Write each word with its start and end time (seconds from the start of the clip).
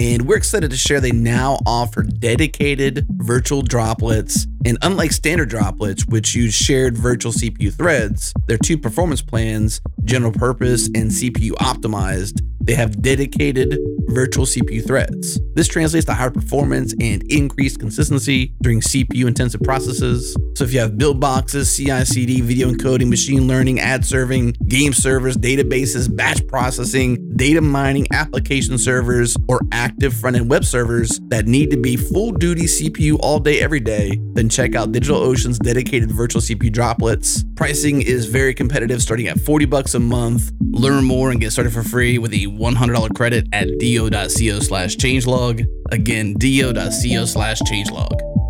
And 0.00 0.26
we're 0.26 0.38
excited 0.38 0.70
to 0.70 0.78
share 0.78 0.98
they 0.98 1.12
now 1.12 1.58
offer 1.66 2.02
dedicated 2.02 3.06
virtual 3.10 3.60
droplets. 3.60 4.46
And 4.64 4.78
unlike 4.80 5.12
standard 5.12 5.50
droplets, 5.50 6.06
which 6.06 6.34
use 6.34 6.54
shared 6.54 6.96
virtual 6.96 7.32
CPU 7.32 7.70
threads, 7.70 8.32
their 8.46 8.56
two 8.56 8.78
performance 8.78 9.20
plans, 9.20 9.82
general 10.02 10.32
purpose 10.32 10.86
and 10.86 11.10
CPU 11.10 11.50
optimized, 11.50 12.40
they 12.60 12.74
have 12.74 13.02
dedicated 13.02 13.78
virtual 14.08 14.44
CPU 14.44 14.86
threads. 14.86 15.40
This 15.54 15.68
translates 15.68 16.06
to 16.06 16.14
higher 16.14 16.30
performance 16.30 16.94
and 17.00 17.22
increased 17.32 17.78
consistency 17.78 18.54
during 18.62 18.80
CPU 18.80 19.26
intensive 19.26 19.60
processes. 19.62 20.36
So 20.56 20.64
if 20.64 20.72
you 20.72 20.80
have 20.80 20.98
build 20.98 21.20
boxes, 21.20 21.74
CI 21.74 22.04
CD, 22.04 22.40
video 22.40 22.70
encoding, 22.70 23.08
machine 23.08 23.46
learning, 23.46 23.80
ad 23.80 24.04
serving, 24.04 24.56
game 24.68 24.92
servers, 24.92 25.36
databases, 25.36 26.14
batch 26.14 26.46
processing, 26.46 27.36
data 27.36 27.60
mining, 27.60 28.06
application 28.12 28.76
servers, 28.78 29.36
or 29.48 29.60
active 29.72 30.12
front 30.14 30.36
end 30.36 30.50
web 30.50 30.64
servers 30.64 31.20
that 31.28 31.46
need 31.46 31.70
to 31.70 31.76
be 31.76 31.96
full 31.96 32.32
duty 32.32 32.64
CPU 32.64 33.18
all 33.20 33.38
day, 33.38 33.60
every 33.60 33.80
day, 33.80 34.20
then 34.34 34.48
check 34.48 34.74
out 34.74 34.92
DigitalOcean's 34.92 35.58
dedicated 35.58 36.10
virtual 36.10 36.42
CPU 36.42 36.72
droplets. 36.72 37.44
Pricing 37.56 38.02
is 38.02 38.26
very 38.26 38.54
competitive, 38.54 39.02
starting 39.02 39.28
at 39.28 39.40
40 39.40 39.66
bucks 39.66 39.94
a 39.94 40.00
month. 40.00 40.52
Learn 40.70 41.04
more 41.04 41.30
and 41.30 41.40
get 41.40 41.52
started 41.52 41.72
for 41.72 41.82
free 41.82 42.18
with 42.18 42.32
a 42.32 42.46
$100 42.52 43.14
credit 43.14 43.46
at 43.52 43.68
do.co 43.78 44.28
slash 44.60 44.96
changelog. 44.96 45.64
Again, 45.92 46.34
do.co 46.34 47.24
slash 47.24 47.60
changelog. 47.62 48.49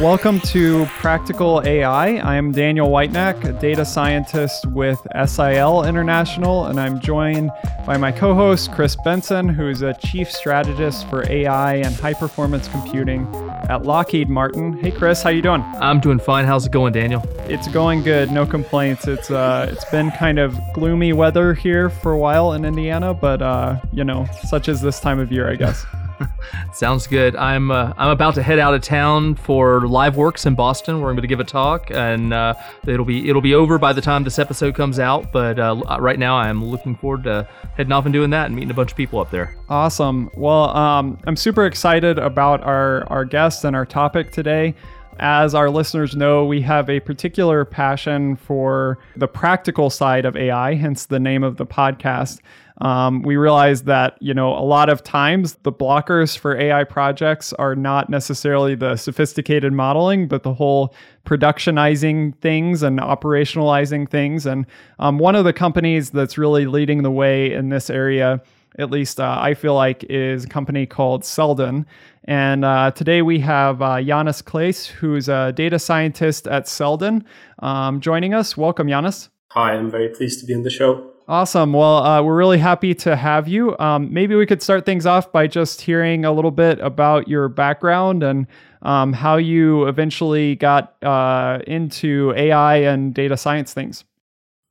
Welcome 0.00 0.40
to 0.40 0.84
Practical 0.98 1.62
AI. 1.64 2.18
I'm 2.18 2.52
Daniel 2.52 2.90
Whitenack, 2.90 3.42
a 3.44 3.52
data 3.52 3.86
scientist 3.86 4.66
with 4.66 5.00
SIL 5.26 5.84
International, 5.84 6.66
and 6.66 6.78
I'm 6.78 7.00
joined 7.00 7.50
by 7.86 7.96
my 7.96 8.12
co-host 8.12 8.72
Chris 8.72 8.94
Benson, 8.94 9.48
who's 9.48 9.80
a 9.80 9.94
chief 9.94 10.30
strategist 10.30 11.08
for 11.08 11.26
AI 11.30 11.76
and 11.76 11.94
high 11.94 12.12
performance 12.12 12.68
computing 12.68 13.26
at 13.70 13.84
Lockheed 13.84 14.28
Martin. 14.28 14.78
Hey 14.78 14.90
Chris, 14.90 15.22
how 15.22 15.30
you 15.30 15.40
doing? 15.40 15.62
I'm 15.80 15.98
doing 16.00 16.18
fine. 16.18 16.44
How's 16.44 16.66
it 16.66 16.72
going, 16.72 16.92
Daniel? 16.92 17.22
It's 17.48 17.66
going 17.68 18.02
good. 18.02 18.30
No 18.30 18.44
complaints. 18.44 19.08
It's 19.08 19.30
uh 19.30 19.68
it's 19.72 19.84
been 19.86 20.10
kind 20.10 20.38
of 20.38 20.58
gloomy 20.74 21.14
weather 21.14 21.54
here 21.54 21.88
for 21.88 22.12
a 22.12 22.18
while 22.18 22.52
in 22.52 22.66
Indiana, 22.66 23.14
but 23.14 23.40
uh, 23.40 23.80
you 23.92 24.04
know, 24.04 24.26
such 24.46 24.68
as 24.68 24.82
this 24.82 25.00
time 25.00 25.18
of 25.18 25.32
year, 25.32 25.50
I 25.50 25.56
guess. 25.56 25.86
Sounds 26.72 27.06
good. 27.06 27.36
I'm 27.36 27.70
uh, 27.70 27.92
I'm 27.96 28.10
about 28.10 28.34
to 28.36 28.42
head 28.42 28.58
out 28.58 28.74
of 28.74 28.82
town 28.82 29.34
for 29.34 29.82
LiveWorx 29.82 30.46
in 30.46 30.54
Boston, 30.54 31.00
where 31.00 31.10
I'm 31.10 31.16
going 31.16 31.22
to 31.22 31.28
give 31.28 31.40
a 31.40 31.44
talk, 31.44 31.90
and 31.90 32.32
uh, 32.32 32.54
it'll 32.86 33.04
be 33.04 33.28
it'll 33.28 33.42
be 33.42 33.54
over 33.54 33.78
by 33.78 33.92
the 33.92 34.00
time 34.00 34.24
this 34.24 34.38
episode 34.38 34.74
comes 34.74 34.98
out. 34.98 35.32
But 35.32 35.58
uh, 35.58 35.82
right 36.00 36.18
now, 36.18 36.36
I'm 36.36 36.64
looking 36.64 36.96
forward 36.96 37.24
to 37.24 37.48
heading 37.76 37.92
off 37.92 38.04
and 38.04 38.12
doing 38.12 38.30
that 38.30 38.46
and 38.46 38.54
meeting 38.54 38.70
a 38.70 38.74
bunch 38.74 38.90
of 38.92 38.96
people 38.96 39.20
up 39.20 39.30
there. 39.30 39.56
Awesome. 39.68 40.30
Well, 40.34 40.76
um, 40.76 41.18
I'm 41.26 41.36
super 41.36 41.66
excited 41.66 42.18
about 42.18 42.62
our 42.62 43.04
our 43.08 43.24
guest 43.24 43.64
and 43.64 43.76
our 43.76 43.86
topic 43.86 44.32
today. 44.32 44.74
As 45.18 45.54
our 45.54 45.70
listeners 45.70 46.14
know, 46.14 46.44
we 46.44 46.60
have 46.60 46.90
a 46.90 47.00
particular 47.00 47.64
passion 47.64 48.36
for 48.36 48.98
the 49.16 49.26
practical 49.26 49.88
side 49.88 50.26
of 50.26 50.36
AI, 50.36 50.74
hence 50.74 51.06
the 51.06 51.18
name 51.18 51.42
of 51.42 51.56
the 51.56 51.64
podcast. 51.64 52.40
Um, 52.80 53.22
we 53.22 53.36
realized 53.36 53.86
that 53.86 54.18
you 54.20 54.34
know 54.34 54.52
a 54.52 54.60
lot 54.60 54.88
of 54.88 55.02
times 55.02 55.54
the 55.62 55.72
blockers 55.72 56.36
for 56.36 56.56
AI 56.56 56.84
projects 56.84 57.52
are 57.54 57.74
not 57.74 58.10
necessarily 58.10 58.74
the 58.74 58.96
sophisticated 58.96 59.72
modeling, 59.72 60.28
but 60.28 60.42
the 60.42 60.54
whole 60.54 60.94
productionizing 61.24 62.36
things 62.38 62.82
and 62.82 62.98
operationalizing 62.98 64.08
things. 64.08 64.46
And 64.46 64.66
um, 64.98 65.18
one 65.18 65.34
of 65.34 65.44
the 65.44 65.52
companies 65.52 66.10
that's 66.10 66.36
really 66.36 66.66
leading 66.66 67.02
the 67.02 67.10
way 67.10 67.52
in 67.52 67.70
this 67.70 67.88
area, 67.88 68.42
at 68.78 68.90
least 68.90 69.20
uh, 69.20 69.38
I 69.40 69.54
feel 69.54 69.74
like, 69.74 70.04
is 70.04 70.44
a 70.44 70.48
company 70.48 70.86
called 70.86 71.24
Seldon. 71.24 71.86
And 72.24 72.64
uh, 72.64 72.90
today 72.90 73.22
we 73.22 73.38
have 73.40 73.80
uh, 73.80 74.02
Janis 74.02 74.42
Klaise, 74.42 74.86
who's 74.86 75.28
a 75.28 75.52
data 75.52 75.78
scientist 75.78 76.46
at 76.46 76.68
Seldon, 76.68 77.24
um, 77.60 78.00
joining 78.00 78.34
us. 78.34 78.56
Welcome, 78.56 78.88
Janis. 78.88 79.30
Hi, 79.52 79.72
I'm 79.72 79.90
very 79.90 80.08
pleased 80.10 80.40
to 80.40 80.46
be 80.46 80.54
on 80.54 80.62
the 80.62 80.70
show. 80.70 81.15
Awesome. 81.28 81.72
Well, 81.72 81.96
uh, 82.04 82.22
we're 82.22 82.36
really 82.36 82.58
happy 82.58 82.94
to 82.94 83.16
have 83.16 83.48
you. 83.48 83.76
Um, 83.80 84.12
maybe 84.14 84.36
we 84.36 84.46
could 84.46 84.62
start 84.62 84.86
things 84.86 85.06
off 85.06 85.32
by 85.32 85.48
just 85.48 85.80
hearing 85.80 86.24
a 86.24 86.30
little 86.30 86.52
bit 86.52 86.78
about 86.78 87.26
your 87.26 87.48
background 87.48 88.22
and 88.22 88.46
um, 88.82 89.12
how 89.12 89.36
you 89.36 89.88
eventually 89.88 90.54
got 90.54 90.94
uh, 91.02 91.58
into 91.66 92.32
AI 92.36 92.76
and 92.76 93.12
data 93.12 93.36
science 93.36 93.74
things. 93.74 94.04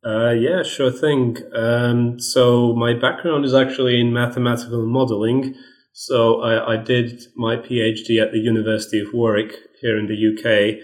Uh, 0.06 0.32
yeah, 0.32 0.64
sure 0.64 0.92
thing. 0.92 1.36
Um, 1.54 2.22
so, 2.22 2.74
my 2.74 2.94
background 2.94 3.44
is 3.44 3.54
actually 3.54 4.00
in 4.00 4.14
mathematical 4.14 4.86
modeling. 4.86 5.56
So, 5.92 6.42
I, 6.42 6.76
I 6.76 6.78
did 6.78 7.22
my 7.36 7.58
PhD 7.58 8.22
at 8.22 8.32
the 8.32 8.40
University 8.40 9.02
of 9.02 9.08
Warwick 9.14 9.56
here 9.82 9.98
in 9.98 10.08
the 10.08 10.16
UK, 10.16 10.80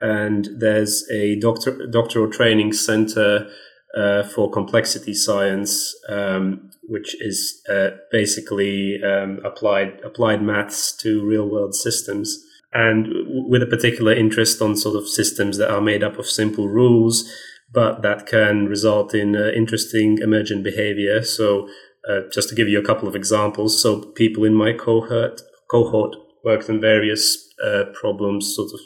and 0.00 0.48
there's 0.56 1.04
a 1.10 1.38
doctor, 1.40 1.86
doctoral 1.88 2.30
training 2.30 2.72
center 2.72 3.50
uh, 3.96 4.22
for 4.22 4.50
complexity 4.50 5.14
science, 5.14 5.94
um, 6.08 6.70
which 6.82 7.20
is 7.20 7.62
uh, 7.68 7.90
basically 8.10 9.02
um, 9.02 9.40
applied 9.44 10.00
applied 10.04 10.42
maths 10.42 10.92
to 10.96 11.26
real 11.26 11.48
world 11.48 11.74
systems, 11.74 12.44
and 12.72 13.06
w- 13.06 13.48
with 13.48 13.62
a 13.62 13.66
particular 13.66 14.12
interest 14.12 14.62
on 14.62 14.76
sort 14.76 14.96
of 14.96 15.08
systems 15.08 15.58
that 15.58 15.70
are 15.70 15.80
made 15.80 16.04
up 16.04 16.18
of 16.18 16.26
simple 16.26 16.68
rules, 16.68 17.28
but 17.72 18.02
that 18.02 18.26
can 18.26 18.66
result 18.66 19.14
in 19.14 19.34
uh, 19.34 19.50
interesting 19.56 20.18
emergent 20.18 20.62
behavior. 20.62 21.22
So, 21.22 21.68
uh, 22.08 22.20
just 22.32 22.48
to 22.50 22.54
give 22.54 22.68
you 22.68 22.78
a 22.78 22.86
couple 22.86 23.08
of 23.08 23.16
examples, 23.16 23.82
so 23.82 24.00
people 24.00 24.44
in 24.44 24.54
my 24.54 24.72
cohort 24.72 25.42
cohort 25.70 26.16
worked 26.44 26.70
on 26.70 26.80
various 26.80 27.48
uh, 27.64 27.84
problems, 27.92 28.54
sort 28.54 28.70
of 28.72 28.80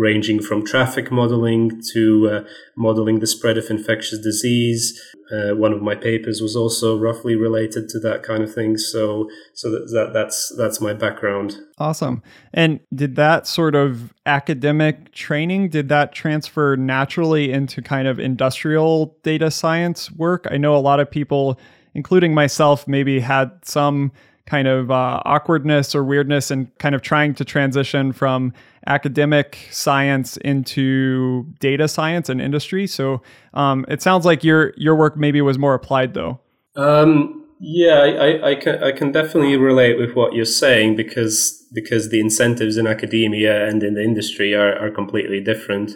ranging 0.00 0.40
from 0.40 0.64
traffic 0.64 1.12
modeling 1.12 1.82
to 1.92 2.30
uh, 2.30 2.44
modeling 2.74 3.20
the 3.20 3.26
spread 3.26 3.58
of 3.58 3.68
infectious 3.68 4.18
disease. 4.18 4.98
Uh, 5.30 5.54
one 5.54 5.72
of 5.72 5.82
my 5.82 5.94
papers 5.94 6.40
was 6.40 6.56
also 6.56 6.98
roughly 6.98 7.36
related 7.36 7.88
to 7.88 8.00
that 8.00 8.22
kind 8.22 8.42
of 8.42 8.52
thing. 8.52 8.76
So, 8.78 9.28
so 9.54 9.70
that, 9.70 9.90
that 9.92 10.12
that's 10.14 10.52
that's 10.56 10.80
my 10.80 10.94
background. 10.94 11.58
Awesome. 11.78 12.22
And 12.54 12.80
did 12.94 13.14
that 13.16 13.46
sort 13.46 13.74
of 13.74 14.14
academic 14.24 15.12
training 15.12 15.68
did 15.68 15.88
that 15.90 16.12
transfer 16.12 16.76
naturally 16.76 17.52
into 17.52 17.82
kind 17.82 18.08
of 18.08 18.18
industrial 18.18 19.18
data 19.22 19.50
science 19.50 20.10
work? 20.10 20.46
I 20.50 20.56
know 20.56 20.74
a 20.74 20.78
lot 20.78 20.98
of 20.98 21.10
people, 21.10 21.60
including 21.94 22.32
myself, 22.32 22.88
maybe 22.88 23.20
had 23.20 23.50
some 23.64 24.12
kind 24.50 24.66
of 24.66 24.90
uh, 24.90 25.22
awkwardness 25.24 25.94
or 25.94 26.02
weirdness 26.02 26.50
and 26.50 26.76
kind 26.78 26.96
of 26.96 27.02
trying 27.02 27.32
to 27.32 27.44
transition 27.44 28.12
from 28.12 28.52
academic 28.88 29.68
science 29.70 30.36
into 30.38 31.46
data 31.60 31.86
science 31.86 32.28
and 32.28 32.40
industry. 32.40 32.84
So 32.88 33.22
um, 33.54 33.86
it 33.88 34.02
sounds 34.02 34.26
like 34.26 34.42
your 34.42 34.74
your 34.76 34.96
work 34.96 35.16
maybe 35.16 35.40
was 35.40 35.56
more 35.56 35.74
applied 35.74 36.14
though. 36.14 36.40
Um, 36.74 37.46
yeah, 37.60 38.00
I, 38.00 38.50
I, 38.50 38.54
can 38.56 38.82
I 38.82 38.90
can 38.90 39.12
definitely 39.12 39.56
relate 39.56 39.98
with 39.98 40.16
what 40.16 40.32
you're 40.32 40.44
saying 40.44 40.96
because 40.96 41.64
because 41.72 42.10
the 42.10 42.18
incentives 42.18 42.76
in 42.76 42.88
academia 42.88 43.68
and 43.68 43.84
in 43.84 43.94
the 43.94 44.02
industry 44.02 44.52
are, 44.52 44.76
are 44.84 44.90
completely 44.90 45.40
different. 45.40 45.92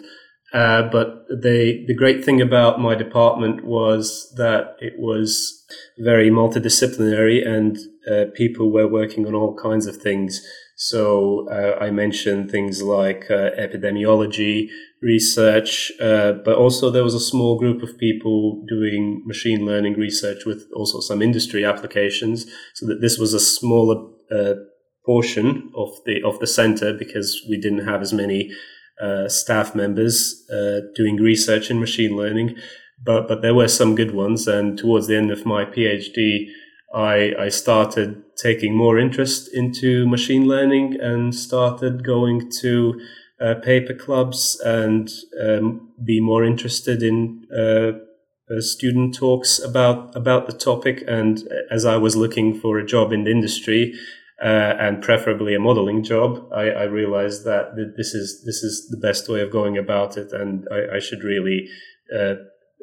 Uh, 0.53 0.83
but 0.83 1.25
the 1.27 1.83
the 1.87 1.93
great 1.93 2.23
thing 2.23 2.39
about 2.39 2.79
my 2.79 2.95
department 2.95 3.65
was 3.65 4.33
that 4.37 4.77
it 4.79 4.93
was 4.97 5.65
very 5.97 6.29
multidisciplinary 6.29 7.45
and 7.45 7.77
uh, 8.11 8.25
people 8.35 8.71
were 8.71 8.87
working 8.87 9.25
on 9.25 9.33
all 9.33 9.55
kinds 9.55 9.87
of 9.87 9.97
things. 9.97 10.41
So 10.77 11.47
uh, 11.49 11.77
I 11.79 11.89
mentioned 11.89 12.51
things 12.51 12.83
like 12.83 13.25
uh, 13.29 13.51
epidemiology 13.57 14.67
research, 15.01 15.91
uh, 16.01 16.33
but 16.43 16.55
also 16.55 16.89
there 16.89 17.03
was 17.03 17.15
a 17.15 17.19
small 17.19 17.57
group 17.57 17.81
of 17.81 17.97
people 17.97 18.63
doing 18.67 19.23
machine 19.25 19.65
learning 19.65 19.93
research 19.93 20.45
with 20.45 20.65
also 20.75 20.99
some 20.99 21.21
industry 21.21 21.63
applications. 21.63 22.45
So 22.73 22.87
that 22.87 23.01
this 23.01 23.17
was 23.17 23.33
a 23.33 23.39
smaller 23.39 24.09
uh, 24.31 24.55
portion 25.05 25.71
of 25.75 25.89
the 26.05 26.21
of 26.23 26.39
the 26.39 26.47
center 26.47 26.91
because 26.93 27.41
we 27.49 27.57
didn't 27.57 27.85
have 27.85 28.01
as 28.01 28.11
many 28.11 28.51
staff 29.27 29.75
members 29.75 30.45
doing 30.95 31.17
research 31.17 31.69
in 31.69 31.79
machine 31.79 32.15
learning. 32.15 32.55
But 33.03 33.27
but 33.27 33.41
there 33.41 33.53
were 33.53 33.67
some 33.67 33.95
good 33.95 34.13
ones, 34.13 34.47
and 34.47 34.77
towards 34.77 35.07
the 35.07 35.17
end 35.17 35.31
of 35.31 35.45
my 35.45 35.63
PhD. 35.65 36.47
I, 36.95 37.33
I 37.37 37.49
started 37.49 38.23
taking 38.37 38.75
more 38.75 38.97
interest 38.97 39.49
into 39.53 40.07
machine 40.07 40.47
learning 40.47 40.97
and 41.01 41.35
started 41.35 42.05
going 42.05 42.49
to 42.61 42.99
uh, 43.39 43.55
paper 43.55 43.93
clubs 43.93 44.59
and 44.63 45.09
um, 45.43 45.91
be 46.05 46.21
more 46.21 46.45
interested 46.45 47.03
in 47.03 47.45
uh, 47.53 47.99
uh, 48.49 48.61
student 48.61 49.13
talks 49.13 49.59
about 49.59 50.15
about 50.15 50.47
the 50.47 50.53
topic. 50.53 51.03
And 51.07 51.43
as 51.69 51.83
I 51.83 51.97
was 51.97 52.15
looking 52.15 52.57
for 52.57 52.79
a 52.79 52.85
job 52.85 53.11
in 53.11 53.25
the 53.25 53.31
industry, 53.31 53.93
uh, 54.41 54.75
and 54.79 55.01
preferably 55.01 55.55
a 55.55 55.59
modeling 55.59 56.03
job, 56.03 56.47
I, 56.53 56.69
I, 56.69 56.83
realized 56.83 57.45
that 57.45 57.75
this 57.97 58.13
is 58.13 58.43
this 58.45 58.63
is 58.63 58.87
the 58.89 58.97
best 58.97 59.29
way 59.29 59.41
of 59.41 59.51
going 59.51 59.77
about 59.77 60.17
it, 60.17 60.31
and 60.33 60.67
I, 60.71 60.97
I 60.97 60.99
should 60.99 61.23
really 61.23 61.67
uh, 62.15 62.35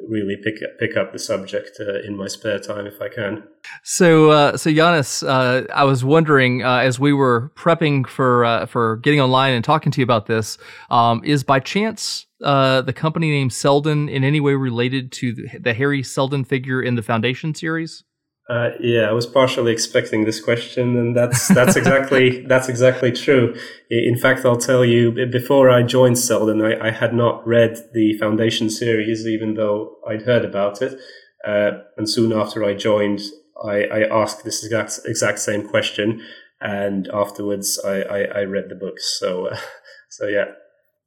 really 0.09 0.37
pick 0.43 0.55
pick 0.79 0.97
up 0.97 1.11
the 1.11 1.19
subject 1.19 1.77
uh, 1.79 2.01
in 2.01 2.15
my 2.15 2.27
spare 2.27 2.59
time 2.59 2.85
if 2.85 3.01
I 3.01 3.09
can. 3.09 3.43
So, 3.83 4.31
uh, 4.31 4.57
so 4.57 4.71
Janis, 4.71 5.23
uh, 5.23 5.65
I 5.73 5.83
was 5.83 6.03
wondering 6.03 6.63
uh, 6.63 6.77
as 6.77 6.99
we 6.99 7.13
were 7.13 7.51
prepping 7.55 8.07
for 8.07 8.45
uh, 8.45 8.65
for 8.65 8.97
getting 8.97 9.21
online 9.21 9.53
and 9.53 9.63
talking 9.63 9.91
to 9.91 10.01
you 10.01 10.03
about 10.03 10.25
this, 10.25 10.57
um, 10.89 11.21
is 11.23 11.43
by 11.43 11.59
chance 11.59 12.25
uh, 12.43 12.81
the 12.81 12.93
company 12.93 13.31
name 13.31 13.49
Seldon 13.49 14.09
in 14.09 14.23
any 14.23 14.39
way 14.39 14.53
related 14.53 15.11
to 15.13 15.33
the, 15.59 15.73
Hari 15.73 16.03
Seldon 16.03 16.43
figure 16.43 16.81
in 16.81 16.95
the 16.95 17.01
Foundation 17.01 17.55
series? 17.55 18.03
Uh, 18.53 18.69
yeah, 18.79 19.09
I 19.09 19.13
was 19.13 19.25
partially 19.25 19.71
expecting 19.71 20.25
this 20.25 20.39
question, 20.39 20.95
and 20.95 21.17
that's 21.17 21.47
that's 21.47 21.75
exactly 21.75 22.41
that's 22.47 22.69
exactly 22.69 23.11
true. 23.11 23.55
In 23.89 24.15
fact, 24.15 24.45
I'll 24.45 24.57
tell 24.57 24.85
you 24.85 25.11
before 25.31 25.71
I 25.71 25.81
joined 25.81 26.19
Seldon, 26.19 26.61
I, 26.61 26.89
I 26.89 26.91
had 26.91 27.15
not 27.15 27.47
read 27.47 27.77
the 27.93 28.15
Foundation 28.19 28.69
series, 28.69 29.25
even 29.25 29.55
though 29.55 29.95
I'd 30.07 30.21
heard 30.23 30.45
about 30.45 30.83
it. 30.83 30.99
Uh, 31.43 31.79
and 31.97 32.07
soon 32.07 32.31
after 32.31 32.63
I 32.63 32.75
joined, 32.75 33.21
I, 33.65 33.85
I, 33.85 34.21
asked 34.21 34.43
this 34.43 34.63
exact 34.63 34.99
exact 35.05 35.39
same 35.39 35.67
question, 35.67 36.21
and 36.61 37.07
afterwards 37.11 37.79
I, 37.83 38.01
I, 38.03 38.19
I 38.35 38.43
read 38.43 38.69
the 38.69 38.75
books. 38.75 39.17
So, 39.19 39.47
uh, 39.47 39.57
so 40.11 40.27
yeah, 40.27 40.45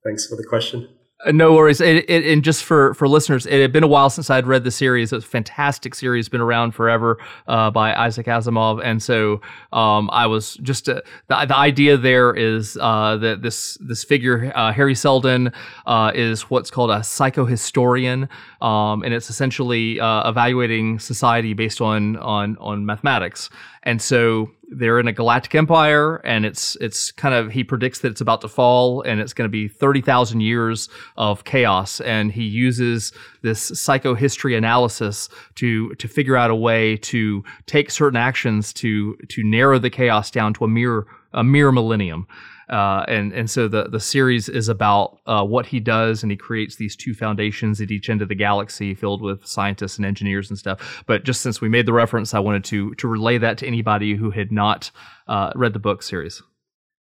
thanks 0.05 0.27
for 0.27 0.35
the 0.35 0.47
question. 0.49 0.96
Uh, 1.25 1.33
no 1.33 1.55
worries. 1.55 1.81
It, 1.81 2.09
it, 2.11 2.27
and 2.27 2.45
just 2.45 2.63
for, 2.63 2.93
for 2.95 3.09
listeners, 3.09 3.47
it 3.47 3.61
had 3.61 3.73
been 3.73 3.83
a 3.83 3.87
while 3.89 4.11
since 4.11 4.29
I'd 4.29 4.47
read 4.47 4.65
the 4.65 4.71
series. 4.71 5.15
It's 5.15 5.25
a 5.25 5.29
fantastic 5.29 5.95
series, 5.95 6.29
been 6.29 6.43
around 6.43 6.73
forever 6.73 7.19
uh, 7.47 7.71
by 7.71 7.95
Isaac 7.95 8.27
Asimov. 8.27 8.83
And 8.85 9.03
so 9.03 9.41
um, 9.73 10.11
I 10.13 10.27
was 10.27 10.55
just 10.57 10.89
uh, 10.91 11.01
the, 11.29 11.47
the 11.47 11.57
idea 11.57 11.97
there 11.97 12.35
is 12.35 12.77
uh, 12.81 13.17
that 13.17 13.41
this 13.41 13.79
this 13.81 14.05
figure 14.05 14.53
uh, 14.55 14.73
Hari 14.73 14.95
Seldon 14.95 15.53
uh, 15.87 16.13
is 16.15 16.51
what's 16.51 16.71
called 16.71 16.91
a 16.91 16.99
psychohistorian, 16.99 18.29
um, 18.61 19.03
and 19.03 19.15
it's 19.15 19.31
essentially 19.31 19.99
evaluating 19.99 20.99
society 20.99 21.55
based 21.55 21.81
on 21.81 22.17
on 22.19 22.59
on 22.59 22.85
mathematics. 22.85 23.49
And 23.85 24.03
so 24.03 24.51
they're 24.71 24.99
in 24.99 25.07
a 25.07 25.13
galactic 25.13 25.55
empire 25.55 26.17
and 26.25 26.45
it's 26.45 26.77
it's 26.81 27.13
kind 27.13 27.35
of 27.35 27.53
he 27.53 27.63
predicts 27.63 28.01
that 28.01 28.11
it's 28.11 28.21
about 28.21 28.41
to 28.41 28.49
fall 28.49 29.03
and 29.03 29.21
it's 29.21 29.33
going 29.33 29.47
to 29.49 29.53
be 29.53 29.69
30,000 29.69 30.41
years 30.41 30.89
of 31.17 31.45
chaos. 31.45 32.01
And 32.01 32.33
he 32.33 32.45
uses 32.45 33.13
this 33.43 33.71
psychohistory 33.71 34.57
analysis 34.57 35.29
to 35.57 35.95
to 35.95 36.09
figure 36.09 36.37
out 36.37 36.51
a 36.51 36.55
way 36.55 36.97
to 36.99 37.45
take 37.67 37.91
certain 37.91 38.17
actions 38.17 38.73
to 38.75 39.17
to 39.29 39.45
narrow 39.45 39.79
the 39.79 39.91
chaos 39.91 40.31
down 40.31 40.55
to 40.55 40.65
a 40.65 40.69
mere 40.69 41.07
a 41.33 41.45
mere 41.45 41.71
millennium 41.71 42.27
uh, 42.69 43.05
and 43.07 43.33
and 43.33 43.49
so 43.49 43.69
the 43.69 43.85
the 43.85 44.01
series 44.01 44.49
is 44.49 44.69
about 44.69 45.21
uh, 45.27 45.45
what 45.45 45.67
he 45.67 45.79
does, 45.79 46.23
and 46.23 46.33
he 46.33 46.37
creates 46.37 46.77
these 46.77 46.97
two 46.97 47.15
foundations 47.15 47.81
at 47.81 47.91
each 47.91 48.11
end 48.11 48.23
of 48.23 48.29
the 48.29 48.35
galaxy, 48.35 48.95
filled 48.95 49.23
with 49.23 49.47
scientists 49.47 49.97
and 49.97 50.07
engineers 50.07 50.51
and 50.51 50.59
stuff. 50.59 51.05
But 51.07 51.25
just 51.25 51.43
since 51.43 51.61
we 51.61 51.69
made 51.69 51.87
the 51.87 51.93
reference, 51.93 52.35
I 52.35 52.41
wanted 52.41 52.65
to 52.65 52.95
to 52.97 53.09
relay 53.09 53.39
that 53.39 53.59
to 53.59 53.67
anybody 53.67 54.17
who 54.17 54.31
had 54.31 54.51
not 54.51 54.91
uh, 55.29 55.53
read 55.55 55.75
the 55.75 55.79
book 55.79 56.03
series. 56.03 56.43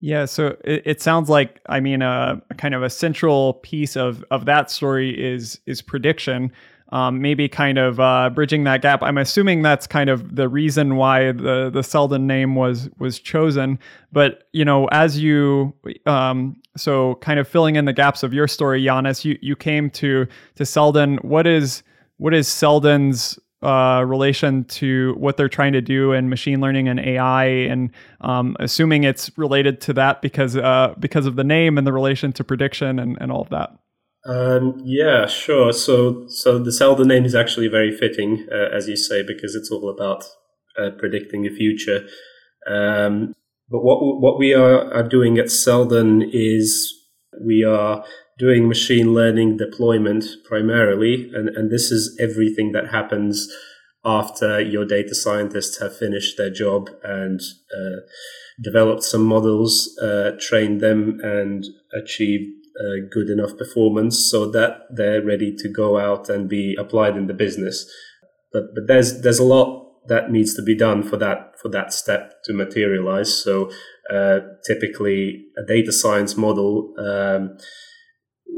Yeah, 0.01 0.27
so 0.27 0.57
it, 0.63 0.83
it 0.85 1.01
sounds 1.01 1.31
like 1.31 1.61
I 1.67 1.81
mean 1.81 2.03
uh, 2.03 2.41
a 2.51 2.55
kind 2.55 2.75
of 2.75 2.83
a 2.83 2.91
central 2.91 3.55
piece 3.55 3.97
of 3.97 4.25
of 4.31 4.45
that 4.45 4.71
story 4.71 5.11
is 5.11 5.61
is 5.67 5.81
prediction 5.81 6.53
um, 6.91 7.21
maybe 7.21 7.49
kind 7.49 7.79
of 7.79 7.99
uh, 7.99 8.31
bridging 8.31 8.65
that 8.65 8.83
gap. 8.83 9.03
I'm 9.03 9.19
assuming 9.19 9.63
that's 9.63 9.87
kind 9.87 10.09
of 10.09 10.37
the 10.37 10.49
reason 10.49 10.97
why 10.97 11.33
the 11.33 11.71
the 11.73 11.83
Seldon 11.83 12.27
name 12.27 12.55
was 12.55 12.89
was 12.99 13.19
chosen. 13.19 13.79
But 14.13 14.49
you 14.53 14.65
know, 14.65 14.87
as 14.87 15.19
you 15.19 15.75
um, 16.07 16.61
so 16.77 17.17
kind 17.17 17.41
of 17.41 17.49
filling 17.49 17.77
in 17.77 17.85
the 17.85 17.93
gaps 17.93 18.23
of 18.23 18.33
your 18.33 18.49
story, 18.49 18.85
Janis, 18.85 19.25
you 19.25 19.39
you 19.41 19.57
came 19.57 19.91
to 19.91 20.27
to 20.55 20.67
Seldon. 20.67 21.17
What 21.19 21.47
is 21.47 21.83
what 22.19 22.35
is 22.35 22.49
Seldon's 22.49 23.39
uh, 23.63 24.05
relation 24.07 24.65
to 24.65 25.15
what 25.19 25.37
they're 25.37 25.49
trying 25.49 25.73
to 25.73 25.81
do 25.81 26.13
in 26.13 26.29
machine 26.29 26.61
learning 26.61 26.89
and 26.89 27.01
AI, 27.01 27.45
and 27.45 27.91
um, 28.21 28.57
assuming 28.61 29.05
it's 29.05 29.31
related 29.37 29.81
to 29.83 29.93
that 29.95 30.23
because 30.23 30.57
uh, 30.57 30.95
because 31.01 31.27
of 31.27 31.37
the 31.37 31.45
name 31.45 31.79
and 31.79 31.87
the 31.87 31.93
relation 31.93 32.33
to 32.33 32.45
prediction 32.45 32.99
and, 32.99 33.19
and 33.21 33.33
all 33.33 33.43
of 33.43 33.49
that. 33.49 33.77
Um, 34.27 34.81
yeah, 34.85 35.27
sure. 35.27 35.73
So, 35.73 36.27
so 36.29 36.59
the 36.59 36.73
Seldon 36.73 37.09
name 37.09 37.25
is 37.25 37.35
actually 37.35 37.69
very 37.69 37.97
fitting, 37.97 38.47
uh, 38.51 38.75
as 38.77 38.89
you 38.89 38.97
say, 38.97 39.23
because 39.23 39.55
it's 39.55 39.71
all 39.71 39.89
about 39.89 40.25
uh, 40.79 40.91
predicting 40.99 41.43
the 41.43 41.51
future. 41.51 42.07
Um, 42.67 43.35
but 43.71 43.81
what 43.81 43.99
what 44.21 44.39
we 44.39 44.53
are, 44.55 44.93
are 44.93 45.09
doing 45.09 45.39
at 45.39 45.51
Seldon 45.51 46.29
is 46.33 46.93
we 47.45 47.65
are 47.65 48.05
doing 48.39 48.69
machine 48.69 49.15
learning 49.15 49.57
deployment 49.57 50.25
primarily, 50.45 51.31
and, 51.33 51.49
and 51.51 51.71
this 51.71 51.91
is 51.91 52.17
everything 52.21 52.73
that 52.73 52.89
happens 52.89 53.49
after 54.05 54.61
your 54.61 54.85
data 54.85 55.15
scientists 55.15 55.81
have 55.81 55.97
finished 55.97 56.37
their 56.37 56.51
job 56.51 56.89
and 57.03 57.41
uh, 57.77 58.01
developed 58.63 59.03
some 59.03 59.25
models, 59.25 59.97
uh, 60.01 60.33
trained 60.41 60.81
them, 60.81 61.19
and 61.23 61.65
achieved 61.93 62.66
a 62.81 63.01
good 63.11 63.31
enough 63.31 63.57
performance 63.57 64.31
so 64.31 64.51
that 64.51 64.83
they're 64.91 65.23
ready 65.23 65.55
to 65.57 65.69
go 65.69 65.99
out 65.99 66.29
and 66.29 66.49
be 66.49 66.77
applied 66.79 67.17
in 67.17 67.27
the 67.27 67.35
business. 67.35 67.91
But 68.53 68.75
but 68.75 68.87
there's 68.87 69.23
there's 69.23 69.39
a 69.39 69.45
lot 69.45 69.87
that 70.09 70.31
needs 70.31 70.55
to 70.55 70.63
be 70.63 70.77
done 70.77 71.03
for 71.03 71.17
that 71.17 71.59
for 71.61 71.69
that 71.71 71.93
step 71.93 72.35
to 72.45 72.53
materialize. 72.53 73.43
So 73.43 73.71
uh, 74.13 74.41
typically, 74.67 75.47
a 75.57 75.67
data 75.67 75.93
science 75.93 76.37
model. 76.37 76.95
Um, 76.99 77.59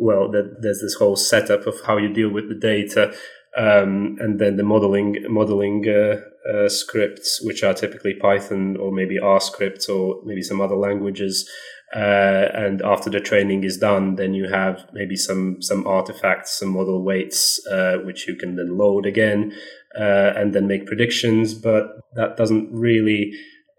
well, 0.00 0.30
there's 0.30 0.80
this 0.80 0.94
whole 0.94 1.16
setup 1.16 1.66
of 1.66 1.80
how 1.86 1.96
you 1.96 2.12
deal 2.12 2.28
with 2.28 2.48
the 2.48 2.54
data, 2.54 3.14
um, 3.56 4.16
and 4.20 4.38
then 4.38 4.56
the 4.56 4.62
modeling 4.62 5.24
modeling 5.28 5.84
uh, 5.88 6.20
uh, 6.48 6.68
scripts, 6.68 7.40
which 7.42 7.62
are 7.62 7.74
typically 7.74 8.14
Python 8.14 8.76
or 8.76 8.92
maybe 8.92 9.18
R 9.18 9.40
scripts 9.40 9.88
or 9.88 10.20
maybe 10.24 10.42
some 10.42 10.60
other 10.60 10.76
languages. 10.76 11.48
Uh, 11.94 12.48
and 12.52 12.82
after 12.82 13.08
the 13.08 13.20
training 13.20 13.64
is 13.64 13.78
done, 13.78 14.16
then 14.16 14.34
you 14.34 14.48
have 14.48 14.86
maybe 14.92 15.16
some 15.16 15.62
some 15.62 15.86
artifacts, 15.86 16.58
some 16.58 16.68
model 16.68 17.02
weights, 17.02 17.66
uh, 17.66 17.96
which 18.04 18.28
you 18.28 18.36
can 18.36 18.56
then 18.56 18.76
load 18.76 19.06
again 19.06 19.52
uh, 19.98 20.32
and 20.36 20.54
then 20.54 20.66
make 20.66 20.86
predictions. 20.86 21.54
But 21.54 21.86
that 22.14 22.36
doesn't 22.36 22.68
really 22.72 23.32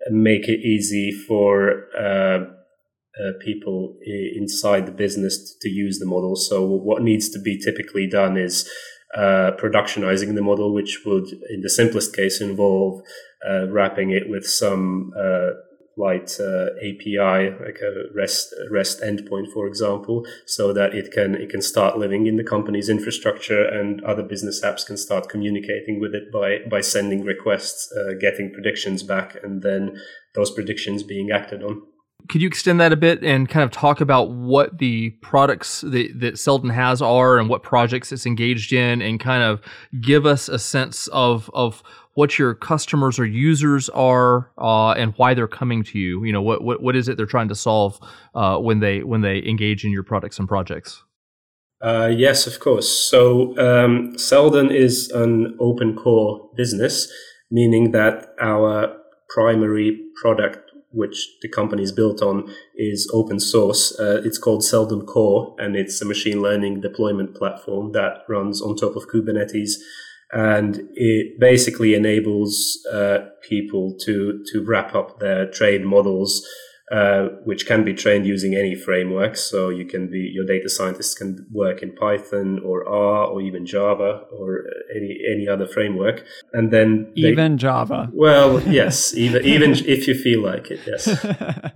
make 0.10 0.48
it 0.48 0.62
easy 0.62 1.12
for 1.12 1.86
uh, 1.96 2.46
uh, 3.22 3.34
people 3.42 3.96
inside 4.36 4.88
the 4.88 4.92
business 4.92 5.56
to 5.62 5.70
use 5.70 6.00
the 6.00 6.06
model. 6.06 6.36
So 6.36 6.66
what 6.66 7.04
needs 7.04 7.30
to 7.30 7.40
be 7.40 7.60
typically 7.60 8.08
done 8.08 8.38
is 8.38 8.68
uh, 9.16 9.52
productionizing 9.60 10.34
the 10.34 10.42
model, 10.42 10.74
which 10.74 11.02
would, 11.06 11.28
in 11.50 11.62
the 11.62 11.70
simplest 11.70 12.16
case, 12.16 12.42
involve 12.42 13.02
wrapping 13.68 14.10
it 14.10 14.30
with 14.30 14.48
some 14.48 15.12
light 16.00 16.40
uh, 16.40 16.68
API, 16.78 17.52
like 17.64 17.80
a 17.82 18.14
REST 18.16 18.56
REST 18.72 19.02
endpoint, 19.02 19.52
for 19.54 19.68
example, 19.68 20.26
so 20.46 20.74
that 20.74 20.96
it 20.96 21.12
can 21.12 21.36
it 21.36 21.50
can 21.50 21.62
start 21.62 21.98
living 21.98 22.26
in 22.26 22.38
the 22.38 22.44
company's 22.44 22.90
infrastructure, 22.90 23.64
and 23.66 24.02
other 24.04 24.24
business 24.24 24.64
apps 24.64 24.86
can 24.86 24.98
start 24.98 25.30
communicating 25.30 26.00
with 26.00 26.16
it 26.16 26.32
by 26.32 26.60
by 26.70 26.82
sending 26.82 27.24
requests, 27.24 27.92
uh, 27.92 28.14
getting 28.20 28.52
predictions 28.52 29.04
back, 29.04 29.38
and 29.44 29.62
then 29.62 30.00
those 30.36 30.52
predictions 30.52 31.04
being 31.04 31.30
acted 31.32 31.64
on. 31.64 31.82
Could 32.28 32.42
you 32.42 32.48
extend 32.48 32.80
that 32.80 32.94
a 32.94 32.98
bit 32.98 33.24
and 33.24 33.50
kind 33.50 33.64
of 33.64 33.72
talk 33.72 34.02
about 34.02 34.32
what 34.32 34.78
the 34.78 35.10
products 35.22 35.82
that, 35.82 36.12
that 36.20 36.38
Seldon 36.38 36.70
has 36.70 37.02
are 37.02 37.40
and 37.40 37.50
what 37.50 37.64
projects 37.64 38.12
it's 38.12 38.26
engaged 38.26 38.72
in 38.72 39.02
and 39.02 39.20
kind 39.20 39.42
of 39.42 39.62
give 40.02 40.26
us 40.26 40.48
a 40.48 40.60
sense 40.60 41.08
of, 41.08 41.50
of 41.54 41.82
what 42.14 42.38
your 42.38 42.54
customers 42.54 43.18
or 43.18 43.26
users 43.26 43.90
are 43.90 44.52
uh, 44.58 44.92
and 44.92 45.14
why 45.16 45.34
they're 45.34 45.48
coming 45.48 45.84
to 45.86 45.98
you? 45.98 46.24
You 46.24 46.34
know, 46.34 46.42
what, 46.42 46.64
what, 46.64 46.84
what 46.84 46.96
is 46.96 47.08
it 47.08 47.18
they're 47.18 47.26
trying 47.26 47.48
to 47.48 47.56
solve 47.56 48.00
uh, 48.36 48.58
when, 48.58 48.80
they, 48.80 49.04
when 49.04 49.22
they 49.22 49.42
engage 49.48 49.86
in 49.86 49.92
your 49.92 50.04
products 50.04 50.38
and 50.38 50.48
projects? 50.48 51.04
Uh, 51.82 52.12
yes, 52.14 52.46
of 52.46 52.60
course. 52.60 52.90
So 52.90 53.58
um, 53.58 54.18
Seldon 54.18 54.70
is 54.70 55.10
an 55.12 55.56
open 55.60 55.96
core 55.96 56.50
business, 56.58 57.10
meaning 57.50 57.92
that 57.92 58.36
our 58.42 58.98
primary 59.30 59.98
product 60.22 60.69
which 60.92 61.38
the 61.42 61.48
company 61.48 61.84
is 61.84 61.92
built 61.92 62.22
on, 62.22 62.54
is 62.76 63.10
open 63.14 63.40
source. 63.40 63.98
Uh, 64.00 64.22
it's 64.26 64.38
called 64.38 64.64
Seldon 64.64 65.06
Core, 65.06 65.56
and 65.60 65.76
it's 65.76 66.02
a 66.02 66.06
machine 66.06 66.42
learning 66.42 66.82
deployment 66.82 67.36
platform 67.36 67.92
that 67.92 68.24
runs 68.28 68.62
on 68.62 68.76
top 68.76 68.96
of 68.96 69.08
Kubernetes. 69.08 69.74
And 70.32 70.82
it 70.94 71.40
basically 71.40 71.96
enables 71.96 72.86
uh, 72.92 73.30
people 73.42 73.96
to 74.02 74.44
to 74.52 74.64
wrap 74.64 74.94
up 74.94 75.20
their 75.20 75.50
trade 75.50 75.84
models 75.84 76.48
uh, 76.92 77.28
which 77.44 77.68
can 77.68 77.84
be 77.84 77.94
trained 77.94 78.26
using 78.26 78.56
any 78.56 78.74
framework. 78.74 79.38
So 79.38 79.70
you 79.70 79.86
can 79.86 80.10
be 80.10 80.32
your 80.34 80.46
data 80.46 80.70
scientists 80.70 81.14
can 81.14 81.46
work 81.52 81.84
in 81.84 81.94
Python 81.94 82.60
or 82.66 82.88
R 82.88 83.26
or 83.26 83.42
even 83.42 83.66
Java 83.66 84.24
or 84.32 84.66
any 84.96 85.20
any 85.32 85.48
other 85.48 85.68
framework, 85.68 86.26
and 86.54 86.72
then 86.72 87.12
they, 87.16 87.30
even 87.30 87.58
Java. 87.58 88.10
Well, 88.12 88.62
yes, 88.68 89.14
even 89.16 89.46
even 89.46 89.72
if 89.72 90.08
you 90.08 90.16
feel 90.16 90.42
like 90.42 90.72
it, 90.72 90.80
yes. 90.86 91.08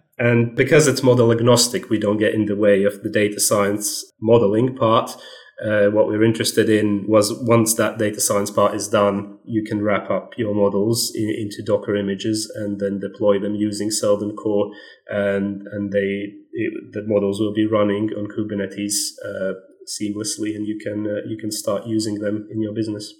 and 0.17 0.55
because 0.55 0.88
it's 0.88 1.03
model 1.03 1.32
agnostic, 1.32 1.89
we 1.89 2.00
don't 2.00 2.17
get 2.17 2.34
in 2.34 2.46
the 2.46 2.55
way 2.55 2.84
of 2.84 3.03
the 3.03 3.10
data 3.10 3.39
science 3.39 4.12
modeling 4.20 4.75
part. 4.75 5.15
Uh, 5.62 5.88
what 5.89 6.07
we're 6.07 6.24
interested 6.24 6.69
in 6.69 7.05
was 7.07 7.31
once 7.43 7.75
that 7.75 7.98
data 7.98 8.19
science 8.19 8.50
part 8.50 8.74
is 8.74 8.88
done, 8.88 9.38
you 9.45 9.63
can 9.63 9.81
wrap 9.81 10.10
up 10.10 10.33
your 10.38 10.53
models 10.53 11.12
in, 11.15 11.29
into 11.29 11.63
Docker 11.63 11.95
images 11.95 12.51
and 12.55 12.79
then 12.79 13.00
deploy 13.00 13.39
them 13.39 13.55
using 13.55 13.91
Seldon 13.91 14.36
Core, 14.36 14.72
and 15.10 15.67
and 15.72 15.91
they 15.91 16.33
it, 16.53 16.93
the 16.93 17.03
models 17.05 17.39
will 17.39 17.53
be 17.53 17.67
running 17.67 18.10
on 18.17 18.27
Kubernetes 18.27 19.13
uh, 19.24 19.53
seamlessly, 19.88 20.55
and 20.55 20.67
you 20.67 20.79
can 20.79 21.05
uh, 21.05 21.27
you 21.27 21.38
can 21.38 21.51
start 21.51 21.86
using 21.86 22.19
them 22.19 22.48
in 22.51 22.62
your 22.62 22.74
business. 22.74 23.13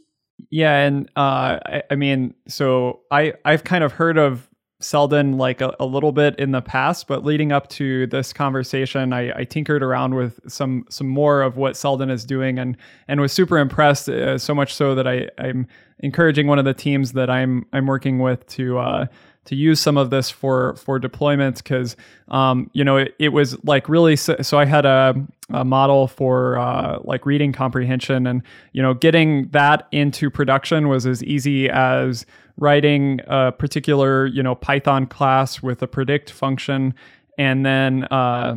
Yeah, 0.50 0.80
and 0.80 1.10
uh, 1.16 1.60
I, 1.66 1.84
I 1.92 1.96
mean, 1.96 2.34
so 2.48 3.02
I 3.12 3.34
I've 3.46 3.64
kind 3.64 3.84
of 3.84 3.94
heard 3.94 4.18
of 4.18 4.50
Seldon 4.84 5.38
like 5.38 5.62
a, 5.62 5.74
a, 5.80 5.86
little 5.86 6.12
bit 6.12 6.36
in 6.38 6.52
the 6.52 6.62
past, 6.62 7.08
but 7.08 7.24
leading 7.24 7.52
up 7.52 7.70
to 7.70 8.06
this 8.08 8.34
conversation, 8.34 9.14
I, 9.14 9.40
I, 9.40 9.44
tinkered 9.46 9.82
around 9.82 10.16
with 10.16 10.40
some 10.52 10.86
some 10.90 11.08
more 11.08 11.42
of 11.42 11.56
what 11.56 11.78
Seldon 11.78 12.10
is 12.10 12.26
doing, 12.26 12.60
and 12.60 12.76
and 13.08 13.22
was 13.22 13.32
super 13.32 13.58
impressed. 13.58 14.10
Uh, 14.10 14.38
so 14.38 14.54
much 14.54 14.74
so 14.74 14.94
that 14.96 15.08
I 15.08 15.30
I'm 15.38 15.68
encouraging 16.00 16.48
one 16.48 16.60
of 16.60 16.66
the 16.66 16.74
teams 16.74 17.14
that 17.14 17.30
I'm 17.30 17.66
I'm 17.72 17.88
working 17.88 18.20
with 18.20 18.46
to 18.48 18.78
uh, 18.78 19.06
to 19.46 19.56
use 19.56 19.80
some 19.80 19.98
of 19.98 20.10
this 20.10 20.30
for 20.30 20.76
for 20.76 21.00
deployments 21.00 21.58
because 21.58 21.96
um, 22.30 22.70
you 22.74 22.84
know 22.84 22.98
it, 22.98 23.16
it, 23.20 23.30
was 23.30 23.62
like 23.64 23.90
really 23.90 24.16
so, 24.16 24.36
so 24.42 24.58
I 24.58 24.66
had 24.66 24.86
a, 24.86 25.16
a 25.50 25.66
model 25.66 26.08
for 26.08 26.58
uh, 26.58 27.00
like 27.04 27.26
reading 27.26 27.52
comprehension 27.52 28.26
and 28.28 28.42
you 28.72 28.82
know 28.82 28.94
getting 28.94 29.50
that 29.50 29.88
into 29.92 30.30
production 30.30 30.88
was 30.88 31.06
as 31.06 31.24
easy 31.24 31.70
as 31.70 32.26
writing 32.58 33.20
a 33.28 33.52
particular 33.52 34.26
you 34.26 34.44
know 34.44 34.56
Python 34.56 35.06
class 35.06 35.62
with 35.62 35.82
a 35.82 35.88
predict 35.88 36.30
function 36.30 36.94
and 37.38 37.66
then 37.66 38.04
uh, 38.06 38.56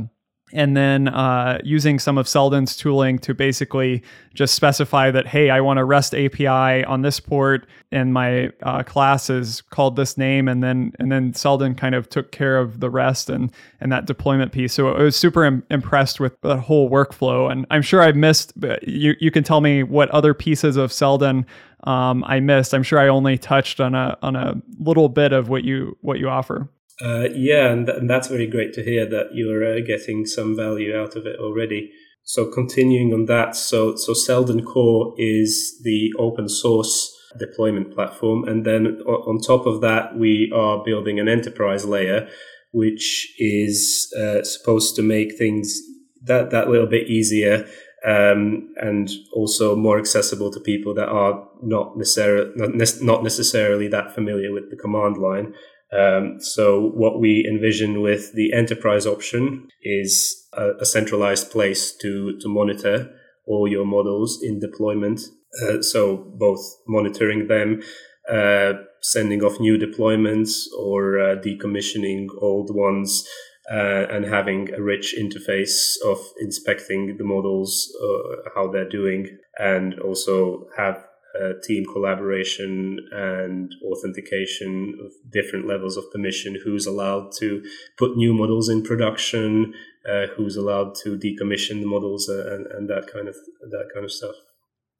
and 0.52 0.76
then 0.76 1.08
uh, 1.08 1.58
using 1.64 1.98
some 1.98 2.16
of 2.16 2.28
Seldon's 2.28 2.76
tooling 2.76 3.18
to 3.20 3.34
basically 3.34 4.02
just 4.32 4.54
specify 4.54 5.10
that, 5.10 5.26
hey, 5.26 5.50
I 5.50 5.60
want 5.60 5.80
a 5.80 5.84
REST 5.84 6.14
API 6.14 6.84
on 6.84 7.02
this 7.02 7.18
port, 7.18 7.66
and 7.90 8.14
my 8.14 8.52
uh, 8.62 8.84
class 8.84 9.28
is 9.28 9.60
called 9.60 9.96
this 9.96 10.16
name, 10.16 10.46
and 10.46 10.62
then 10.62 10.92
and 11.00 11.10
then 11.10 11.34
Seldon 11.34 11.74
kind 11.74 11.96
of 11.96 12.08
took 12.08 12.30
care 12.30 12.58
of 12.58 12.78
the 12.78 12.88
rest 12.90 13.28
and 13.28 13.50
and 13.80 13.90
that 13.90 14.06
deployment 14.06 14.52
piece. 14.52 14.72
So 14.72 14.94
I 14.94 15.02
was 15.02 15.16
super 15.16 15.44
Im- 15.44 15.64
impressed 15.68 16.20
with 16.20 16.40
the 16.42 16.56
whole 16.58 16.88
workflow, 16.88 17.50
and 17.50 17.66
I'm 17.70 17.82
sure 17.82 18.00
I 18.00 18.12
missed. 18.12 18.52
You 18.82 19.14
you 19.18 19.32
can 19.32 19.42
tell 19.42 19.60
me 19.60 19.82
what 19.82 20.10
other 20.10 20.32
pieces 20.32 20.76
of 20.76 20.92
Seldon 20.92 21.44
um, 21.84 22.22
I 22.24 22.38
missed. 22.38 22.72
I'm 22.72 22.84
sure 22.84 23.00
I 23.00 23.08
only 23.08 23.36
touched 23.36 23.80
on 23.80 23.96
a 23.96 24.16
on 24.22 24.36
a 24.36 24.54
little 24.78 25.08
bit 25.08 25.32
of 25.32 25.48
what 25.48 25.64
you 25.64 25.98
what 26.02 26.20
you 26.20 26.28
offer. 26.28 26.68
Uh, 27.00 27.28
yeah, 27.34 27.70
and, 27.70 27.86
th- 27.86 27.98
and, 27.98 28.08
that's 28.08 28.28
very 28.28 28.46
great 28.46 28.72
to 28.72 28.82
hear 28.82 29.04
that 29.04 29.34
you're 29.34 29.76
uh, 29.76 29.80
getting 29.80 30.24
some 30.24 30.56
value 30.56 30.96
out 30.96 31.14
of 31.14 31.26
it 31.26 31.38
already. 31.38 31.90
So 32.22 32.50
continuing 32.50 33.12
on 33.12 33.26
that, 33.26 33.54
so 33.54 33.94
so 33.96 34.14
Seldon 34.14 34.64
Core 34.64 35.14
is 35.16 35.80
the 35.84 36.12
open 36.18 36.48
source 36.48 37.14
deployment 37.38 37.94
platform, 37.94 38.48
and 38.48 38.64
then 38.64 38.86
on 39.06 39.40
top 39.40 39.66
of 39.66 39.80
that, 39.82 40.16
we 40.16 40.50
are 40.54 40.82
building 40.82 41.20
an 41.20 41.28
enterprise 41.28 41.84
layer, 41.84 42.28
which 42.72 43.32
is 43.38 44.12
uh, 44.18 44.42
supposed 44.42 44.96
to 44.96 45.02
make 45.02 45.36
things 45.36 45.78
that 46.22 46.50
that 46.50 46.68
little 46.68 46.88
bit 46.88 47.08
easier 47.08 47.68
um, 48.06 48.72
and 48.76 49.10
also 49.32 49.74
more 49.74 49.98
accessible 49.98 50.50
to 50.50 50.60
people 50.60 50.94
that 50.94 51.08
are 51.08 51.48
not 51.62 51.96
necessarily 51.96 52.52
not 53.00 53.22
necessarily 53.22 53.88
that 53.88 54.14
familiar 54.14 54.52
with 54.52 54.70
the 54.70 54.76
command 54.76 55.16
line. 55.16 55.54
Um, 55.92 56.38
so 56.40 56.90
what 56.94 57.20
we 57.20 57.46
envision 57.48 58.02
with 58.02 58.32
the 58.34 58.52
enterprise 58.52 59.06
option 59.06 59.68
is 59.82 60.48
a, 60.52 60.70
a, 60.80 60.84
centralized 60.84 61.52
place 61.52 61.96
to 61.98 62.36
to 62.40 62.48
monitor 62.48 63.08
all 63.46 63.68
your 63.68 63.86
models 63.86 64.40
in 64.42 64.58
deployment. 64.58 65.20
Uh, 65.62 65.80
so 65.80 66.16
both 66.38 66.60
monitoring 66.88 67.46
them, 67.46 67.82
uh, 68.28 68.72
sending 69.00 69.44
off 69.44 69.60
new 69.60 69.78
deployments, 69.78 70.64
or 70.76 71.20
uh, 71.20 71.36
decommissioning 71.36 72.26
old 72.40 72.74
ones. 72.74 73.26
Uh, 73.68 74.06
and 74.12 74.24
having 74.24 74.72
a 74.74 74.80
rich 74.80 75.16
interface 75.18 75.96
of 76.06 76.20
inspecting 76.38 77.16
the 77.18 77.24
models, 77.24 77.92
uh, 78.00 78.48
how 78.54 78.70
they're 78.70 78.88
doing, 78.88 79.26
and 79.58 79.98
also 79.98 80.68
have 80.76 81.04
uh, 81.40 81.52
team 81.62 81.84
collaboration 81.84 82.98
and 83.12 83.74
authentication 83.84 84.98
of 85.04 85.12
different 85.30 85.66
levels 85.66 85.96
of 85.96 86.04
permission, 86.12 86.56
who's 86.64 86.86
allowed 86.86 87.32
to 87.38 87.62
put 87.98 88.16
new 88.16 88.32
models 88.32 88.68
in 88.68 88.82
production, 88.82 89.74
uh, 90.08 90.26
who's 90.36 90.56
allowed 90.56 90.94
to 90.94 91.18
decommission 91.18 91.80
the 91.80 91.86
models, 91.86 92.28
uh, 92.28 92.54
and, 92.54 92.66
and 92.66 92.88
that 92.88 93.06
kind 93.12 93.28
of 93.28 93.34
that 93.60 93.88
kind 93.92 94.04
of 94.04 94.12
stuff. 94.12 94.34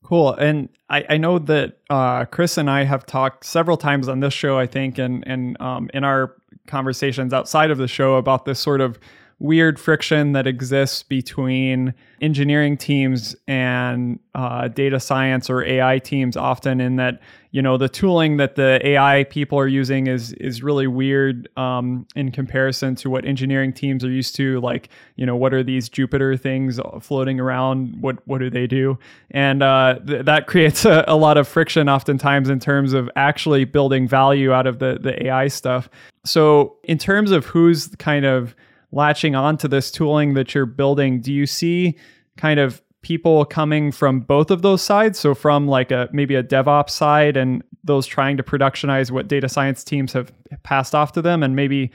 Cool. 0.05 0.35
And 0.35 0.69
I, 0.89 1.05
I 1.11 1.17
know 1.17 1.39
that 1.41 1.79
uh, 1.91 2.27
Chris 2.27 2.59
and 2.59 2.71
I 2.71 2.85
have 2.85 3.07
talked 3.07 3.45
several 3.45 3.77
times 3.77 4.09
on 4.09 4.21
this 4.21 4.35
show, 4.35 4.59
I 4.59 4.67
think, 4.67 4.99
and 4.99 5.27
and 5.27 5.61
um, 5.61 5.91
in 5.95 6.05
our 6.05 6.37
conversations 6.67 7.33
outside 7.33 7.71
of 7.71 7.79
the 7.79 7.89
show 7.89 8.17
about 8.17 8.45
this 8.45 8.61
sort 8.61 8.81
of 8.81 8.99
weird 9.39 9.79
friction 9.79 10.33
that 10.33 10.47
exists 10.47 11.03
between 11.03 11.93
engineering 12.23 12.75
teams 12.77 13.37
and 13.47 14.19
uh, 14.35 14.69
data 14.69 14.99
science 14.99 15.51
or 15.51 15.63
AI 15.63 15.99
teams 15.99 16.39
often 16.39 16.81
in 16.81 16.97
that 16.97 17.21
you 17.51 17.61
know 17.61 17.77
the 17.77 17.89
tooling 17.89 18.39
that 18.39 18.55
the 18.55 18.81
AI 18.83 19.25
people 19.25 19.59
are 19.59 19.67
using 19.67 20.07
is 20.07 20.33
is 20.35 20.63
really 20.63 20.87
weird 20.87 21.49
um, 21.59 22.07
in 22.17 22.33
comparison 22.33 22.95
to 22.95 23.11
what 23.11 23.27
engineering 23.27 23.75
teams 23.75 24.05
are 24.05 24.11
used 24.11 24.35
to 24.37 24.59
like 24.61 24.89
you 25.17 25.27
know 25.27 25.37
what 25.37 25.53
are 25.53 25.63
these 25.63 25.91
Jupyter 25.91 26.41
things 26.41 26.81
floating 27.01 27.39
around? 27.39 28.01
What 28.01 28.27
what 28.27 28.39
do 28.39 28.49
they 28.49 28.67
do? 28.67 28.99
And 29.33 29.63
uh, 29.63 29.99
th- 30.07 30.25
that 30.25 30.47
creates 30.47 30.87
a, 30.87 31.05
a 31.07 31.17
lot 31.17 31.37
of 31.37 31.47
friction 31.47 31.91
oftentimes 31.91 32.49
in 32.49 32.59
terms 32.59 32.95
of 32.95 33.11
actually 33.17 33.65
building 33.65 34.09
value 34.09 34.53
out 34.53 34.67
of 34.67 34.79
the 34.79 34.99
the 35.01 35.27
AI 35.27 35.49
stuff. 35.49 35.91
So 36.25 36.77
in 36.85 36.97
terms 36.97 37.31
of 37.31 37.45
who's 37.45 37.89
kind 37.97 38.25
of 38.25 38.55
latching 38.97 39.37
on 39.37 39.57
to 39.59 39.69
this 39.69 39.91
tooling 39.91 40.35
that 40.35 40.55
you're 40.55 40.67
building, 40.67 41.21
do 41.21 41.33
you 41.33 41.47
see 41.47 41.97
kind 42.37 42.59
of 42.59 42.83
people 43.03 43.45
coming 43.45 43.93
from 43.93 44.21
both 44.21 44.51
of 44.51 44.63
those 44.63 44.83
sides? 44.83 45.19
So 45.19 45.35
from 45.35 45.69
like 45.69 45.93
a 45.93 46.09
maybe 46.13 46.35
a 46.35 46.43
DevOps 46.43 46.91
side 46.91 47.37
and 47.37 47.63
those 47.85 48.07
trying 48.07 48.37
to 48.39 48.43
productionize 48.43 49.13
what 49.13 49.29
data 49.29 49.49
science 49.49 49.85
teams 49.85 50.13
have 50.13 50.33
passed 50.65 50.95
off 50.95 51.13
to 51.13 51.23
them 51.23 51.45
and 51.45 51.55
maybe 51.55 51.93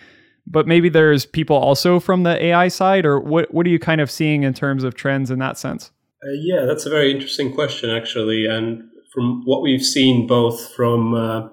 but 0.48 0.68
maybe 0.68 0.90
there's 0.90 1.26
people 1.26 1.56
also 1.56 2.00
from 2.00 2.24
the 2.24 2.42
AI 2.44 2.68
side 2.70 3.06
or 3.06 3.20
what 3.20 3.54
what 3.54 3.66
are 3.66 3.70
you 3.70 3.80
kind 3.80 4.00
of 4.00 4.10
seeing 4.10 4.44
in 4.44 4.54
terms 4.54 4.84
of 4.84 4.96
trends 4.96 5.30
in 5.30 5.40
that 5.40 5.58
sense? 5.58 5.92
Uh, 6.24 6.32
yeah, 6.40 6.66
that's 6.66 6.86
a 6.86 6.90
very 6.90 7.12
interesting 7.12 7.54
question 7.54 7.90
actually 7.90 8.46
and 8.46 8.84
from 9.14 9.42
what 9.46 9.62
we've 9.62 9.84
seen 9.84 10.28
both 10.28 10.74
from 10.74 11.14
uh, 11.14 11.50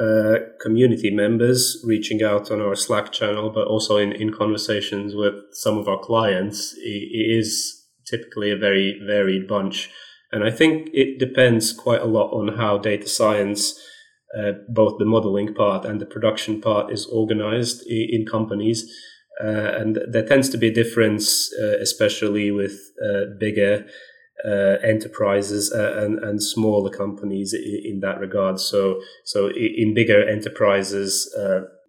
uh, 0.00 0.38
community 0.60 1.10
members 1.10 1.82
reaching 1.84 2.22
out 2.22 2.50
on 2.50 2.60
our 2.60 2.74
Slack 2.74 3.12
channel, 3.12 3.50
but 3.50 3.66
also 3.66 3.96
in, 3.98 4.12
in 4.12 4.32
conversations 4.32 5.14
with 5.14 5.34
some 5.52 5.76
of 5.76 5.88
our 5.88 5.98
clients, 5.98 6.74
it, 6.78 7.08
it 7.12 7.38
is 7.38 7.86
typically 8.06 8.50
a 8.50 8.56
very 8.56 9.00
varied 9.06 9.46
bunch. 9.46 9.90
And 10.30 10.44
I 10.44 10.50
think 10.50 10.88
it 10.94 11.18
depends 11.18 11.72
quite 11.72 12.00
a 12.00 12.06
lot 12.06 12.30
on 12.32 12.56
how 12.56 12.78
data 12.78 13.06
science, 13.06 13.78
uh, 14.38 14.52
both 14.68 14.98
the 14.98 15.04
modeling 15.04 15.54
part 15.54 15.84
and 15.84 16.00
the 16.00 16.06
production 16.06 16.60
part, 16.60 16.90
is 16.90 17.06
organized 17.06 17.86
in, 17.86 18.08
in 18.10 18.26
companies. 18.26 18.90
Uh, 19.42 19.76
and 19.78 19.98
there 20.08 20.26
tends 20.26 20.48
to 20.50 20.58
be 20.58 20.68
a 20.68 20.74
difference, 20.74 21.52
uh, 21.60 21.78
especially 21.80 22.50
with 22.50 22.80
uh, 23.04 23.24
bigger 23.38 23.86
uh, 24.44 24.76
enterprises 24.82 25.72
uh, 25.72 25.98
and, 25.98 26.18
and 26.18 26.42
smaller 26.42 26.90
companies 26.90 27.54
in, 27.54 28.00
that 28.00 28.18
regard. 28.18 28.58
So, 28.58 29.00
so 29.24 29.48
in 29.48 29.94
bigger 29.94 30.28
enterprises, 30.28 31.32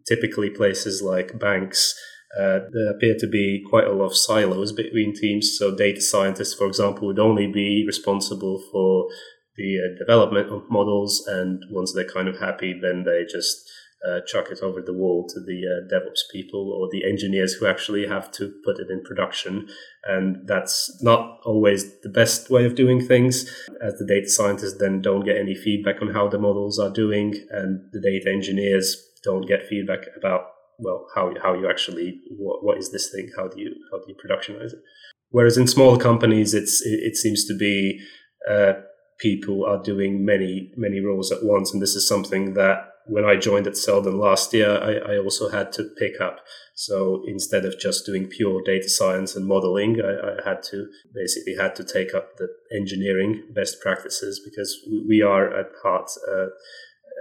typically 0.08 0.50
places 0.50 1.02
like 1.02 1.40
banks, 1.40 1.96
uh, 2.38 2.60
there 2.72 2.92
appear 2.92 3.16
to 3.20 3.28
be 3.28 3.64
quite 3.70 3.86
a 3.86 3.92
lot 3.92 4.06
of 4.06 4.18
silos 4.18 4.72
between 4.72 5.14
teams. 5.14 5.56
So, 5.58 5.76
data 5.76 6.02
scientists, 6.02 6.56
for 6.56 6.66
example, 6.66 7.08
would 7.08 7.20
only 7.20 7.46
be 7.46 7.84
responsible 7.86 8.64
for 8.72 9.08
the 9.56 9.78
uh, 9.78 10.00
development 10.00 10.50
of 10.52 10.64
models, 10.70 11.24
and 11.28 11.62
once 11.70 11.94
they're 11.94 12.10
kind 12.10 12.28
of 12.28 12.40
happy, 12.40 12.74
then 12.82 13.04
they 13.04 13.24
just 13.32 13.70
uh, 14.08 14.20
chuck 14.28 14.50
it 14.52 14.60
over 14.62 14.82
the 14.82 14.94
wall 14.94 15.26
to 15.30 15.40
the 15.40 15.62
uh, 15.66 15.94
DevOps 15.94 16.24
people 16.32 16.72
or 16.72 16.90
the 16.92 17.08
engineers 17.10 17.54
who 17.54 17.66
actually 17.66 18.06
have 18.08 18.32
to 18.32 18.54
put 18.66 18.80
it 18.80 18.90
in 18.90 19.02
production. 19.04 19.68
And 20.04 20.48
that's 20.48 21.02
not 21.02 21.40
always 21.46 22.00
the 22.02 22.10
best 22.10 22.50
way 22.50 22.66
of 22.66 22.76
doing 22.76 23.06
things, 23.06 23.50
as 23.82 23.94
the 23.98 24.06
data 24.06 24.30
scientists 24.30 24.78
then 24.80 25.02
don't 25.02 25.26
get 25.26 25.38
any 25.38 25.56
feedback 25.56 26.02
on 26.02 26.10
how 26.10 26.28
the 26.28 26.40
models 26.40 26.80
are 26.80 26.90
doing, 26.90 27.34
and 27.50 27.82
the 27.94 28.02
data 28.02 28.30
engineers 28.30 29.02
don't 29.24 29.48
get 29.48 29.68
feedback 29.68 30.08
about 30.18 30.48
well 30.80 31.08
how 31.16 31.34
how 31.42 31.54
you 31.54 31.70
actually 31.70 32.20
what, 32.38 32.64
what 32.64 32.78
is 32.78 32.92
this 32.92 33.10
thing? 33.12 33.30
How 33.38 33.48
do 33.48 33.62
you 33.62 33.74
how 33.92 34.00
do 34.00 34.06
you 34.08 34.16
productionize 34.16 34.74
it? 34.74 34.82
Whereas 35.30 35.58
in 35.58 35.68
small 35.68 35.98
companies 35.98 36.54
it's 36.54 36.82
it, 36.82 37.00
it 37.04 37.16
seems 37.16 37.46
to 37.46 37.56
be 37.56 38.02
uh, 38.50 38.74
people 39.20 39.66
are 39.66 39.82
doing 39.82 40.26
many 40.26 40.72
many 40.76 41.00
roles 41.00 41.32
at 41.32 41.44
once. 41.44 41.72
And 41.72 41.82
this 41.82 41.96
is 41.96 42.08
something 42.08 42.56
that 42.56 42.93
when 43.08 43.26
I 43.26 43.36
joined 43.36 43.68
at 43.68 43.78
Seldon 43.78 44.18
last 44.18 44.54
year 44.54 44.78
I, 44.78 45.14
I 45.14 45.18
also 45.18 45.50
had 45.50 45.72
to 45.74 45.90
pick 45.98 46.22
up 46.22 46.40
so 46.76 47.24
instead 47.28 47.66
of 47.66 47.80
just 47.80 48.06
doing 48.06 48.28
pure 48.28 48.62
data 48.64 48.90
science 48.90 49.36
and 49.36 49.48
modeling 49.48 50.02
I, 50.02 50.32
I 50.32 50.50
had 50.50 50.64
to 50.72 50.88
basically 51.14 51.56
had 51.56 51.76
to 51.76 51.84
take 51.84 52.14
up 52.14 52.38
the 52.38 52.48
engineering 52.76 53.44
best 53.54 53.80
practices 53.82 54.42
because 54.44 54.76
we 55.08 55.22
are 55.22 55.54
at 55.54 55.68
heart 55.84 56.10
uh, 56.28 56.48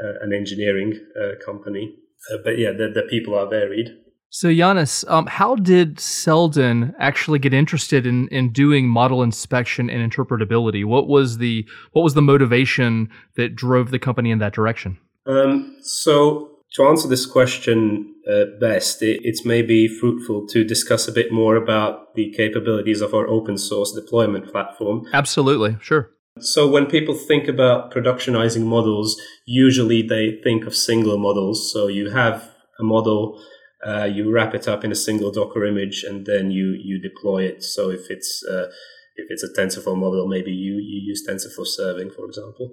uh, 0.05 0.15
an 0.23 0.33
engineering 0.33 0.99
uh, 1.21 1.45
company 1.45 1.97
uh, 2.31 2.39
but 2.45 2.59
yeah, 2.59 2.73
the, 2.73 2.89
the 2.89 3.03
people 3.03 3.35
are 3.35 3.49
varied. 3.49 3.89
So 4.31 4.53
Janis, 4.53 5.05
um, 5.09 5.27
how 5.27 5.57
did 5.57 6.01
Seldon 6.01 6.95
actually 6.99 7.39
get 7.39 7.53
interested 7.53 8.07
in, 8.07 8.29
in 8.29 8.51
doing 8.51 8.89
model 8.89 9.23
inspection 9.23 9.91
and 9.91 10.11
interpretability? 10.11 10.87
What 10.87 11.07
was 11.07 11.37
the 11.37 11.67
what 11.93 12.03
was 12.03 12.15
the 12.15 12.23
motivation 12.23 13.11
that 13.37 13.55
drove 13.55 13.91
the 13.91 13.99
company 13.99 14.31
in 14.31 14.39
that 14.39 14.55
direction? 14.55 14.99
Um, 15.27 15.77
so 15.83 16.51
to 16.75 16.85
answer 16.85 17.09
this 17.09 17.27
question 17.27 18.15
uh, 18.31 18.45
best, 18.61 19.03
it, 19.03 19.21
it's 19.25 19.45
maybe 19.45 19.89
fruitful 19.89 20.47
to 20.49 20.65
discuss 20.65 21.09
a 21.09 21.13
bit 21.13 21.33
more 21.33 21.57
about 21.57 22.15
the 22.15 22.33
capabilities 22.37 23.01
of 23.01 23.15
our 23.15 23.27
open 23.29 23.59
source 23.59 23.93
deployment 23.93 24.51
platform. 24.51 25.07
Absolutely, 25.13 25.77
sure. 25.81 26.11
So 26.41 26.67
when 26.67 26.87
people 26.87 27.15
think 27.15 27.47
about 27.47 27.93
productionizing 27.93 28.65
models, 28.65 29.21
usually 29.45 30.03
they 30.03 30.41
think 30.43 30.67
of 30.67 30.75
single 30.75 31.19
models. 31.19 31.71
So 31.73 31.89
you 31.89 32.11
have 32.11 32.51
a 32.81 32.83
model, 32.83 33.41
uh, 33.87 34.05
you 34.05 34.33
wrap 34.33 34.55
it 34.55 34.67
up 34.67 34.83
in 34.83 34.91
a 34.91 34.97
single 34.97 35.31
Docker 35.31 35.65
image, 35.67 36.05
and 36.05 36.25
then 36.25 36.51
you 36.51 36.79
you 36.83 37.01
deploy 37.01 37.45
it. 37.45 37.63
So 37.63 37.91
if 37.91 38.11
it's 38.11 38.43
uh, 38.51 38.69
if 39.17 39.27
it's 39.29 39.43
a 39.43 39.53
TensorFlow 39.53 39.97
model, 39.97 40.27
maybe 40.27 40.53
you 40.53 40.75
you 40.75 41.03
use 41.05 41.27
TensorFlow 41.29 41.67
serving, 41.67 42.11
for 42.11 42.25
example, 42.25 42.73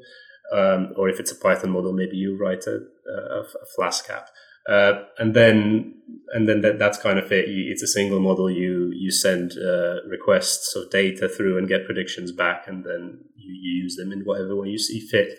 um, 0.53 0.93
or 0.97 1.09
if 1.09 1.19
it's 1.19 1.31
a 1.31 1.35
Python 1.35 1.71
model, 1.71 1.93
maybe 1.93 2.17
you 2.17 2.37
write 2.37 2.65
a, 2.67 2.79
a, 3.09 3.41
a 3.41 3.65
Flask 3.75 4.09
app. 4.09 4.29
Uh, 4.69 5.03
and 5.17 5.33
then 5.33 5.95
and 6.33 6.47
then 6.47 6.61
that, 6.61 6.77
that's 6.77 6.97
kind 6.97 7.17
of 7.17 7.31
it. 7.31 7.45
It's 7.47 7.81
a 7.81 7.87
single 7.87 8.19
model. 8.19 8.51
You 8.51 8.91
you 8.93 9.11
send 9.11 9.53
uh, 9.53 10.03
requests 10.07 10.75
of 10.75 10.91
data 10.91 11.27
through 11.27 11.57
and 11.57 11.67
get 11.67 11.85
predictions 11.85 12.31
back, 12.31 12.67
and 12.67 12.83
then 12.83 13.19
you, 13.35 13.53
you 13.53 13.83
use 13.83 13.95
them 13.95 14.11
in 14.11 14.21
whatever 14.21 14.55
way 14.55 14.69
you 14.69 14.77
see 14.77 14.99
fit. 14.99 15.37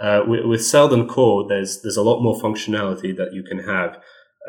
Uh, 0.00 0.22
with, 0.26 0.44
with 0.44 0.64
Seldon 0.64 1.06
Core, 1.06 1.46
there's 1.48 1.82
there's 1.82 1.96
a 1.96 2.02
lot 2.02 2.20
more 2.20 2.40
functionality 2.40 3.16
that 3.16 3.32
you 3.32 3.44
can 3.44 3.60
have. 3.60 3.98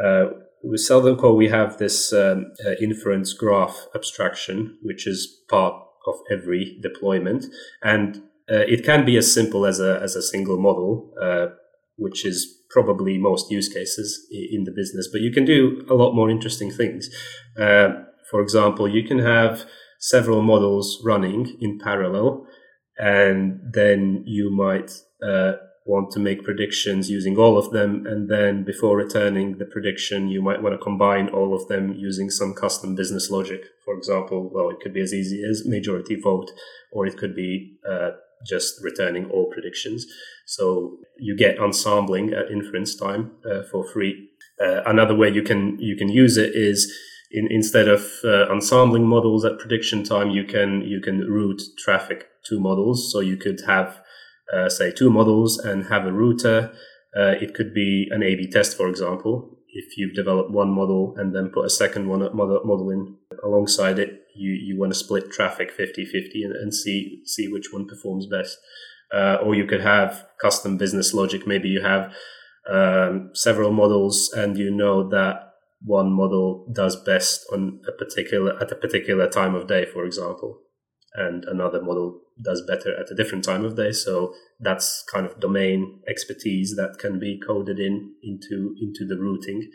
Uh, 0.04 0.26
with 0.64 0.82
Seldon 0.82 1.18
Core, 1.18 1.36
we 1.36 1.50
have 1.50 1.78
this 1.78 2.12
um, 2.12 2.52
uh, 2.66 2.72
inference 2.82 3.32
graph 3.34 3.86
abstraction, 3.94 4.80
which 4.82 5.06
is 5.06 5.42
part 5.48 5.76
of 6.08 6.16
every 6.32 6.80
deployment, 6.82 7.46
and 7.84 8.24
uh, 8.52 8.66
it 8.68 8.84
can 8.84 9.06
be 9.06 9.18
as 9.18 9.34
simple 9.34 9.66
as 9.66 9.80
a 9.80 10.00
as 10.02 10.16
a 10.16 10.22
single 10.22 10.58
model, 10.58 11.12
which 11.98 12.26
is 12.26 12.56
probably 12.70 13.18
most 13.18 13.50
use 13.50 13.70
cases 13.70 14.28
in 14.30 14.66
the 14.66 14.72
business, 14.72 15.08
but 15.12 15.22
you 15.22 15.32
can 15.32 15.46
do 15.46 15.86
a 15.90 15.94
lot 15.94 16.14
more 16.14 16.30
interesting 16.30 16.70
things. 16.70 17.10
Uh, 17.58 17.90
for 18.30 18.42
example, 18.42 18.88
you 18.88 19.04
can 19.08 19.20
have 19.20 19.66
several 20.00 20.42
models 20.42 21.02
running 21.06 21.58
in 21.62 21.80
parallel, 21.80 22.46
and 22.98 23.62
then 23.72 24.24
you 24.26 24.50
might 24.52 24.92
uh, 25.26 25.54
want 25.86 26.12
to 26.12 26.20
make 26.20 26.44
predictions 26.44 27.10
using 27.10 27.38
all 27.38 27.58
of 27.58 27.72
them. 27.72 28.06
And 28.06 28.30
then 28.30 28.64
before 28.66 28.98
returning 28.98 29.58
the 29.58 29.66
prediction, 29.66 30.28
you 30.28 30.42
might 30.42 30.62
want 30.62 30.74
to 30.74 30.84
combine 30.84 31.30
all 31.30 31.54
of 31.54 31.68
them 31.68 31.94
using 31.94 32.30
some 32.30 32.54
custom 32.54 32.96
business 32.96 33.30
logic. 33.30 33.62
For 33.86 33.96
example, 33.96 34.50
well, 34.54 34.70
it 34.70 34.80
could 34.82 34.94
be 34.94 35.02
as 35.02 35.14
easy 35.14 35.44
as 35.50 35.66
majority 35.66 36.16
vote, 36.20 36.52
or 36.92 37.06
it 37.06 37.18
could 37.18 37.36
be 37.36 37.78
uh, 37.90 38.12
just 38.46 38.84
returning 38.84 39.30
all 39.30 39.52
predictions. 39.52 40.06
So 40.46 40.98
you 41.18 41.36
get 41.36 41.58
ensembling 41.58 42.34
at 42.34 42.52
inference 42.52 42.96
time 42.96 43.32
uh, 43.50 43.64
for 43.72 43.86
free. 43.86 44.30
Uh, 44.62 44.82
another 44.86 45.16
way 45.16 45.30
you 45.30 45.42
can 45.42 45.78
you 45.80 45.96
can 45.98 46.10
use 46.10 46.38
it 46.38 46.56
is 46.56 46.94
in, 47.32 47.48
instead 47.52 47.88
of 47.88 48.02
uh, 48.24 48.52
ensembling 48.52 49.06
models 49.06 49.44
at 49.46 49.60
prediction 49.60 50.04
time, 50.04 50.30
you 50.30 50.46
can 50.46 50.82
you 50.82 51.02
can 51.02 51.20
route 51.20 51.62
traffic 51.78 52.28
to 52.46 52.60
models. 52.60 53.12
So 53.12 53.20
you 53.20 53.38
could 53.38 53.62
have 53.68 54.00
uh, 54.54 54.70
say 54.70 54.92
two 54.92 55.10
models 55.10 55.58
and 55.58 55.86
have 55.88 56.06
a 56.06 56.14
router. 56.14 56.72
Uh, 57.18 57.34
it 57.42 57.54
could 57.54 57.74
be 57.74 58.08
an 58.12 58.24
A/B 58.24 58.50
test, 58.52 58.78
for 58.78 58.88
example. 58.88 59.58
If 59.68 59.98
you've 59.98 60.16
developed 60.16 60.52
one 60.52 60.70
model 60.70 61.16
and 61.18 61.36
then 61.36 61.50
put 61.50 61.66
a 61.66 61.70
second 61.70 62.08
one 62.08 62.22
model, 62.36 62.90
in 62.92 63.18
alongside 63.44 64.00
it, 64.00 64.15
you, 64.36 64.52
you 64.52 64.80
want 64.80 64.94
to 64.94 65.00
split 65.00 65.32
traffic 65.32 65.72
50-50 65.78 66.46
and, 66.46 66.56
and 66.56 66.74
see 66.74 67.22
see 67.26 67.48
which 67.48 67.72
one 67.72 67.88
performs 67.88 68.28
best. 68.28 68.58
Uh, 69.14 69.38
or 69.44 69.56
you 69.56 69.66
could 69.66 69.82
have 69.82 70.26
custom 70.42 70.78
business 70.78 71.14
logic. 71.14 71.46
Maybe 71.46 71.70
you 71.70 71.82
have 71.82 72.14
um, 72.70 73.32
several 73.34 73.72
models, 73.72 74.32
and 74.36 74.58
you 74.58 74.72
know 74.72 75.08
that 75.10 75.54
one 75.82 76.12
model 76.12 76.68
does 76.74 76.96
best 76.96 77.46
on 77.54 77.80
a 77.88 77.92
particular 77.92 78.60
at 78.60 78.72
a 78.72 78.76
particular 78.76 79.30
time 79.30 79.54
of 79.54 79.68
day, 79.68 79.86
for 79.86 80.06
example, 80.06 80.60
and 81.14 81.46
another 81.46 81.82
model 81.82 82.22
does 82.44 82.64
better 82.68 83.00
at 83.00 83.12
a 83.12 83.16
different 83.16 83.44
time 83.44 83.64
of 83.64 83.76
day. 83.76 83.92
So 83.92 84.34
that's 84.60 85.04
kind 85.12 85.26
of 85.26 85.40
domain 85.40 86.02
expertise 86.10 86.76
that 86.76 86.98
can 87.00 87.20
be 87.20 87.40
coded 87.40 87.80
in 87.80 88.16
into 88.24 88.76
into 88.82 89.06
the 89.08 89.18
routing. 89.22 89.70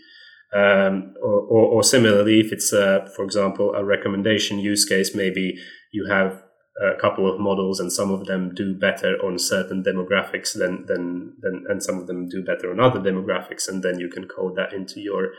Um, 0.53 1.15
or, 1.23 1.41
or, 1.43 1.67
or, 1.67 1.83
similarly, 1.85 2.41
if 2.41 2.53
it's, 2.53 2.73
uh, 2.73 3.09
for 3.15 3.25
example, 3.25 3.73
a 3.75 3.85
recommendation 3.85 4.59
use 4.59 4.85
case, 4.85 5.15
maybe 5.15 5.55
you 5.93 6.09
have 6.11 6.43
a 6.81 7.01
couple 7.01 7.33
of 7.33 7.39
models 7.39 7.79
and 7.79 7.93
some 7.93 8.11
of 8.11 8.27
them 8.27 8.53
do 8.55 8.75
better 8.75 9.17
on 9.25 9.39
certain 9.39 9.85
demographics 9.85 10.53
than, 10.59 10.87
than, 10.87 11.35
than 11.41 11.65
and 11.69 11.83
some 11.83 11.99
of 11.99 12.07
them 12.07 12.29
do 12.29 12.43
better 12.43 12.71
on 12.71 12.81
other 12.81 12.99
demographics. 12.99 13.69
And 13.69 13.83
then 13.83 14.01
you 14.01 14.09
can 14.09 14.27
code 14.27 14.57
that 14.57 14.73
into 14.73 14.99
your 14.99 15.33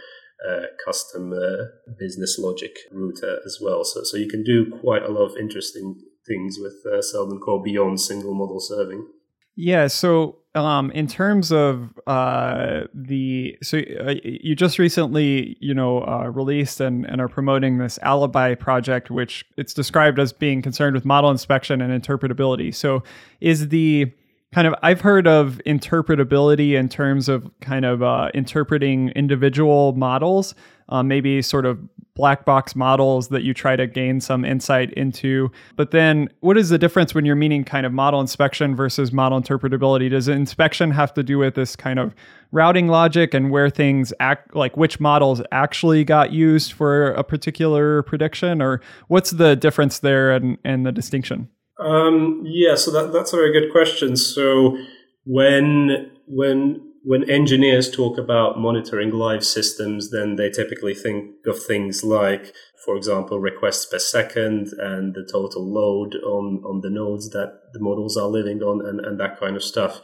uh, 0.48 0.68
custom 0.86 1.34
uh, 1.34 1.66
business 2.00 2.38
logic 2.40 2.78
router 2.92 3.40
as 3.46 3.60
well. 3.62 3.84
So, 3.84 4.04
so 4.04 4.18
you 4.18 4.30
can 4.30 4.44
do 4.44 4.72
quite 4.82 5.04
a 5.04 5.12
lot 5.12 5.26
of 5.26 5.38
interesting 5.38 5.96
things 6.28 6.58
with 6.60 6.76
uh, 6.92 7.02
Seldon 7.02 7.40
Core 7.40 7.62
beyond 7.62 8.00
single 8.00 8.34
model 8.34 8.60
serving. 8.60 9.08
Yeah. 9.56 9.88
So, 9.88 10.38
um, 10.54 10.92
in 10.92 11.08
terms 11.08 11.52
of 11.52 11.98
uh, 12.08 12.82
the, 12.94 13.58
so 13.64 13.78
uh, 13.78 14.16
you 14.24 14.54
just 14.54 14.80
recently, 14.80 15.56
you 15.62 15.74
know, 15.74 16.04
uh, 16.04 16.30
released 16.30 16.82
and, 16.82 17.06
and 17.06 17.22
are 17.22 17.30
promoting 17.30 17.78
this 17.78 17.98
Alibi 18.02 18.56
project, 18.56 19.10
which 19.10 19.46
it's 19.58 19.74
described 19.74 20.20
as 20.20 20.34
being 20.34 20.62
concerned 20.62 20.94
with 20.94 21.06
model 21.06 21.32
inspection 21.32 21.82
and 21.82 22.04
interpretability. 22.04 22.76
So, 22.76 23.04
is 23.40 23.70
the 23.70 24.12
kind 24.54 24.68
of 24.68 24.76
I've 24.84 25.02
heard 25.02 25.28
of 25.28 25.62
interpretability 25.66 26.74
in 26.74 26.90
terms 26.90 27.30
of 27.30 27.50
kind 27.62 27.86
of 27.86 28.04
uh, 28.04 28.30
interpreting 28.34 29.10
individual 29.10 29.94
models, 29.94 30.54
uh, 30.90 31.04
maybe 31.04 31.42
sort 31.42 31.66
of 31.66 31.80
black 32.16 32.46
box 32.46 32.76
models 32.76 33.30
that 33.30 33.44
you 33.44 33.54
try 33.54 33.76
to 33.76 33.88
gain 33.88 34.20
some 34.20 34.44
insight 34.44 34.92
into. 34.94 35.52
But 35.76 35.92
then, 35.92 36.30
what 36.42 36.58
is 36.58 36.70
the 36.70 36.78
difference 36.78 37.14
when 37.14 37.26
you're 37.26 37.36
meaning 37.36 37.64
kind 37.64 37.86
of 37.86 37.94
model 37.94 38.20
inspection 38.20 38.76
versus 38.76 39.12
model 39.12 39.42
interpretability? 39.42 40.10
Does 40.10 40.28
inspection 40.28 40.92
have 40.92 41.14
to 41.14 41.24
do 41.24 41.38
with 41.38 41.56
this 41.56 41.76
kind 41.76 42.00
of 42.00 42.14
routing 42.52 42.88
logic 42.88 43.34
and 43.34 43.50
where 43.50 43.70
things 43.70 44.14
act, 44.20 44.56
like 44.56 44.76
which 44.76 45.00
models 45.00 45.42
actually 45.52 46.04
got 46.04 46.32
used 46.32 46.74
for 46.74 47.12
a 47.12 47.24
particular 47.24 48.04
prediction, 48.04 48.62
or 48.62 48.82
what's 49.08 49.32
the 49.32 49.56
difference 49.56 50.00
there 50.00 50.32
and, 50.32 50.58
and 50.66 50.86
the 50.86 50.92
distinction? 50.92 51.50
Um, 51.80 52.44
yeah, 52.46 52.76
so 52.76 52.92
that, 52.92 53.12
that's 53.12 53.34
a 53.34 53.38
very 53.38 53.52
good 53.52 53.72
question. 53.72 54.16
So 54.16 54.78
when 55.26 56.12
when 56.28 56.91
when 57.04 57.30
engineers 57.30 57.90
talk 57.90 58.18
about 58.18 58.60
monitoring 58.60 59.12
live 59.12 59.44
systems, 59.44 60.12
then 60.12 60.36
they 60.36 60.50
typically 60.50 60.94
think 60.94 61.32
of 61.48 61.64
things 61.64 62.04
like, 62.04 62.54
for 62.86 62.96
example, 62.96 63.40
requests 63.40 63.86
per 63.86 64.00
second 64.00 64.68
and 64.78 65.16
the 65.16 65.28
total 65.32 65.66
load 65.66 66.16
on, 66.24 66.62
on 66.64 66.82
the 66.82 66.90
nodes 66.90 67.30
that 67.32 67.60
the 67.74 67.80
models 67.80 68.18
are 68.18 68.28
living 68.28 68.62
on 68.62 68.86
and, 68.86 69.00
and 69.00 69.20
that 69.20 69.40
kind 69.40 69.56
of 69.56 69.64
stuff. 69.64 70.02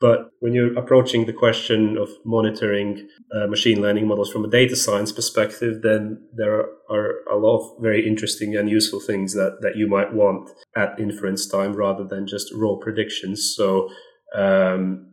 But 0.00 0.30
when 0.40 0.54
you're 0.54 0.76
approaching 0.78 1.26
the 1.26 1.32
question 1.34 1.98
of 1.98 2.08
monitoring 2.24 3.06
uh, 3.36 3.46
machine 3.46 3.82
learning 3.82 4.08
models 4.08 4.32
from 4.32 4.46
a 4.46 4.50
data 4.50 4.74
science 4.74 5.12
perspective, 5.12 5.82
then 5.82 6.26
there 6.34 6.54
are, 6.54 6.68
are, 6.90 7.14
a 7.30 7.36
lot 7.36 7.58
of 7.58 7.82
very 7.82 8.08
interesting 8.08 8.56
and 8.56 8.68
useful 8.68 8.98
things 8.98 9.34
that, 9.34 9.58
that 9.60 9.76
you 9.76 9.86
might 9.86 10.14
want 10.14 10.48
at 10.74 10.98
inference 10.98 11.46
time 11.46 11.74
rather 11.74 12.04
than 12.04 12.26
just 12.26 12.50
raw 12.54 12.76
predictions. 12.76 13.52
So, 13.54 13.90
um, 14.34 15.09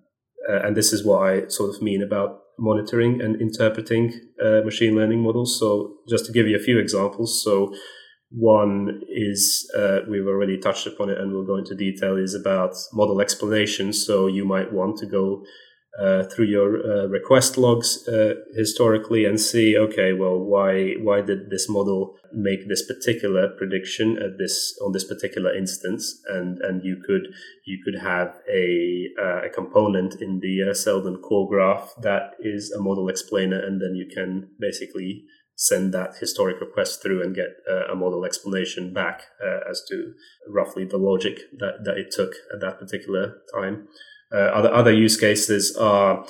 uh, 0.49 0.65
and 0.65 0.75
this 0.75 0.93
is 0.93 1.05
what 1.05 1.21
I 1.21 1.47
sort 1.47 1.75
of 1.75 1.81
mean 1.81 2.01
about 2.01 2.41
monitoring 2.60 3.21
and 3.21 3.39
interpreting 3.41 4.13
uh, 4.43 4.62
machine 4.63 4.95
learning 4.95 5.21
models. 5.21 5.60
So, 5.60 5.97
just 6.07 6.25
to 6.25 6.31
give 6.31 6.47
you 6.47 6.55
a 6.55 6.63
few 6.63 6.79
examples. 6.79 7.43
So, 7.43 7.73
one 8.29 9.01
is 9.10 9.69
uh, 9.77 9.99
we've 10.07 10.27
already 10.27 10.57
touched 10.57 10.86
upon 10.86 11.10
it 11.10 11.17
and 11.17 11.31
we'll 11.31 11.45
go 11.45 11.55
into 11.55 11.75
detail 11.75 12.17
is 12.17 12.33
about 12.33 12.75
model 12.91 13.21
explanations. 13.21 14.05
So 14.05 14.27
you 14.27 14.43
might 14.43 14.73
want 14.73 14.97
to 14.97 15.05
go 15.05 15.45
uh, 15.99 16.23
through 16.25 16.45
your 16.45 16.77
uh, 16.77 17.07
request 17.07 17.57
logs 17.57 18.07
uh, 18.07 18.36
historically 18.55 19.25
and 19.25 19.39
see, 19.39 19.75
okay, 19.75 20.13
well, 20.13 20.38
why 20.38 20.93
why 21.01 21.21
did 21.21 21.49
this 21.49 21.67
model 21.67 22.15
make 22.31 22.67
this 22.67 22.86
particular 22.86 23.49
prediction 23.57 24.15
at 24.17 24.38
this 24.38 24.77
on 24.86 24.91
this 24.91 25.03
particular 25.03 25.55
instance? 25.55 26.21
And 26.27 26.60
and 26.60 26.83
you 26.83 27.01
could 27.03 27.27
you 27.65 27.79
could 27.83 27.99
have 27.99 28.39
a 28.47 29.07
uh, 29.19 29.47
a 29.47 29.49
component 29.49 30.21
in 30.21 30.39
the 30.39 30.69
uh, 30.69 30.73
Seldon 30.75 31.17
core 31.17 31.49
graph 31.49 31.95
that 32.01 32.36
is 32.39 32.71
a 32.71 32.79
model 32.79 33.10
explainer, 33.10 33.60
and 33.60 33.81
then 33.81 33.95
you 33.95 34.07
can 34.13 34.49
basically 34.60 35.23
send 35.55 35.91
that 35.95 36.15
historic 36.19 36.62
request 36.62 37.01
through 37.01 37.23
and 37.23 37.33
get 37.33 37.47
a 37.91 37.95
model 37.95 38.23
explanation 38.23 38.93
back 38.93 39.23
as 39.67 39.83
to 39.89 40.13
roughly 40.47 40.86
the 40.86 40.99
logic 40.99 41.39
that, 41.57 41.83
that 41.83 41.97
it 41.97 42.12
took 42.12 42.33
at 42.53 42.62
that 42.62 42.77
particular 42.77 43.38
time. 43.51 43.88
Uh, 44.33 44.37
other 44.37 44.73
other 44.73 44.91
use 44.91 45.17
cases 45.17 45.75
are 45.77 46.25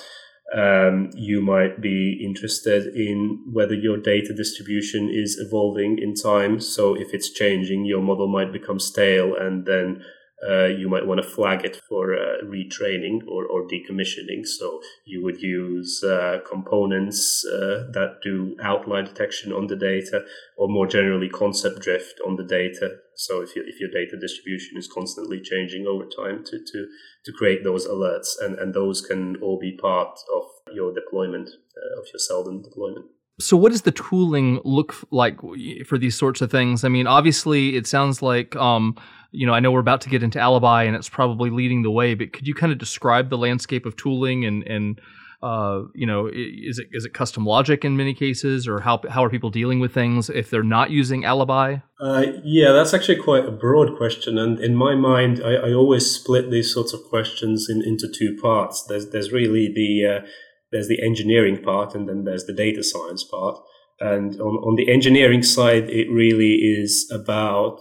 um, 0.56 1.10
you 1.14 1.42
might 1.42 1.82
be 1.82 2.24
interested 2.24 2.96
in 2.96 3.44
whether 3.52 3.74
your 3.74 3.98
data 3.98 4.34
distribution 4.34 5.10
is 5.10 5.38
evolving 5.40 6.00
in 6.00 6.14
time. 6.14 6.60
So 6.60 6.96
if 6.96 7.14
it's 7.14 7.30
changing, 7.30 7.86
your 7.86 8.02
model 8.02 8.28
might 8.28 8.54
become 8.54 8.80
stale, 8.80 9.36
and 9.36 9.66
then 9.66 10.04
uh, 10.48 10.66
you 10.66 10.88
might 10.88 11.08
want 11.08 11.22
to 11.22 11.28
flag 11.28 11.66
it 11.66 11.82
for 11.90 12.14
uh, 12.14 12.44
retraining 12.44 13.26
or, 13.28 13.46
or 13.46 13.68
decommissioning. 13.68 14.46
So 14.46 14.82
you 15.04 15.24
would 15.24 15.42
use 15.42 16.04
uh, 16.04 16.40
components 16.48 17.44
uh, 17.46 17.90
that 17.94 18.20
do 18.22 18.56
outlier 18.62 19.04
detection 19.04 19.52
on 19.52 19.68
the 19.68 19.76
data, 19.76 20.24
or 20.58 20.68
more 20.68 20.86
generally 20.86 21.30
concept 21.30 21.80
drift 21.80 22.20
on 22.26 22.36
the 22.36 22.44
data. 22.44 22.98
So 23.16 23.42
if, 23.42 23.56
you, 23.56 23.64
if 23.66 23.80
your 23.80 23.90
data 23.90 24.16
distribution 24.16 24.78
is 24.78 24.88
constantly 24.88 25.42
changing 25.42 25.88
over 25.88 26.06
time, 26.06 26.44
to 26.46 26.60
to, 26.60 26.88
to 27.26 27.32
create 27.32 27.64
those 27.64 27.88
alerts, 27.88 28.30
and, 28.40 28.60
and 28.60 28.74
those 28.74 29.02
can 29.02 29.38
all 29.38 29.58
be 29.60 29.76
part 29.76 30.20
of 30.36 30.44
your 30.72 30.94
deployment 30.94 31.50
uh, 31.50 32.00
of 32.00 32.06
your 32.14 32.20
Seldon 32.20 32.62
deployment. 32.62 33.08
So, 33.40 33.56
what 33.56 33.72
does 33.72 33.84
the 33.84 33.92
tooling 33.92 34.60
look 34.64 34.96
like 35.12 35.40
for 35.86 35.98
these 35.98 36.18
sorts 36.18 36.42
of 36.42 36.50
things? 36.50 36.84
I 36.84 36.90
mean, 36.90 37.06
obviously, 37.06 37.76
it 37.76 37.86
sounds 37.86 38.22
like 38.22 38.56
um, 38.56 38.96
you 39.32 39.46
know, 39.46 39.54
I 39.54 39.60
know 39.60 39.72
we're 39.72 39.80
about 39.80 40.02
to 40.02 40.10
get 40.10 40.24
into 40.24 40.40
Alibi 40.40 40.84
and 40.84 40.96
it's 40.96 41.10
probably 41.10 41.50
leading 41.50 41.84
the 41.84 41.92
way, 41.92 42.14
but 42.14 42.34
could 42.34 42.48
you 42.48 42.56
kind 42.56 42.72
of 42.72 42.78
describe 42.78 43.30
the 43.30 43.38
landscape 43.38 43.86
of 43.86 43.96
tooling 43.96 44.46
and, 44.46 44.64
and 44.64 45.02
uh, 45.42 45.84
you 45.94 46.08
know, 46.08 46.28
is 46.34 46.80
it 46.80 46.88
is 46.92 47.06
it 47.06 47.14
custom 47.14 47.46
logic 47.46 47.86
in 47.86 47.96
many 47.96 48.14
cases, 48.14 48.68
or 48.68 48.80
how 48.80 49.00
how 49.08 49.24
are 49.24 49.30
people 49.30 49.52
dealing 49.52 49.80
with 49.80 49.94
things 49.94 50.32
if 50.32 50.50
they're 50.50 50.64
not 50.64 50.90
using 50.90 51.26
Alibi? 51.26 51.78
Uh, 52.02 52.26
yeah, 52.44 52.72
that's 52.72 52.94
actually 52.94 53.22
quite 53.22 53.46
a 53.46 53.52
broad 53.52 53.96
question, 53.98 54.40
and 54.40 54.60
in 54.60 54.76
my 54.76 54.96
mind, 54.96 55.40
I, 55.44 55.54
I 55.54 55.74
always 55.74 56.10
split 56.10 56.50
these 56.50 56.74
sorts 56.74 56.92
of 56.92 57.04
questions 57.04 57.68
in, 57.70 57.84
into 57.84 58.12
two 58.12 58.36
parts. 58.42 58.84
There's 58.90 59.10
there's 59.10 59.32
really 59.32 59.72
the 59.72 60.16
uh, 60.16 60.26
there's 60.72 60.88
the 60.88 61.06
engineering 61.06 61.62
part, 61.62 61.94
and 61.94 62.10
then 62.10 62.24
there's 62.24 62.46
the 62.46 62.54
data 62.54 62.84
science 62.84 63.24
part. 63.24 63.60
And 64.00 64.42
on 64.42 64.56
on 64.66 64.76
the 64.76 64.92
engineering 64.92 65.44
side, 65.44 65.88
it 65.88 66.10
really 66.10 66.56
is 66.56 67.08
about 67.14 67.80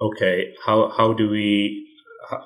okay, 0.00 0.54
how 0.64 0.92
how 0.96 1.12
do 1.12 1.28
we 1.28 1.86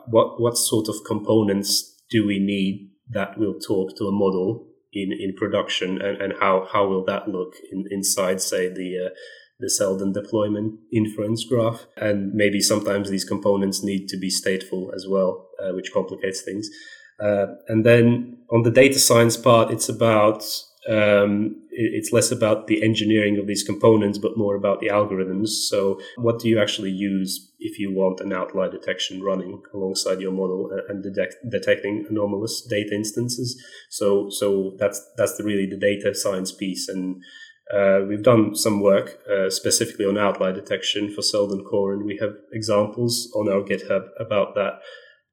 what 0.06 0.40
what 0.40 0.56
sort 0.56 0.88
of 0.88 0.96
components 1.06 2.02
do 2.10 2.26
we 2.26 2.38
need 2.38 2.90
that 3.10 3.38
will 3.38 3.58
talk 3.58 3.96
to 3.96 4.04
a 4.04 4.12
model 4.12 4.66
in 4.92 5.12
in 5.12 5.34
production, 5.36 6.00
and, 6.00 6.20
and 6.20 6.34
how 6.40 6.68
how 6.72 6.86
will 6.86 7.04
that 7.04 7.28
look 7.28 7.54
in, 7.72 7.84
inside, 7.90 8.40
say 8.40 8.68
the 8.68 9.06
uh, 9.06 9.14
the 9.58 9.70
Seldon 9.70 10.12
deployment 10.12 10.80
inference 10.92 11.44
graph, 11.44 11.86
and 11.96 12.32
maybe 12.32 12.60
sometimes 12.60 13.10
these 13.10 13.24
components 13.24 13.82
need 13.84 14.08
to 14.08 14.18
be 14.18 14.30
stateful 14.30 14.94
as 14.94 15.06
well, 15.08 15.48
uh, 15.62 15.72
which 15.74 15.92
complicates 15.92 16.42
things. 16.42 16.68
Uh, 17.22 17.46
and 17.68 17.84
then 17.84 18.38
on 18.50 18.62
the 18.62 18.70
data 18.70 18.98
science 18.98 19.36
part, 19.36 19.70
it's 19.70 19.88
about 19.88 20.42
um, 20.88 21.56
it's 21.70 22.12
less 22.12 22.30
about 22.30 22.66
the 22.66 22.82
engineering 22.82 23.38
of 23.38 23.46
these 23.46 23.62
components, 23.62 24.18
but 24.18 24.38
more 24.38 24.54
about 24.54 24.80
the 24.80 24.88
algorithms. 24.88 25.48
So, 25.48 26.00
what 26.16 26.38
do 26.38 26.48
you 26.48 26.58
actually 26.58 26.90
use 26.90 27.52
if 27.58 27.78
you 27.78 27.92
want 27.92 28.20
an 28.20 28.32
outlier 28.32 28.70
detection 28.70 29.22
running 29.22 29.60
alongside 29.74 30.20
your 30.20 30.32
model 30.32 30.70
and 30.88 31.02
detect, 31.02 31.36
detecting 31.50 32.06
anomalous 32.08 32.62
data 32.62 32.94
instances? 32.94 33.62
So, 33.90 34.30
so 34.30 34.74
that's 34.78 35.06
that's 35.16 35.36
the, 35.36 35.44
really 35.44 35.66
the 35.66 35.76
data 35.76 36.14
science 36.14 36.50
piece, 36.50 36.88
and 36.88 37.22
uh, 37.74 38.00
we've 38.08 38.22
done 38.22 38.54
some 38.54 38.80
work 38.80 39.18
uh, 39.30 39.50
specifically 39.50 40.06
on 40.06 40.16
outlier 40.16 40.54
detection 40.54 41.12
for 41.12 41.20
Seldon 41.20 41.62
Core, 41.62 41.92
and 41.92 42.04
we 42.04 42.16
have 42.22 42.32
examples 42.52 43.30
on 43.36 43.50
our 43.50 43.60
GitHub 43.60 44.06
about 44.18 44.54
that. 44.54 44.80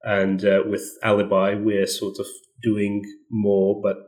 And 0.04 0.44
uh, 0.44 0.64
with 0.66 0.84
Alibi, 1.04 1.56
we're 1.56 1.88
sort 1.88 2.20
of 2.20 2.28
doing 2.62 3.04
more, 3.32 3.82
but 3.82 3.98
uh, 3.98 4.02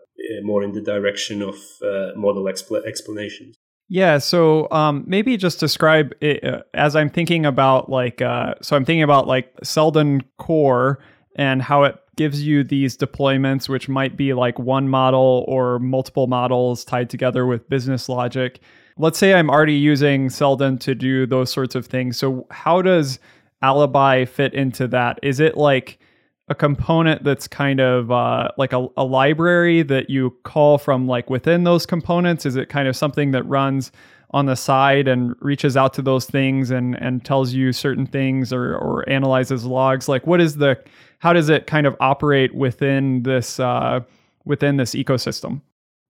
more 0.43 0.63
in 0.63 0.71
the 0.71 0.81
direction 0.81 1.41
of 1.41 1.55
uh, 1.83 2.11
model 2.15 2.43
expl- 2.43 2.85
explanations. 2.85 3.55
Yeah, 3.91 4.19
so 4.19 4.69
um, 4.69 5.03
maybe 5.07 5.35
just 5.35 5.59
describe 5.59 6.13
it 6.21 6.43
uh, 6.43 6.61
as 6.75 6.95
I'm 6.95 7.09
thinking 7.09 7.45
about 7.45 7.89
like 7.89 8.21
uh, 8.21 8.53
so 8.61 8.75
I'm 8.75 8.85
thinking 8.85 9.03
about 9.03 9.27
like 9.27 9.51
Seldon 9.63 10.21
Core 10.37 10.99
and 11.35 11.61
how 11.61 11.83
it 11.83 11.97
gives 12.15 12.43
you 12.43 12.63
these 12.63 12.97
deployments, 12.97 13.67
which 13.67 13.89
might 13.89 14.15
be 14.15 14.33
like 14.33 14.59
one 14.59 14.89
model 14.89 15.45
or 15.47 15.79
multiple 15.79 16.27
models 16.27 16.85
tied 16.85 17.09
together 17.09 17.45
with 17.45 17.67
business 17.69 18.09
logic. 18.09 18.59
Let's 18.97 19.17
say 19.17 19.33
I'm 19.33 19.49
already 19.49 19.75
using 19.75 20.29
Seldon 20.29 20.77
to 20.79 20.93
do 20.93 21.25
those 21.25 21.51
sorts 21.51 21.75
of 21.75 21.87
things. 21.87 22.17
So 22.17 22.45
how 22.51 22.81
does 22.81 23.19
Alibi 23.61 24.25
fit 24.25 24.53
into 24.53 24.87
that? 24.89 25.19
Is 25.23 25.39
it 25.39 25.57
like 25.57 25.98
a 26.49 26.55
component 26.55 27.23
that's 27.23 27.47
kind 27.47 27.79
of 27.79 28.11
uh, 28.11 28.49
like 28.57 28.73
a, 28.73 28.87
a, 28.97 29.03
library 29.03 29.83
that 29.83 30.09
you 30.09 30.35
call 30.43 30.77
from 30.79 31.07
like 31.07 31.29
within 31.29 31.63
those 31.63 31.85
components? 31.85 32.45
Is 32.45 32.55
it 32.55 32.69
kind 32.69 32.87
of 32.87 32.95
something 32.95 33.31
that 33.31 33.43
runs 33.43 33.91
on 34.31 34.45
the 34.45 34.55
side 34.55 35.07
and 35.07 35.35
reaches 35.41 35.77
out 35.77 35.93
to 35.93 36.01
those 36.01 36.25
things 36.25 36.71
and 36.71 36.95
and 36.95 37.23
tells 37.23 37.53
you 37.53 37.71
certain 37.71 38.05
things 38.05 38.51
or 38.51 38.75
or 38.75 39.07
analyzes 39.07 39.63
logs? 39.63 40.09
Like 40.09 40.25
what 40.25 40.41
is 40.41 40.55
the 40.55 40.77
how 41.19 41.33
does 41.33 41.49
it 41.49 41.67
kind 41.67 41.85
of 41.85 41.95
operate 41.99 42.55
within 42.55 43.23
this 43.23 43.59
uh, 43.59 44.01
within 44.45 44.77
this 44.77 44.95
ecosystem? 44.95 45.61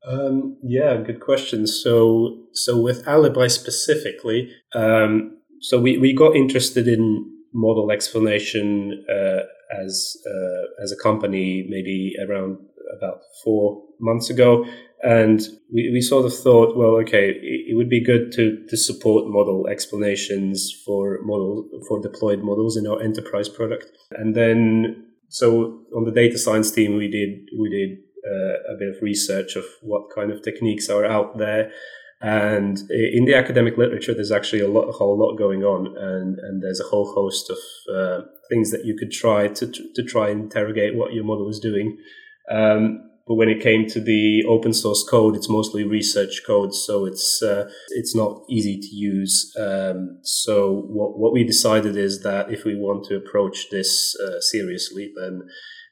Um, 0.08 0.58
yeah, 0.63 0.95
good 0.97 1.19
question. 1.19 1.67
So 1.67 2.38
so 2.54 2.80
with 2.80 3.08
Alibi 3.08 3.47
specifically, 3.47 4.54
um, 4.73 5.38
so 5.62 5.80
we 5.80 5.97
we 5.97 6.13
got 6.13 6.36
interested 6.36 6.88
in 6.88 7.30
model 7.54 7.91
explanation. 7.91 9.06
Uh, 9.10 9.41
as 9.71 10.17
uh, 10.25 10.84
as 10.84 10.91
a 10.91 11.01
company 11.01 11.65
maybe 11.69 12.15
around 12.27 12.58
about 12.97 13.21
four 13.43 13.84
months 13.99 14.29
ago, 14.29 14.65
and 15.03 15.41
we, 15.71 15.91
we 15.91 16.01
sort 16.01 16.25
of 16.25 16.34
thought, 16.34 16.75
well, 16.75 16.95
okay, 17.01 17.29
it, 17.29 17.71
it, 17.71 17.75
would 17.75 17.89
be 17.89 18.03
good 18.03 18.32
to 18.34 18.63
to 18.67 18.77
support 18.77 19.27
model 19.27 19.67
explanations 19.67 20.73
for 20.86 21.19
model 21.21 21.69
for 21.88 22.01
deployed 22.01 22.39
models 22.39 22.77
in 22.77 22.88
our 22.88 23.01
enterprise 23.01 23.49
product, 23.49 23.91
and 24.12 24.36
then 24.36 25.05
so 25.29 25.82
on 25.95 26.05
the 26.05 26.12
data 26.12 26.38
science 26.38 26.71
team, 26.71 26.95
we 26.95 27.08
did 27.08 27.47
we 27.60 27.69
did 27.69 27.99
uh, 28.25 28.73
a 28.73 28.77
bit 28.77 28.95
of 28.95 29.01
research 29.01 29.55
of 29.55 29.65
what 29.82 30.13
kind 30.13 30.32
of 30.32 30.41
techniques 30.41 30.89
are 30.89 31.05
out 31.05 31.38
there 31.38 31.71
and 32.21 32.79
in 32.89 33.25
the 33.25 33.36
academic 33.36 33.77
literature, 33.77 34.13
there's 34.13 34.32
actually 34.32 34.60
a, 34.60 34.67
lot, 34.67 34.89
a 34.89 34.91
whole 34.91 35.17
lot 35.17 35.38
going 35.38 35.63
on, 35.63 35.95
and, 35.97 36.38
and 36.39 36.62
there's 36.62 36.82
a 36.82 36.89
whole 36.89 37.13
host 37.13 37.49
of 37.49 37.58
uh, 37.95 38.25
things 38.49 38.71
that 38.71 38.84
you 38.84 38.95
could 38.97 39.12
try 39.12 39.47
to, 39.47 39.71
to 39.95 40.03
try 40.03 40.29
and 40.29 40.41
interrogate 40.41 40.95
what 40.95 41.13
your 41.13 41.23
model 41.23 41.49
is 41.49 41.60
doing. 41.60 41.97
Um, 42.51 43.10
but 43.25 43.36
when 43.36 43.47
it 43.47 43.62
came 43.62 43.88
to 43.88 44.01
the 44.01 44.43
open 44.49 44.73
source 44.73 45.08
code, 45.08 45.36
it's 45.36 45.47
mostly 45.47 45.84
research 45.84 46.41
code, 46.45 46.73
so 46.73 47.05
it's 47.05 47.43
uh, 47.43 47.69
it's 47.89 48.15
not 48.15 48.41
easy 48.49 48.79
to 48.79 48.95
use. 48.95 49.53
Um, 49.58 50.17
so 50.23 50.88
what 50.88 51.19
what 51.19 51.32
we 51.32 51.43
decided 51.43 51.95
is 51.95 52.23
that 52.23 52.51
if 52.51 52.65
we 52.65 52.75
want 52.75 53.05
to 53.05 53.15
approach 53.15 53.67
this 53.69 54.15
uh, 54.19 54.41
seriously, 54.41 55.13
then 55.15 55.43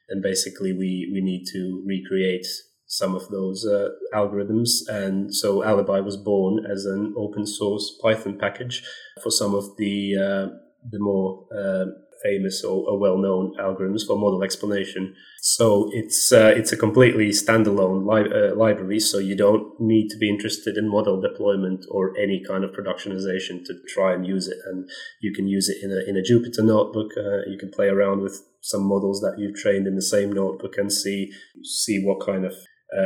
then 0.08 0.20
basically 0.20 0.72
we 0.72 1.08
we 1.12 1.20
need 1.20 1.44
to 1.52 1.84
recreate 1.86 2.46
some 2.88 3.14
of 3.14 3.28
those 3.28 3.64
uh, 3.64 3.90
algorithms. 4.12 4.88
And 4.88 5.32
so 5.32 5.62
Alibi 5.62 6.00
was 6.00 6.16
born 6.16 6.66
as 6.66 6.86
an 6.86 7.14
open 7.16 7.46
source 7.46 7.96
Python 8.02 8.38
package 8.38 8.82
for 9.22 9.30
some 9.30 9.54
of 9.54 9.76
the 9.76 10.16
uh, 10.16 10.54
the 10.90 10.98
more 10.98 11.44
uh, 11.54 11.84
famous 12.22 12.64
or, 12.64 12.88
or, 12.88 12.98
well-known 12.98 13.54
algorithms 13.60 14.06
for 14.06 14.16
model 14.16 14.42
explanation. 14.42 15.14
So 15.40 15.90
it's 15.92 16.32
uh, 16.32 16.52
it's 16.56 16.72
a 16.72 16.76
completely 16.76 17.28
standalone 17.28 18.06
li- 18.06 18.32
uh, 18.32 18.54
library. 18.56 19.00
So 19.00 19.18
you 19.18 19.36
don't 19.36 19.78
need 19.80 20.08
to 20.08 20.16
be 20.18 20.28
interested 20.28 20.76
in 20.76 20.88
model 20.88 21.20
deployment 21.20 21.84
or 21.90 22.16
any 22.18 22.42
kind 22.46 22.64
of 22.64 22.70
productionization 22.70 23.64
to 23.66 23.74
try 23.88 24.14
and 24.14 24.26
use 24.26 24.48
it. 24.48 24.58
And 24.66 24.88
you 25.20 25.32
can 25.32 25.46
use 25.46 25.68
it 25.68 25.78
in 25.82 25.90
a 25.92 26.08
in 26.08 26.16
a 26.16 26.22
Jupyter 26.22 26.64
notebook. 26.64 27.12
Uh, 27.16 27.48
you 27.50 27.58
can 27.58 27.70
play 27.70 27.88
around 27.88 28.20
with 28.20 28.42
some 28.62 28.82
models 28.82 29.20
that 29.20 29.36
you've 29.38 29.56
trained 29.56 29.86
in 29.86 29.94
the 29.94 30.02
same 30.02 30.32
notebook 30.32 30.76
and 30.76 30.92
see 30.92 31.30
see 31.62 32.02
what 32.04 32.24
kind 32.24 32.44
of 32.44 32.54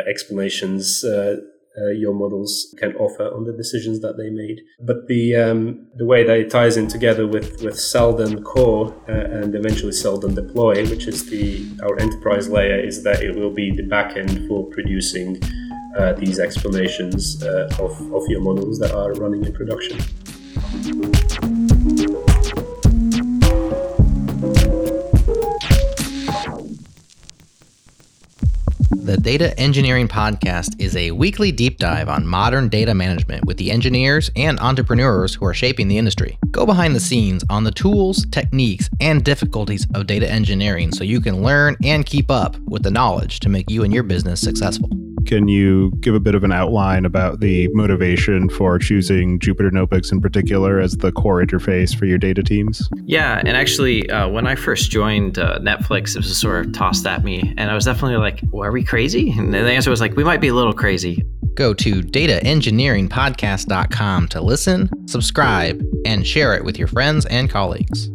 explanations 0.09 1.05
uh, 1.05 1.37
uh, 1.77 1.91
your 1.91 2.13
models 2.13 2.75
can 2.79 2.95
offer 2.97 3.25
on 3.35 3.45
the 3.45 3.53
decisions 3.53 4.01
that 4.01 4.17
they 4.19 4.29
made. 4.29 4.61
But 4.81 5.09
the 5.09 5.37
um, 5.37 5.87
the 5.97 6.05
way 6.05 6.25
that 6.25 6.37
it 6.37 6.51
ties 6.51 6.77
in 6.77 6.87
together 6.89 7.27
with 7.27 7.63
with 7.63 7.79
Seldon 7.79 8.43
Core 8.43 8.95
uh, 9.09 9.13
and 9.13 9.55
eventually 9.55 9.93
Seldon 9.93 10.35
Deploy, 10.35 10.87
which 10.89 11.07
is 11.07 11.31
the 11.31 11.67
our 11.83 11.99
enterprise 11.99 12.49
layer, 12.49 12.79
is 12.79 13.03
that 13.05 13.23
it 13.23 13.35
will 13.35 13.53
be 13.53 13.75
the 13.75 13.85
backend 13.85 14.47
for 14.49 14.69
producing 14.71 15.41
uh, 15.99 16.13
these 16.15 16.39
explanations 16.39 17.43
uh, 17.43 17.69
of 17.79 17.93
of 18.13 18.23
your 18.29 18.41
models 18.41 18.79
that 18.79 18.95
are 18.95 19.13
running 19.15 19.45
in 19.45 19.53
production. 19.53 19.99
The 29.03 29.17
Data 29.17 29.59
Engineering 29.59 30.07
Podcast 30.07 30.81
is 30.81 30.95
a 30.95 31.11
weekly 31.11 31.51
deep 31.51 31.79
dive 31.79 32.09
on 32.09 32.25
modern 32.25 32.69
data 32.69 32.95
management 32.95 33.45
with 33.45 33.57
the 33.57 33.73
engineers 33.73 34.31
and 34.37 34.61
entrepreneurs 34.61 35.35
who 35.35 35.45
are 35.45 35.53
shaping 35.53 35.89
the 35.89 35.99
industry. 35.99 36.39
Go 36.53 36.65
behind 36.65 36.95
the 36.95 37.01
scenes 37.01 37.43
on 37.51 37.65
the 37.65 37.73
tools, 37.73 38.25
techniques, 38.27 38.89
and 39.01 39.25
difficulties 39.25 39.89
of 39.97 40.07
data 40.07 40.31
engineering 40.31 40.93
so 40.93 41.03
you 41.03 41.21
can 41.21 41.43
learn 41.43 41.77
and 41.83 42.07
keep 42.07 42.31
up 42.31 42.57
with 42.59 42.85
the 42.85 42.93
knowledge 42.93 43.41
to 43.41 43.49
make 43.49 43.69
you 43.69 43.83
and 43.83 43.93
your 43.93 44.05
business 44.05 44.41
successful. 44.41 44.89
Can 45.27 45.49
you 45.49 45.93
give 46.01 46.15
a 46.15 46.21
bit 46.21 46.35
of 46.35 46.45
an 46.45 46.53
outline 46.53 47.05
about 47.05 47.41
the 47.41 47.69
motivation 47.73 48.49
for 48.49 48.79
choosing 48.79 49.39
Jupyter 49.39 49.73
Notebooks 49.73 50.13
in 50.13 50.21
particular 50.21 50.81
as 50.81 50.97
the 50.97 51.13
core 51.13 51.45
interface 51.45 51.97
for 51.97 52.07
your 52.07 52.19
data 52.19 52.43
teams? 52.43 52.89
Yeah, 53.05 53.39
and 53.39 53.57
actually, 53.57 54.09
uh, 54.11 54.29
when 54.29 54.47
I 54.47 54.55
first 54.55 54.91
joined 54.91 55.39
uh, 55.39 55.59
Netflix, 55.61 56.17
it 56.17 56.19
was 56.19 56.37
sort 56.37 56.67
of 56.67 56.73
tossed 56.73 57.07
at 57.07 57.25
me, 57.25 57.55
and 57.57 57.71
I 57.71 57.75
was 57.75 57.85
definitely 57.85 58.19
like, 58.19 58.41
well, 58.51 58.65
"Are 58.65 58.73
we 58.73 58.85
crazy?" 58.85 59.31
And 59.31 59.53
the 59.53 59.59
answer 59.59 59.91
was 59.91 60.01
like, 60.01 60.17
"We 60.17 60.25
might 60.25 60.41
be 60.41 60.49
a 60.49 60.55
little 60.55 60.73
crazy." 60.73 61.25
Go 61.55 61.75
to 61.75 62.03
dataengineeringpodcast.com 62.03 64.29
to 64.29 64.41
listen, 64.41 64.89
subscribe, 65.07 65.83
and 66.07 66.27
share 66.27 66.55
it 66.55 66.65
with 66.65 66.79
your 66.79 66.89
friends 66.89 67.27
and 67.27 67.51
colleagues. 67.51 68.11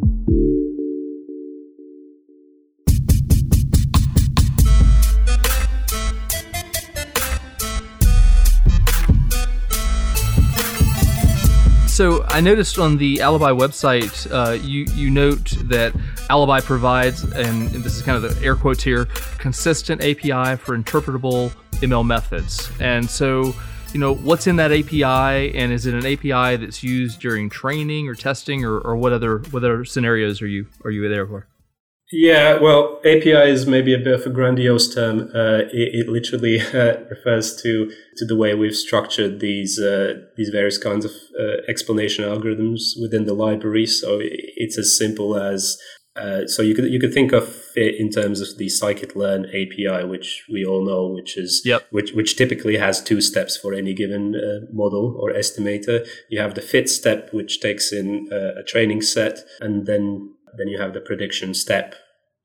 So 11.97 12.23
I 12.27 12.41
noticed 12.41 12.77
on 12.77 12.97
the 12.97 13.21
Alibi 13.21 13.49
website, 13.49 14.31
uh, 14.31 14.51
you 14.51 14.85
you 14.93 15.09
note 15.09 15.57
that 15.63 15.95
Alibi 16.29 16.59
provides, 16.59 17.23
and, 17.23 17.73
and, 17.73 17.83
this 17.83 17.95
is 17.95 18.03
kind 18.03 18.23
of 18.23 18.35
the 18.35 18.45
air 18.45 18.55
quotes 18.55 18.83
here, 18.83 19.05
consistent 19.39 20.03
API 20.03 20.57
for 20.57 20.77
interpretable 20.77 21.49
ML 21.81 22.05
methods. 22.05 22.69
And 22.79 23.09
so, 23.09 23.55
you 23.93 23.99
know, 23.99 24.13
what's 24.13 24.45
in 24.45 24.57
that 24.57 24.71
API, 24.71 25.57
and 25.57 25.73
is 25.73 25.87
it 25.87 25.95
an 25.95 26.05
API 26.05 26.57
that's 26.57 26.83
used 26.83 27.19
during 27.19 27.49
training 27.49 28.07
or 28.07 28.13
testing, 28.13 28.63
or, 28.63 28.77
or 28.77 28.95
what 28.95 29.11
other 29.11 29.39
what 29.49 29.63
other 29.63 29.83
scenarios 29.83 30.39
are 30.43 30.47
you 30.47 30.67
are 30.85 30.91
you 30.91 31.09
there 31.09 31.25
for? 31.25 31.47
Yeah, 32.11 32.57
well, 32.59 32.99
API 32.99 33.51
is 33.51 33.67
maybe 33.67 33.93
a 33.93 33.97
bit 33.97 34.13
of 34.13 34.25
a 34.25 34.29
grandiose 34.29 34.93
term. 34.93 35.29
Uh, 35.35 35.63
it, 35.73 35.93
it, 35.93 36.07
literally 36.07 36.61
uh, 36.73 37.03
refers 37.09 37.61
to 37.63 37.91
to 38.17 38.25
the 38.25 38.35
way 38.35 38.53
we've 38.53 38.75
structured 38.75 39.41
these 39.41 39.77
uh, 39.77 40.13
these 40.37 40.49
various 40.49 40.77
kinds 40.77 41.03
of 41.03 41.11
uh, 41.37 41.57
explanation 41.67 42.23
algorithms 42.23 42.93
within 43.01 43.25
the 43.25 43.33
library. 43.33 43.85
So 43.85 44.19
it's 44.21 44.77
as 44.77 44.97
simple 44.97 45.35
as 45.35 45.77
uh, 46.15 46.47
so 46.47 46.61
you 46.61 46.73
could 46.73 46.85
you 46.85 46.99
could 46.99 47.13
think 47.13 47.33
of 47.33 47.53
it 47.75 47.95
in 47.99 48.09
terms 48.09 48.39
of 48.39 48.57
the 48.57 48.67
scikit-learn 48.67 49.45
API, 49.47 50.05
which 50.05 50.45
we 50.49 50.65
all 50.65 50.85
know, 50.85 51.07
which 51.07 51.37
is 51.37 51.61
yep. 51.65 51.85
which 51.91 52.13
which 52.13 52.37
typically 52.37 52.77
has 52.77 53.03
two 53.03 53.19
steps 53.19 53.57
for 53.57 53.73
any 53.73 53.93
given 53.93 54.33
uh, 54.33 54.65
model 54.71 55.15
or 55.19 55.33
estimator. 55.33 56.07
You 56.29 56.39
have 56.39 56.55
the 56.55 56.61
fit 56.61 56.89
step, 56.89 57.33
which 57.33 57.59
takes 57.59 57.91
in 57.91 58.29
a 58.31 58.63
training 58.63 59.01
set, 59.01 59.39
and 59.59 59.85
then 59.85 60.36
then 60.57 60.67
you 60.67 60.79
have 60.79 60.93
the 60.93 61.01
prediction 61.01 61.53
step, 61.53 61.95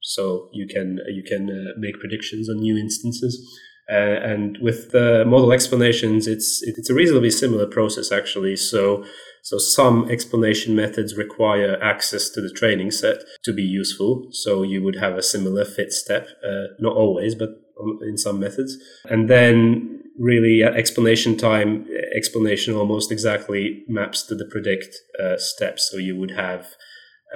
so 0.00 0.48
you 0.52 0.66
can 0.66 0.98
you 1.08 1.22
can 1.22 1.50
uh, 1.50 1.72
make 1.78 1.98
predictions 1.98 2.48
on 2.48 2.56
new 2.56 2.76
instances. 2.76 3.58
Uh, 3.90 3.94
and 3.94 4.58
with 4.62 4.92
the 4.92 5.24
model 5.26 5.52
explanations, 5.52 6.26
it's 6.26 6.62
it's 6.62 6.90
a 6.90 6.94
reasonably 6.94 7.30
similar 7.30 7.66
process 7.66 8.12
actually. 8.12 8.56
So 8.56 9.04
so 9.42 9.58
some 9.58 10.08
explanation 10.08 10.76
methods 10.76 11.16
require 11.16 11.82
access 11.82 12.30
to 12.30 12.40
the 12.40 12.50
training 12.50 12.92
set 12.92 13.18
to 13.44 13.52
be 13.52 13.62
useful. 13.62 14.28
So 14.30 14.62
you 14.62 14.82
would 14.84 14.96
have 14.96 15.16
a 15.16 15.22
similar 15.22 15.64
fit 15.64 15.92
step, 15.92 16.28
uh, 16.46 16.74
not 16.78 16.94
always, 16.94 17.34
but 17.34 17.50
in 18.02 18.16
some 18.16 18.38
methods. 18.38 18.76
And 19.04 19.28
then 19.28 20.00
really 20.18 20.62
at 20.62 20.76
explanation 20.76 21.36
time, 21.36 21.86
explanation 22.14 22.74
almost 22.74 23.10
exactly 23.10 23.82
maps 23.88 24.22
to 24.24 24.34
the 24.34 24.44
predict 24.44 24.94
uh, 25.22 25.36
step. 25.38 25.80
So 25.80 25.96
you 25.96 26.16
would 26.16 26.32
have 26.32 26.66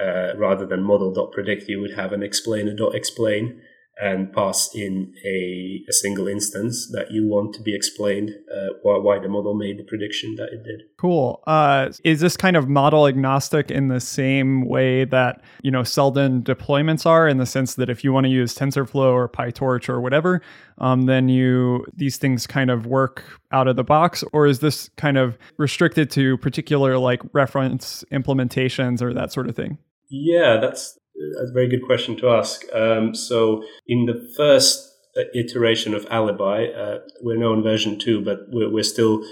uh, 0.01 0.37
rather 0.37 0.65
than 0.65 0.83
model.predict, 0.83 1.67
you 1.67 1.81
would 1.81 1.95
have 1.95 2.13
an 2.13 2.23
explainer.explain 2.23 3.61
and 3.99 4.31
pass 4.31 4.69
in 4.75 5.13
a, 5.25 5.83
a 5.89 5.93
single 5.93 6.27
instance 6.27 6.89
that 6.91 7.09
you 7.09 7.27
want 7.27 7.53
to 7.55 7.61
be 7.61 7.75
explained 7.75 8.29
uh, 8.53 8.73
why, 8.83 8.97
why 8.97 9.19
the 9.19 9.27
model 9.27 9.55
made 9.55 9.79
the 9.79 9.83
prediction 9.83 10.35
that 10.35 10.49
it 10.53 10.63
did. 10.63 10.83
Cool. 10.97 11.41
Uh, 11.47 11.89
is 12.03 12.19
this 12.19 12.37
kind 12.37 12.55
of 12.55 12.69
model 12.69 13.07
agnostic 13.07 13.71
in 13.71 13.87
the 13.87 13.99
same 13.99 14.67
way 14.67 15.05
that 15.05 15.41
you 15.63 15.71
know 15.71 15.83
Seldon 15.83 16.43
deployments 16.43 17.05
are, 17.05 17.27
in 17.27 17.37
the 17.37 17.45
sense 17.45 17.75
that 17.75 17.89
if 17.89 18.03
you 18.03 18.13
want 18.13 18.25
to 18.25 18.29
use 18.29 18.55
TensorFlow 18.55 19.11
or 19.11 19.27
PyTorch 19.27 19.89
or 19.89 19.99
whatever, 19.99 20.41
um, 20.77 21.03
then 21.03 21.27
you 21.27 21.85
these 21.95 22.17
things 22.17 22.45
kind 22.45 22.69
of 22.69 22.85
work 22.85 23.23
out 23.51 23.67
of 23.67 23.75
the 23.75 23.83
box, 23.83 24.23
or 24.31 24.45
is 24.45 24.59
this 24.59 24.89
kind 24.97 25.17
of 25.17 25.37
restricted 25.57 26.11
to 26.11 26.37
particular 26.37 26.97
like 26.97 27.21
reference 27.33 28.03
implementations 28.11 29.01
or 29.01 29.13
that 29.13 29.31
sort 29.31 29.49
of 29.49 29.55
thing? 29.55 29.79
Yeah, 30.09 30.57
that's 30.61 30.97
a 31.17 31.51
very 31.51 31.67
good 31.67 31.85
question 31.85 32.15
to 32.17 32.29
ask. 32.29 32.63
Um, 32.73 33.13
so, 33.15 33.63
in 33.87 34.05
the 34.05 34.31
first 34.35 34.93
uh, 35.17 35.23
iteration 35.33 35.93
of 35.93 36.05
Alibi, 36.09 36.65
uh, 36.65 36.99
we're 37.21 37.37
now 37.37 37.53
in 37.53 37.63
version 37.63 37.99
two, 37.99 38.23
but 38.23 38.39
we're, 38.49 38.71
we're, 38.71 38.83
still 38.83 39.23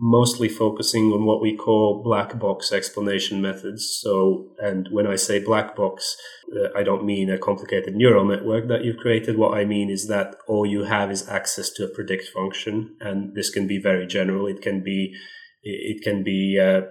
mostly 0.00 0.48
focusing 0.48 1.12
on 1.12 1.24
what 1.24 1.40
we 1.40 1.56
call 1.56 2.02
black 2.02 2.38
box 2.38 2.72
explanation 2.72 3.40
methods. 3.40 3.96
So, 4.00 4.48
and 4.58 4.88
when 4.90 5.06
I 5.06 5.14
say 5.14 5.38
black 5.38 5.76
box, 5.76 6.16
uh, 6.52 6.68
I 6.76 6.82
don't 6.82 7.04
mean 7.04 7.30
a 7.30 7.38
complicated 7.38 7.94
neural 7.94 8.24
network 8.24 8.66
that 8.68 8.84
you've 8.84 8.96
created. 8.96 9.38
What 9.38 9.56
I 9.56 9.64
mean 9.64 9.90
is 9.90 10.08
that 10.08 10.34
all 10.48 10.66
you 10.66 10.84
have 10.84 11.10
is 11.10 11.28
access 11.28 11.70
to 11.70 11.84
a 11.84 11.88
predict 11.88 12.28
function, 12.28 12.96
and 13.00 13.34
this 13.34 13.50
can 13.50 13.66
be 13.66 13.78
very 13.78 14.06
general. 14.06 14.46
It 14.46 14.62
can 14.62 14.82
be 14.82 15.14
it 15.62 16.02
can 16.02 16.22
be 16.22 16.58
uh, 16.60 16.82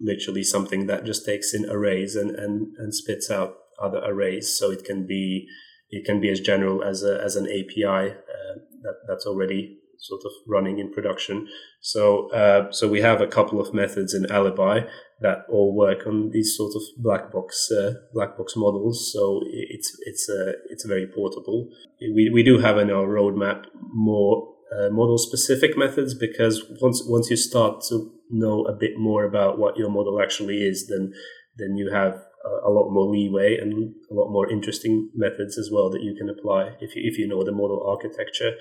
literally 0.00 0.42
something 0.42 0.86
that 0.86 1.04
just 1.04 1.24
takes 1.24 1.52
in 1.54 1.68
arrays 1.68 2.16
and, 2.16 2.30
and, 2.30 2.74
and 2.78 2.94
spits 2.94 3.30
out 3.30 3.56
other 3.80 3.98
arrays. 4.04 4.56
So 4.56 4.70
it 4.70 4.84
can 4.84 5.06
be 5.06 5.46
it 5.90 6.04
can 6.04 6.20
be 6.20 6.30
as 6.30 6.40
general 6.40 6.82
as 6.82 7.04
a, 7.04 7.20
as 7.22 7.36
an 7.36 7.46
API 7.46 8.10
uh, 8.10 8.54
that 8.82 8.96
that's 9.08 9.26
already 9.26 9.78
sort 9.98 10.22
of 10.24 10.32
running 10.46 10.78
in 10.78 10.92
production. 10.92 11.48
So 11.80 12.30
uh, 12.32 12.72
so 12.72 12.88
we 12.88 13.00
have 13.00 13.20
a 13.20 13.26
couple 13.26 13.60
of 13.60 13.74
methods 13.74 14.14
in 14.14 14.30
Alibi 14.30 14.80
that 15.20 15.46
all 15.48 15.74
work 15.74 16.06
on 16.06 16.30
these 16.30 16.56
sort 16.56 16.74
of 16.74 16.82
black 16.98 17.32
box 17.32 17.70
uh, 17.70 17.94
black 18.12 18.36
box 18.36 18.54
models. 18.56 19.12
So 19.12 19.42
it's 19.46 19.96
it's 20.06 20.28
a 20.28 20.54
it's 20.70 20.84
very 20.84 21.06
portable. 21.06 21.68
We 22.00 22.30
we 22.32 22.42
do 22.42 22.58
have 22.58 22.78
in 22.78 22.90
our 22.90 23.06
roadmap 23.06 23.66
more 23.92 24.54
uh, 24.72 24.90
model 24.90 25.18
specific 25.18 25.76
methods 25.76 26.14
because 26.14 26.64
once 26.80 27.02
once 27.06 27.30
you 27.30 27.36
start 27.36 27.82
to 27.88 28.12
know 28.30 28.64
a 28.64 28.72
bit 28.72 28.98
more 28.98 29.24
about 29.24 29.58
what 29.58 29.76
your 29.76 29.90
model 29.90 30.20
actually 30.20 30.58
is, 30.58 30.86
then 30.88 31.12
then 31.56 31.76
you 31.76 31.90
have 31.92 32.14
a, 32.44 32.68
a 32.68 32.70
lot 32.70 32.90
more 32.90 33.10
leeway 33.10 33.56
and 33.56 33.94
a 34.10 34.14
lot 34.14 34.30
more 34.30 34.50
interesting 34.50 35.10
methods 35.14 35.58
as 35.58 35.70
well 35.72 35.90
that 35.90 36.02
you 36.02 36.14
can 36.14 36.28
apply 36.28 36.72
if 36.80 36.94
you, 36.94 37.02
if 37.04 37.18
you 37.18 37.26
know 37.26 37.42
the 37.44 37.52
model 37.52 37.84
architecture 37.86 38.52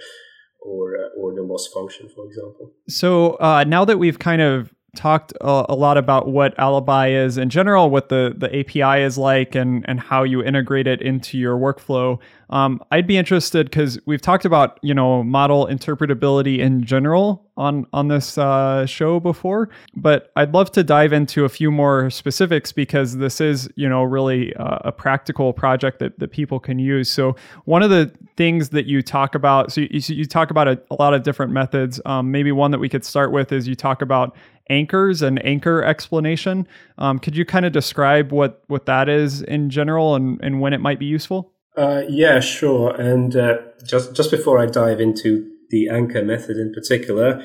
or 0.61 0.95
uh, 0.97 1.19
or 1.19 1.33
the 1.33 1.41
loss 1.41 1.67
function, 1.67 2.09
for 2.15 2.25
example. 2.25 2.73
So 2.87 3.33
uh, 3.35 3.63
now 3.67 3.85
that 3.85 3.97
we've 3.97 4.19
kind 4.19 4.41
of 4.41 4.73
talked 4.95 5.33
a, 5.41 5.65
a, 5.69 5.75
lot 5.75 5.97
about 5.97 6.27
what 6.27 6.57
Alibi 6.57 7.09
is 7.09 7.37
in 7.37 7.49
general, 7.49 7.89
what 7.89 8.09
the, 8.09 8.33
the 8.35 8.59
API 8.59 9.03
is 9.03 9.17
like, 9.17 9.55
and, 9.55 9.85
and 9.87 9.99
how 9.99 10.23
you 10.23 10.43
integrate 10.43 10.87
it 10.87 11.01
into 11.01 11.37
your 11.37 11.57
workflow. 11.57 12.19
Um, 12.49 12.83
I'd 12.91 13.07
be 13.07 13.17
interested 13.17 13.67
because 13.67 13.99
we've 14.05 14.21
talked 14.21 14.45
about 14.45 14.79
you 14.81 14.93
know 14.93 15.23
model 15.23 15.67
interpretability 15.67 16.59
in 16.59 16.83
general 16.83 17.43
on 17.57 17.87
on 17.91 18.07
this 18.07 18.37
uh, 18.37 18.85
show 18.85 19.19
before, 19.19 19.69
but 19.95 20.31
I'd 20.35 20.53
love 20.53 20.71
to 20.73 20.83
dive 20.83 21.11
into 21.11 21.45
a 21.45 21.49
few 21.49 21.71
more 21.71 22.09
specifics 22.09 22.71
because 22.71 23.17
this 23.17 23.41
is 23.41 23.69
you 23.75 23.89
know 23.89 24.03
really 24.03 24.55
uh, 24.55 24.79
a 24.81 24.91
practical 24.91 25.53
project 25.53 25.99
that, 25.99 26.19
that 26.19 26.31
people 26.31 26.59
can 26.59 26.77
use. 26.77 27.11
So 27.11 27.35
one 27.65 27.81
of 27.81 27.89
the 27.89 28.11
things 28.37 28.69
that 28.69 28.85
you 28.85 29.01
talk 29.01 29.33
about, 29.33 29.71
so 29.71 29.81
you, 29.81 29.89
you 29.91 30.25
talk 30.25 30.51
about 30.51 30.67
a, 30.67 30.79
a, 30.91 30.95
lot 30.95 31.13
of 31.13 31.23
different 31.23 31.51
methods. 31.51 32.01
Um, 32.05 32.31
maybe 32.31 32.51
one 32.51 32.71
that 32.71 32.79
we 32.79 32.89
could 32.89 33.05
start 33.05 33.31
with 33.31 33.51
is 33.51 33.67
you 33.67 33.75
talk 33.75 34.01
about 34.01 34.35
anchors 34.69 35.21
and 35.21 35.43
anchor 35.45 35.83
explanation. 35.83 36.67
Um, 36.97 37.19
could 37.19 37.35
you 37.35 37.45
kind 37.45 37.65
of 37.65 37.71
describe 37.71 38.31
what 38.31 38.63
what 38.67 38.85
that 38.85 39.09
is 39.09 39.41
in 39.41 39.69
general 39.69 40.15
and, 40.15 40.39
and 40.41 40.61
when 40.61 40.73
it 40.73 40.81
might 40.81 40.99
be 40.99 41.05
useful? 41.05 41.51
Uh, 41.77 42.03
yeah, 42.07 42.39
sure. 42.39 42.95
And 42.99 43.35
uh, 43.35 43.57
just 43.85 44.15
just 44.15 44.31
before 44.31 44.59
I 44.59 44.65
dive 44.65 44.99
into 44.99 45.51
the 45.69 45.89
anchor 45.89 46.23
method 46.23 46.57
in 46.57 46.73
particular, 46.73 47.43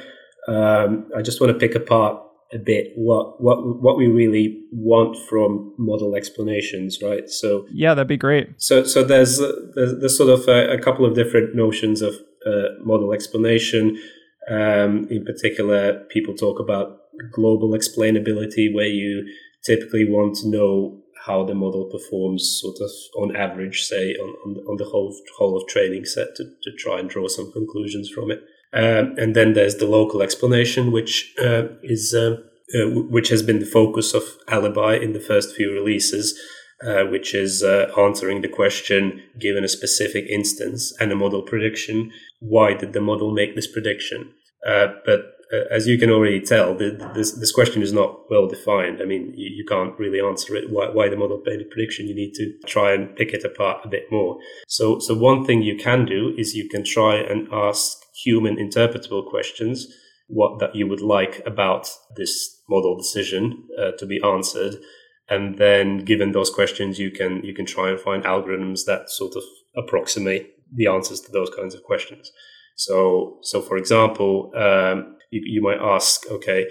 um, 0.48 1.10
I 1.16 1.22
just 1.22 1.40
want 1.40 1.52
to 1.52 1.58
pick 1.58 1.74
apart 1.74 2.22
a 2.52 2.58
bit 2.58 2.92
what 2.96 3.40
what 3.40 3.80
what 3.80 3.96
we 3.96 4.06
really 4.06 4.62
want 4.72 5.16
from 5.28 5.74
model 5.78 6.14
explanations, 6.14 7.00
right? 7.02 7.28
So 7.28 7.66
yeah, 7.72 7.94
that'd 7.94 8.08
be 8.08 8.16
great. 8.16 8.50
So 8.56 8.84
so 8.84 9.04
there's 9.04 9.38
there's, 9.38 9.98
there's 10.00 10.16
sort 10.16 10.30
of 10.30 10.48
a, 10.48 10.72
a, 10.72 10.78
couple 10.78 11.04
of 11.04 11.14
different 11.14 11.54
notions 11.54 12.02
of 12.02 12.14
uh, 12.46 12.70
model 12.82 13.12
explanation. 13.12 14.00
Um, 14.48 15.06
in 15.10 15.24
particular, 15.24 16.04
people 16.10 16.34
talk 16.34 16.58
about 16.58 16.99
global 17.32 17.70
explainability, 17.70 18.72
where 18.74 18.86
you 18.86 19.26
typically 19.64 20.08
want 20.08 20.36
to 20.36 20.48
know 20.48 21.00
how 21.26 21.44
the 21.44 21.54
model 21.54 21.84
performs 21.84 22.58
sort 22.60 22.76
of 22.80 22.90
on 23.16 23.36
average, 23.36 23.82
say, 23.82 24.14
on, 24.14 24.28
on, 24.46 24.54
the, 24.54 24.60
on 24.60 24.76
the 24.78 24.84
whole, 24.84 25.14
whole 25.36 25.56
of 25.56 25.68
training 25.68 26.04
set 26.04 26.34
to, 26.36 26.44
to 26.62 26.70
try 26.78 26.98
and 26.98 27.10
draw 27.10 27.28
some 27.28 27.52
conclusions 27.52 28.08
from 28.08 28.30
it. 28.30 28.42
Um, 28.72 29.14
and 29.18 29.34
then 29.34 29.52
there's 29.52 29.76
the 29.76 29.86
local 29.86 30.22
explanation, 30.22 30.92
which 30.92 31.34
uh, 31.42 31.64
is 31.82 32.14
uh, 32.14 32.36
uh, 32.72 32.86
which 32.86 33.30
has 33.30 33.42
been 33.42 33.58
the 33.58 33.66
focus 33.66 34.14
of 34.14 34.22
Alibi 34.46 34.94
in 34.94 35.12
the 35.12 35.18
first 35.18 35.56
few 35.56 35.72
releases, 35.72 36.38
uh, 36.86 37.02
which 37.02 37.34
is 37.34 37.64
uh, 37.64 37.90
answering 37.98 38.42
the 38.42 38.48
question 38.48 39.20
given 39.40 39.64
a 39.64 39.68
specific 39.68 40.26
instance 40.26 40.92
and 41.00 41.10
a 41.10 41.16
model 41.16 41.42
prediction. 41.42 42.12
Why 42.38 42.74
did 42.74 42.92
the 42.92 43.00
model 43.00 43.32
make 43.32 43.56
this 43.56 43.66
prediction? 43.66 44.32
Uh, 44.64 44.86
but 45.04 45.32
as 45.70 45.86
you 45.86 45.98
can 45.98 46.10
already 46.10 46.40
tell, 46.40 46.74
the, 46.74 46.90
this 47.14 47.32
this 47.32 47.52
question 47.52 47.82
is 47.82 47.92
not 47.92 48.30
well 48.30 48.46
defined. 48.46 49.00
I 49.02 49.04
mean, 49.04 49.32
you, 49.36 49.50
you 49.50 49.64
can't 49.64 49.98
really 49.98 50.20
answer 50.20 50.54
it. 50.54 50.70
Why, 50.70 50.88
why 50.88 51.08
the 51.08 51.16
model 51.16 51.42
made 51.44 51.60
a 51.60 51.64
prediction? 51.64 52.06
You 52.06 52.14
need 52.14 52.34
to 52.34 52.52
try 52.66 52.92
and 52.92 53.14
pick 53.16 53.32
it 53.32 53.44
apart 53.44 53.84
a 53.84 53.88
bit 53.88 54.04
more. 54.10 54.38
So, 54.68 54.98
so 55.00 55.14
one 55.14 55.44
thing 55.44 55.62
you 55.62 55.76
can 55.76 56.04
do 56.04 56.34
is 56.38 56.54
you 56.54 56.68
can 56.68 56.84
try 56.84 57.16
and 57.16 57.48
ask 57.52 57.98
human 58.24 58.56
interpretable 58.56 59.28
questions. 59.28 59.86
What 60.28 60.60
that 60.60 60.76
you 60.76 60.86
would 60.86 61.00
like 61.00 61.42
about 61.44 61.90
this 62.16 62.62
model 62.68 62.96
decision 62.96 63.64
uh, 63.76 63.90
to 63.98 64.06
be 64.06 64.20
answered, 64.22 64.76
and 65.28 65.58
then 65.58 66.04
given 66.04 66.30
those 66.30 66.50
questions, 66.50 67.00
you 67.00 67.10
can 67.10 67.42
you 67.42 67.52
can 67.52 67.66
try 67.66 67.90
and 67.90 67.98
find 67.98 68.22
algorithms 68.22 68.84
that 68.86 69.10
sort 69.10 69.34
of 69.34 69.42
approximate 69.76 70.54
the 70.72 70.86
answers 70.86 71.20
to 71.22 71.32
those 71.32 71.50
kinds 71.50 71.74
of 71.74 71.82
questions. 71.82 72.30
So, 72.76 73.38
so 73.42 73.60
for 73.60 73.76
example, 73.76 74.52
um, 74.56 75.16
you, 75.30 75.42
you 75.44 75.62
might 75.62 75.80
ask, 75.80 76.30
okay, 76.30 76.66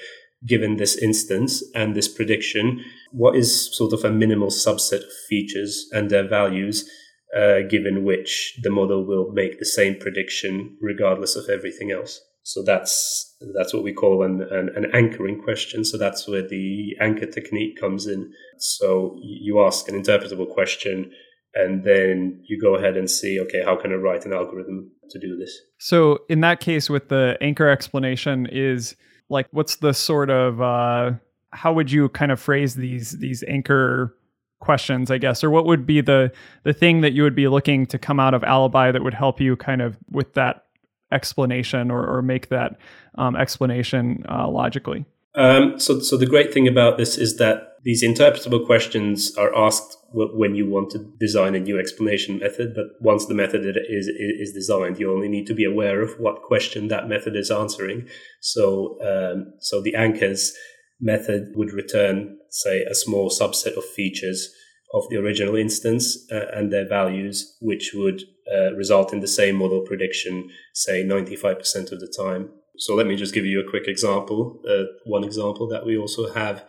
given 0.45 0.77
this 0.77 0.97
instance 0.97 1.63
and 1.75 1.95
this 1.95 2.07
prediction, 2.07 2.83
what 3.11 3.35
is 3.35 3.75
sort 3.75 3.93
of 3.93 4.03
a 4.05 4.11
minimal 4.11 4.49
subset 4.49 5.03
of 5.03 5.13
features 5.27 5.89
and 5.91 6.09
their 6.09 6.27
values, 6.27 6.89
uh, 7.37 7.59
given 7.69 8.03
which 8.05 8.57
the 8.63 8.69
model 8.69 9.05
will 9.05 9.31
make 9.31 9.59
the 9.59 9.65
same 9.65 9.95
prediction 9.99 10.77
regardless 10.81 11.35
of 11.35 11.49
everything 11.49 11.91
else? 11.91 12.21
So 12.43 12.63
that's 12.63 13.35
that's 13.53 13.73
what 13.73 13.83
we 13.83 13.93
call 13.93 14.23
an, 14.23 14.41
an, 14.41 14.69
an 14.75 14.89
anchoring 14.93 15.41
question. 15.41 15.85
So 15.85 15.97
that's 15.97 16.27
where 16.27 16.47
the 16.47 16.95
anchor 16.99 17.27
technique 17.27 17.79
comes 17.79 18.07
in. 18.07 18.31
So 18.57 19.19
you 19.21 19.59
ask 19.59 19.87
an 19.87 20.01
interpretable 20.01 20.49
question 20.49 21.11
and 21.55 21.83
then 21.83 22.43
you 22.47 22.59
go 22.61 22.75
ahead 22.75 22.95
and 22.97 23.09
see 23.09 23.39
okay 23.39 23.63
how 23.63 23.75
can 23.75 23.91
i 23.91 23.95
write 23.95 24.25
an 24.25 24.33
algorithm 24.33 24.91
to 25.09 25.19
do 25.19 25.35
this? 25.37 25.59
So 25.79 26.19
in 26.29 26.41
that 26.41 26.59
case 26.59 26.89
with 26.89 27.09
the 27.09 27.37
anchor 27.41 27.69
explanation 27.69 28.47
is 28.51 28.95
like 29.29 29.47
what's 29.51 29.77
the 29.77 29.93
sort 29.93 30.29
of 30.29 30.61
uh, 30.61 31.11
how 31.51 31.73
would 31.73 31.91
you 31.91 32.09
kind 32.09 32.31
of 32.31 32.39
phrase 32.39 32.75
these 32.75 33.11
these 33.11 33.43
anchor 33.47 34.15
questions 34.59 35.09
i 35.09 35.17
guess? 35.17 35.43
Or 35.43 35.49
what 35.49 35.65
would 35.65 35.85
be 35.85 36.01
the 36.01 36.31
the 36.63 36.73
thing 36.73 37.01
that 37.01 37.13
you 37.13 37.23
would 37.23 37.35
be 37.35 37.47
looking 37.47 37.85
to 37.87 37.97
come 37.97 38.19
out 38.19 38.33
of 38.33 38.43
alibi 38.43 38.91
that 38.91 39.03
would 39.03 39.13
help 39.13 39.39
you 39.39 39.55
kind 39.55 39.81
of 39.81 39.97
with 40.11 40.33
that 40.33 40.65
explanation 41.11 41.91
or, 41.91 42.05
or 42.05 42.21
make 42.21 42.49
that 42.49 42.77
um, 43.17 43.35
explanation 43.35 44.23
uh, 44.29 44.47
logically? 44.47 45.05
Um, 45.35 45.79
so, 45.79 45.99
so 45.99 46.17
the 46.17 46.25
great 46.25 46.53
thing 46.53 46.67
about 46.67 46.97
this 46.97 47.17
is 47.17 47.37
that 47.37 47.68
these 47.83 48.03
interpretable 48.03 48.65
questions 48.65 49.35
are 49.37 49.55
asked 49.55 49.97
when 50.11 50.55
you 50.55 50.67
want 50.67 50.89
to 50.91 50.99
design 51.19 51.55
a 51.55 51.59
new 51.59 51.79
explanation 51.79 52.39
method. 52.39 52.73
But 52.75 52.87
once 52.99 53.25
the 53.25 53.33
method 53.33 53.65
is 53.65 54.07
is 54.07 54.53
designed, 54.53 54.99
you 54.99 55.13
only 55.13 55.29
need 55.29 55.47
to 55.47 55.53
be 55.53 55.65
aware 55.65 56.01
of 56.01 56.19
what 56.19 56.43
question 56.43 56.87
that 56.87 57.07
method 57.07 57.35
is 57.35 57.51
answering. 57.51 58.07
So, 58.41 58.97
um, 59.01 59.53
so 59.59 59.81
the 59.81 59.95
anchors 59.95 60.53
method 60.99 61.53
would 61.55 61.71
return, 61.71 62.37
say, 62.49 62.83
a 62.83 62.95
small 62.95 63.29
subset 63.29 63.77
of 63.77 63.85
features 63.85 64.53
of 64.93 65.07
the 65.09 65.17
original 65.17 65.55
instance 65.55 66.17
uh, 66.31 66.47
and 66.53 66.73
their 66.73 66.87
values, 66.87 67.57
which 67.61 67.91
would 67.93 68.23
uh, 68.51 68.73
result 68.73 69.13
in 69.13 69.19
the 69.19 69.27
same 69.27 69.55
model 69.55 69.81
prediction, 69.81 70.49
say, 70.73 71.03
95% 71.03 71.91
of 71.91 71.99
the 71.99 72.13
time. 72.17 72.49
So 72.77 72.95
let 72.95 73.07
me 73.07 73.15
just 73.15 73.33
give 73.33 73.45
you 73.45 73.59
a 73.59 73.69
quick 73.69 73.87
example. 73.87 74.61
Uh, 74.67 74.85
one 75.05 75.23
example 75.23 75.67
that 75.69 75.85
we 75.85 75.97
also 75.97 76.31
have 76.33 76.65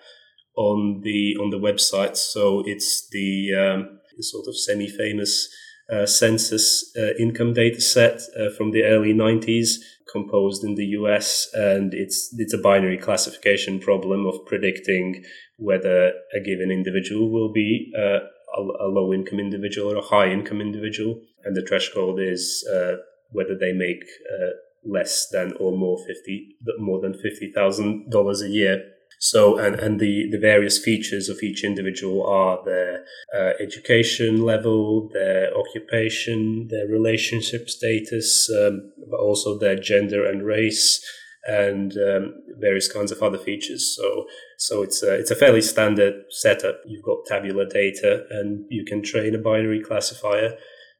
on 0.57 1.01
the 1.03 1.37
on 1.41 1.51
the 1.51 1.59
website. 1.59 2.17
So 2.17 2.63
it's 2.67 3.09
the, 3.11 3.55
um, 3.55 4.01
the 4.17 4.23
sort 4.23 4.47
of 4.49 4.59
semi-famous 4.59 5.49
uh, 5.93 6.07
census 6.07 6.93
uh, 6.97 7.15
income 7.19 7.53
data 7.53 7.81
set 7.81 8.21
uh, 8.39 8.51
from 8.57 8.71
the 8.71 8.85
early 8.85 9.13
90s, 9.13 9.77
composed 10.11 10.65
in 10.65 10.75
the 10.75 10.87
US, 10.87 11.49
and 11.55 11.95
it's 11.95 12.35
it's 12.39 12.55
a 12.55 12.59
binary 12.59 12.99
classification 12.99 13.81
problem 13.81 14.27
of 14.27 14.45
predicting 14.47 15.25
whether 15.57 16.13
a 16.35 16.41
given 16.45 16.71
individual 16.71 17.31
will 17.31 17.53
be 17.53 17.93
uh, 17.99 18.21
a, 18.57 18.61
a 18.61 18.89
low 18.89 19.13
income 19.13 19.41
individual 19.41 19.93
or 19.93 19.97
a 19.97 20.03
high 20.03 20.31
income 20.31 20.61
individual, 20.61 21.21
and 21.45 21.57
the 21.57 21.67
threshold 21.67 22.21
is 22.21 22.67
uh, 22.73 22.97
whether 23.31 23.57
they 23.59 23.73
make 23.73 24.03
uh, 24.33 24.51
less 24.85 25.29
than 25.33 25.53
or 25.59 25.77
more 25.77 25.99
fifty 26.07 26.57
more 26.79 27.01
than 27.01 27.15
fifty 27.15 27.51
thousand 27.53 28.11
dollars 28.11 28.43
a 28.43 28.49
year. 28.49 28.83
So, 29.23 29.59
and, 29.59 29.79
and 29.79 30.01
the, 30.01 30.29
the 30.31 30.39
various 30.39 30.83
features 30.83 31.29
of 31.29 31.43
each 31.43 31.63
individual 31.63 32.27
are 32.27 32.65
their 32.65 33.05
uh, 33.37 33.53
education 33.61 34.43
level, 34.43 35.11
their 35.13 35.55
occupation, 35.55 36.69
their 36.69 36.87
relationship 36.87 37.69
status, 37.69 38.51
um, 38.51 38.91
but 39.11 39.21
also 39.21 39.59
their 39.59 39.77
gender 39.77 40.25
and 40.27 40.43
race, 40.43 41.05
and 41.47 41.93
um, 41.99 42.35
various 42.61 42.91
kinds 42.91 43.13
of 43.13 43.23
other 43.23 43.37
features. 43.37 43.95
So, 43.95 44.25
so 44.57 44.83
it's 44.83 45.03
a, 45.03 45.13
it's 45.15 45.31
a 45.31 45.37
fairly 45.37 45.61
standard 45.61 46.15
setup. 46.31 46.81
You've 46.87 47.05
got 47.05 47.27
tabular 47.27 47.67
data, 47.67 48.25
and 48.31 48.65
you 48.71 48.87
can 48.87 49.03
train 49.03 49.35
a 49.35 49.39
binary 49.39 49.83
classifier 49.83 50.57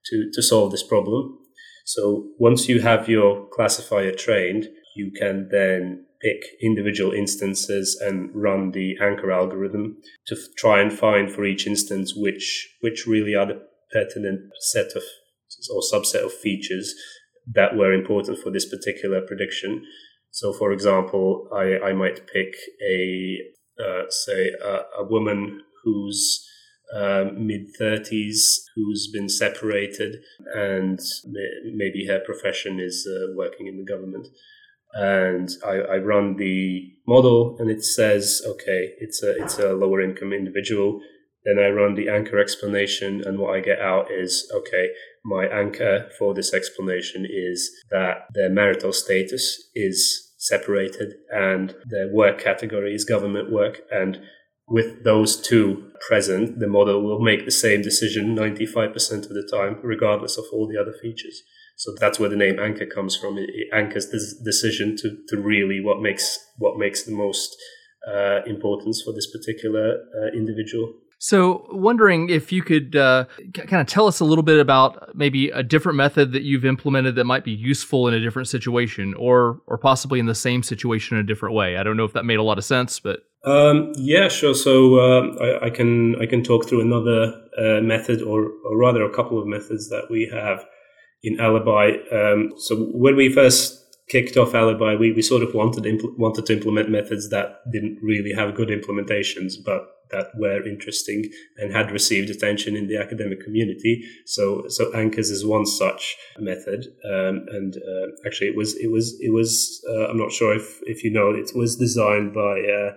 to 0.07 0.31
to 0.33 0.43
solve 0.43 0.73
this 0.73 0.83
problem. 0.83 1.39
So 1.87 2.29
once 2.39 2.69
you 2.69 2.81
have 2.83 3.09
your 3.09 3.49
classifier 3.49 4.13
trained, 4.13 4.69
you 4.95 5.11
can 5.11 5.49
then 5.51 6.07
pick 6.23 6.43
individual 6.63 7.13
instances 7.13 7.99
and 8.01 8.31
run 8.35 8.73
the 8.73 8.97
anchor 9.01 9.31
algorithm 9.33 9.97
to 10.27 10.35
f- 10.35 10.55
try 10.57 10.81
and 10.81 10.93
find 10.93 11.31
for 11.31 11.45
each 11.45 11.67
instance 11.67 12.13
which 12.15 12.77
which 12.81 13.07
really 13.07 13.35
are 13.35 13.47
the 13.47 13.63
pertinent 13.93 14.41
set 14.61 14.93
of 14.95 15.03
or 15.75 15.81
subset 15.81 16.25
of 16.25 16.33
features 16.33 16.95
that 17.53 17.77
were 17.77 17.93
important 17.93 18.39
for 18.39 18.51
this 18.51 18.69
particular 18.69 19.21
prediction. 19.21 19.83
So, 20.31 20.53
for 20.53 20.73
example, 20.73 21.49
I, 21.53 21.89
I 21.89 21.93
might 21.93 22.27
pick 22.27 22.55
a 22.89 23.39
uh, 23.81 24.03
say 24.11 24.51
a, 24.63 25.03
a 25.03 25.05
woman 25.05 25.63
who's 25.83 26.47
um, 26.95 27.47
mid 27.47 27.69
30s 27.81 28.39
who's 28.75 29.11
been 29.13 29.29
separated 29.29 30.17
and 30.55 30.99
may, 31.27 31.49
maybe 31.73 32.07
her 32.07 32.21
profession 32.21 32.81
is 32.81 33.09
uh, 33.09 33.33
working 33.35 33.67
in 33.67 33.77
the 33.77 33.85
government. 33.85 34.27
And 34.93 35.49
I, 35.65 35.95
I, 35.95 35.97
run 35.99 36.37
the 36.37 36.93
model 37.07 37.57
and 37.61 37.71
it 37.71 37.85
says, 37.85 38.43
okay, 38.45 38.95
it's 38.99 39.23
a, 39.23 39.41
it's 39.41 39.59
a 39.59 39.73
lower 39.73 40.01
income 40.01 40.33
individual. 40.33 41.01
Then 41.45 41.59
I 41.59 41.69
run 41.69 41.95
the 41.95 42.09
anchor 42.09 42.39
explanation 42.39 43.23
and 43.25 43.39
what 43.39 43.55
I 43.55 43.61
get 43.61 43.81
out 43.81 44.11
is, 44.11 44.51
okay, 44.53 44.89
my 45.25 45.47
anchor 45.47 46.09
for 46.19 46.35
this 46.35 46.53
explanation 46.53 47.25
is 47.29 47.71
that 47.91 48.27
their 48.35 48.51
marital 48.51 48.93
status 48.93 49.71
is 49.75 50.33
separated 50.39 51.15
and 51.31 51.75
their 51.87 52.13
work 52.13 52.41
category 52.41 52.95
is 52.95 53.05
government 53.05 53.53
work. 53.53 53.83
And 53.93 54.21
with 54.67 55.05
those 55.05 55.41
two 55.41 55.91
present, 56.09 56.59
the 56.59 56.67
model 56.67 57.03
will 57.03 57.21
make 57.21 57.45
the 57.45 57.51
same 57.51 57.83
decision 57.83 58.37
95% 58.37 58.95
of 59.25 59.29
the 59.29 59.49
time, 59.53 59.79
regardless 59.83 60.39
of 60.39 60.45
all 60.53 60.67
the 60.67 60.81
other 60.81 60.93
features. 60.93 61.43
So 61.81 61.95
that's 61.99 62.21
where 62.21 62.29
the 62.29 62.37
name 62.37 62.59
anchor 62.59 62.85
comes 62.85 63.17
from. 63.17 63.39
It, 63.39 63.49
it 63.55 63.69
anchors 63.73 64.11
this 64.11 64.35
decision 64.45 64.97
to, 64.99 65.17
to 65.29 65.41
really 65.41 65.81
what 65.81 66.03
makes 66.03 66.39
what 66.59 66.79
makes 66.79 67.05
the 67.05 67.13
most 67.13 67.57
uh, 68.07 68.43
importance 68.45 69.01
for 69.03 69.15
this 69.15 69.27
particular 69.31 69.95
uh, 69.95 70.37
individual. 70.37 70.93
So, 71.23 71.67
wondering 71.71 72.29
if 72.29 72.53
you 72.53 72.63
could 72.63 72.97
uh, 72.97 73.25
kind 73.55 73.81
of 73.81 73.87
tell 73.87 74.07
us 74.07 74.21
a 74.21 74.27
little 74.27 74.43
bit 74.43 74.61
about 74.61 75.17
maybe 75.17 75.49
a 75.49 75.63
different 75.63 75.97
method 75.97 76.33
that 76.33 76.43
you've 76.43 76.67
implemented 76.67 77.15
that 77.15 77.25
might 77.25 77.45
be 77.45 77.53
useful 77.53 78.09
in 78.09 78.13
a 78.13 78.21
different 78.21 78.49
situation, 78.49 79.15
or 79.15 79.63
or 79.67 79.79
possibly 79.79 80.21
in 80.21 80.27
the 80.27 80.35
same 80.35 80.63
situation 80.63 81.17
in 81.17 81.25
a 81.25 81.27
different 81.27 81.55
way. 81.55 81.79
I 81.79 81.83
don't 81.83 81.97
know 81.97 82.05
if 82.05 82.13
that 82.13 82.27
made 82.27 82.39
a 82.39 82.43
lot 82.43 82.59
of 82.59 82.65
sense, 82.65 83.01
but 83.01 83.21
um, 83.47 83.93
yeah, 83.97 84.29
sure. 84.29 84.55
So 84.55 84.99
uh, 84.99 85.23
I, 85.41 85.67
I, 85.67 85.71
can 85.71 86.17
I 86.21 86.27
can 86.27 86.43
talk 86.43 86.69
through 86.69 86.83
another 86.83 87.41
uh, 87.57 87.81
method, 87.81 88.21
or 88.21 88.51
or 88.69 88.77
rather 88.77 89.03
a 89.03 89.15
couple 89.15 89.41
of 89.41 89.47
methods 89.47 89.89
that 89.89 90.09
we 90.11 90.29
have 90.31 90.67
in 91.23 91.39
Alibi. 91.41 91.93
Um, 92.13 92.53
so 92.57 92.77
when 92.77 93.17
we 93.17 93.33
first 93.33 93.77
kicked 94.09 94.37
off 94.37 94.55
Alibi, 94.55 94.97
we, 94.97 95.13
we 95.13 95.23
sort 95.23 95.43
of 95.43 95.55
wanted 95.55 95.85
impl- 95.85 96.17
wanted 96.19 96.47
to 96.47 96.53
implement 96.53 96.91
methods 96.91 97.29
that 97.31 97.61
didn't 97.73 97.99
really 98.03 98.33
have 98.33 98.55
good 98.55 98.69
implementations, 98.69 99.55
but 99.65 99.87
that 100.11 100.27
were 100.35 100.67
interesting 100.67 101.31
and 101.57 101.73
had 101.73 101.93
received 101.93 102.31
attention 102.31 102.75
in 102.75 102.89
the 102.89 102.97
academic 102.97 103.41
community. 103.45 104.03
So, 104.27 104.65
so 104.69 104.93
anchors 104.93 105.31
is 105.31 105.47
one 105.47 105.67
such 105.67 106.17
method, 106.39 106.87
um, 107.05 107.47
and 107.49 107.77
uh, 107.77 108.27
actually, 108.27 108.49
it 108.49 108.57
was 108.57 108.77
it 108.77 108.91
was 108.91 109.17
it 109.21 109.33
was 109.33 109.81
uh, 109.89 110.09
I'm 110.09 110.19
not 110.19 110.33
sure 110.33 110.55
if 110.55 110.81
if 110.83 111.05
you 111.05 111.11
know 111.13 111.31
it 111.31 111.53
was 111.55 111.77
designed 111.77 112.35
by 112.35 112.61
uh, 112.61 112.93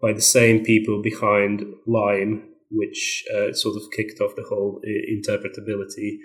by 0.00 0.12
the 0.12 0.22
same 0.22 0.64
people 0.64 1.02
behind 1.02 1.64
Lime, 1.86 2.48
which 2.70 3.24
uh, 3.34 3.52
sort 3.52 3.76
of 3.76 3.82
kicked 3.94 4.20
off 4.20 4.36
the 4.36 4.46
whole 4.48 4.80
uh, 4.84 5.12
interpretability 5.12 6.18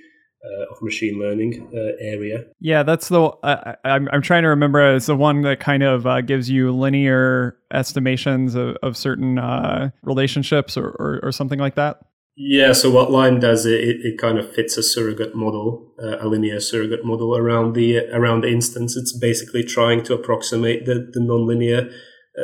uh, 0.44 0.72
of 0.74 0.82
machine 0.82 1.20
learning 1.20 1.70
uh, 1.74 1.92
area. 2.00 2.46
Yeah, 2.60 2.84
that's 2.84 3.10
the 3.10 3.22
uh, 3.22 3.76
I'm 3.84 4.08
I'm 4.12 4.22
trying 4.22 4.44
to 4.44 4.50
remember. 4.50 4.96
It's 4.96 5.08
the 5.08 5.16
one 5.16 5.42
that 5.42 5.60
kind 5.60 5.84
of 5.84 6.08
uh, 6.08 6.22
gives 6.22 6.50
you 6.50 6.72
linear 6.72 7.58
estimations 7.74 8.56
of, 8.56 8.78
of 8.82 8.96
certain 8.96 9.38
uh, 9.38 9.92
relationships 10.02 10.78
or, 10.78 10.90
or, 11.00 11.20
or 11.24 11.32
something 11.32 11.60
like 11.60 11.76
that. 11.76 12.00
Yeah, 12.38 12.72
so 12.72 12.90
what 12.90 13.12
Lime 13.12 13.42
does, 13.42 13.66
it, 13.66 13.82
it 13.82 14.18
kind 14.18 14.40
of 14.40 14.50
fits 14.50 14.78
a 14.78 14.84
surrogate 14.84 15.36
model, 15.36 15.92
uh, 16.02 16.20
a 16.22 16.28
linear 16.28 16.62
surrogate 16.62 17.04
model 17.04 17.36
around 17.36 17.74
the 17.74 17.98
around 18.14 18.42
the 18.42 18.50
instance. 18.50 18.96
It's 18.96 19.18
basically 19.18 19.64
trying 19.64 20.04
to 20.04 20.14
approximate 20.14 20.86
the, 20.86 21.10
the 21.12 21.20
nonlinear 21.20 21.92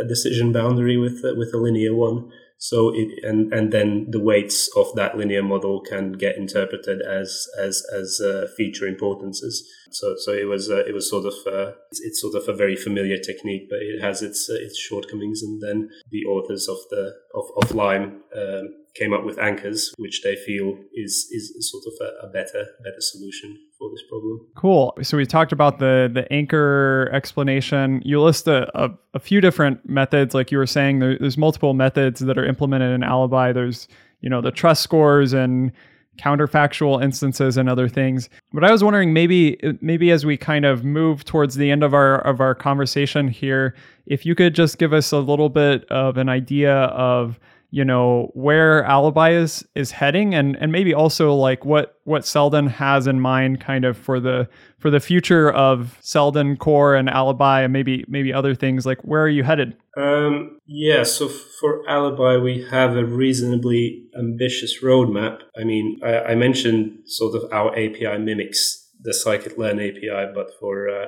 decision 0.09 0.51
boundary 0.51 0.97
with 0.97 1.21
with 1.23 1.53
a 1.53 1.57
linear 1.57 1.95
one. 1.95 2.29
So 2.57 2.91
it, 2.93 3.23
and 3.23 3.53
and 3.53 3.71
then 3.71 4.07
the 4.09 4.19
weights 4.19 4.69
of 4.77 4.87
that 4.95 5.17
linear 5.17 5.43
model 5.43 5.81
can 5.81 6.13
get 6.13 6.37
interpreted 6.37 7.01
as 7.01 7.47
as 7.59 7.83
as 7.93 8.21
uh, 8.23 8.47
feature 8.55 8.87
importances. 8.87 9.67
So 9.91 10.15
so 10.17 10.31
it 10.31 10.47
was 10.47 10.69
uh, 10.69 10.85
it 10.85 10.93
was 10.93 11.09
sort 11.09 11.25
of 11.25 11.33
uh, 11.45 11.73
it's, 11.91 12.01
it's, 12.01 12.21
sort 12.21 12.35
of 12.35 12.47
a 12.47 12.57
very 12.57 12.75
familiar 12.75 13.17
technique, 13.17 13.67
but 13.69 13.79
it 13.81 14.01
has 14.01 14.21
its 14.21 14.49
uh, 14.49 14.55
its 14.55 14.79
shortcomings. 14.79 15.43
And 15.43 15.61
then 15.61 15.89
the 16.09 16.25
authors 16.25 16.67
of 16.67 16.77
the 16.89 17.13
of, 17.33 17.45
of 17.61 17.75
Lime 17.75 18.23
um, 18.35 18.73
came 18.95 19.13
up 19.13 19.25
with 19.25 19.37
anchors, 19.37 19.93
which 19.97 20.21
they 20.23 20.35
feel 20.35 20.77
is 20.93 21.27
is 21.31 21.69
sort 21.69 21.83
of 21.87 22.07
a, 22.07 22.27
a 22.27 22.29
better 22.31 22.65
better 22.83 23.01
solution 23.01 23.57
for 23.85 23.93
this 23.93 24.03
problem. 24.09 24.41
Cool. 24.55 24.97
So 25.01 25.17
we 25.17 25.25
talked 25.25 25.51
about 25.51 25.79
the 25.79 26.09
the 26.11 26.31
anchor 26.31 27.09
explanation. 27.13 28.01
You 28.05 28.21
list 28.21 28.47
a, 28.47 28.69
a, 28.79 28.91
a 29.13 29.19
few 29.19 29.41
different 29.41 29.87
methods, 29.87 30.33
like 30.33 30.51
you 30.51 30.57
were 30.57 30.67
saying. 30.67 30.99
There, 30.99 31.17
there's 31.19 31.37
multiple 31.37 31.73
methods 31.73 32.19
that 32.21 32.37
are 32.37 32.45
implemented 32.45 32.93
in 32.93 33.03
Alibi. 33.03 33.51
There's 33.51 33.87
you 34.21 34.29
know 34.29 34.41
the 34.41 34.51
trust 34.51 34.81
scores 34.81 35.33
and 35.33 35.71
counterfactual 36.17 37.03
instances 37.03 37.57
and 37.57 37.69
other 37.69 37.89
things. 37.89 38.29
But 38.53 38.63
I 38.63 38.71
was 38.71 38.83
wondering 38.83 39.13
maybe 39.13 39.57
maybe 39.81 40.11
as 40.11 40.25
we 40.25 40.37
kind 40.37 40.65
of 40.65 40.83
move 40.83 41.25
towards 41.25 41.55
the 41.55 41.71
end 41.71 41.83
of 41.83 41.93
our 41.93 42.21
of 42.21 42.39
our 42.39 42.55
conversation 42.55 43.27
here, 43.27 43.75
if 44.05 44.25
you 44.25 44.35
could 44.35 44.55
just 44.55 44.77
give 44.77 44.93
us 44.93 45.11
a 45.11 45.19
little 45.19 45.49
bit 45.49 45.85
of 45.85 46.17
an 46.17 46.29
idea 46.29 46.73
of 46.73 47.39
you 47.75 47.83
know 47.83 48.31
where 48.33 48.85
alibi 48.85 49.31
is 49.31 49.65
is 49.75 49.91
heading 49.91 50.33
and 50.33 50.55
and 50.61 50.71
maybe 50.71 50.93
also 50.93 51.33
like 51.33 51.65
what 51.65 51.99
what 52.05 52.25
Seldon 52.25 52.67
has 52.67 53.05
in 53.05 53.19
mind 53.19 53.59
kind 53.59 53.83
of 53.83 53.97
for 53.97 54.17
the 54.17 54.47
for 54.77 54.89
the 54.89 55.01
future 55.01 55.51
of 55.51 55.97
Seldon 55.99 56.55
core 56.55 56.95
and 56.95 57.09
alibi 57.09 57.63
and 57.63 57.73
maybe 57.73 58.05
maybe 58.07 58.31
other 58.31 58.55
things 58.55 58.85
like 58.85 59.01
where 59.01 59.21
are 59.21 59.27
you 59.37 59.43
headed? 59.43 59.75
Um, 59.97 60.61
yeah 60.65 61.03
so 61.03 61.27
for 61.27 61.83
alibi 61.89 62.37
we 62.37 62.65
have 62.71 62.95
a 62.95 63.03
reasonably 63.03 64.05
ambitious 64.17 64.81
roadmap. 64.81 65.39
I 65.59 65.65
mean 65.65 65.99
i, 66.01 66.31
I 66.31 66.35
mentioned 66.35 66.99
sort 67.05 67.35
of 67.35 67.51
our 67.51 67.71
api 67.73 68.17
mimics 68.19 68.87
the 69.01 69.11
scikit-learn 69.11 69.81
api 69.81 70.31
but 70.33 70.47
for 70.61 70.87
uh, 70.87 71.07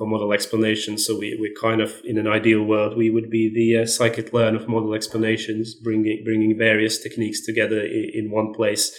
a 0.00 0.06
model 0.06 0.32
explanation. 0.32 0.96
So 0.98 1.18
we, 1.18 1.36
we're 1.38 1.54
kind 1.60 1.80
of 1.80 2.00
in 2.04 2.18
an 2.18 2.26
ideal 2.26 2.62
world, 2.62 2.96
we 2.96 3.10
would 3.10 3.30
be 3.30 3.52
the 3.52 3.82
uh, 3.82 3.84
scikit-learn 3.84 4.56
of 4.56 4.68
model 4.68 4.94
explanations, 4.94 5.74
bringing 5.74 6.22
bringing 6.24 6.56
various 6.56 6.98
techniques 6.98 7.44
together 7.44 7.80
in, 7.80 8.10
in 8.14 8.30
one 8.30 8.52
place 8.54 8.96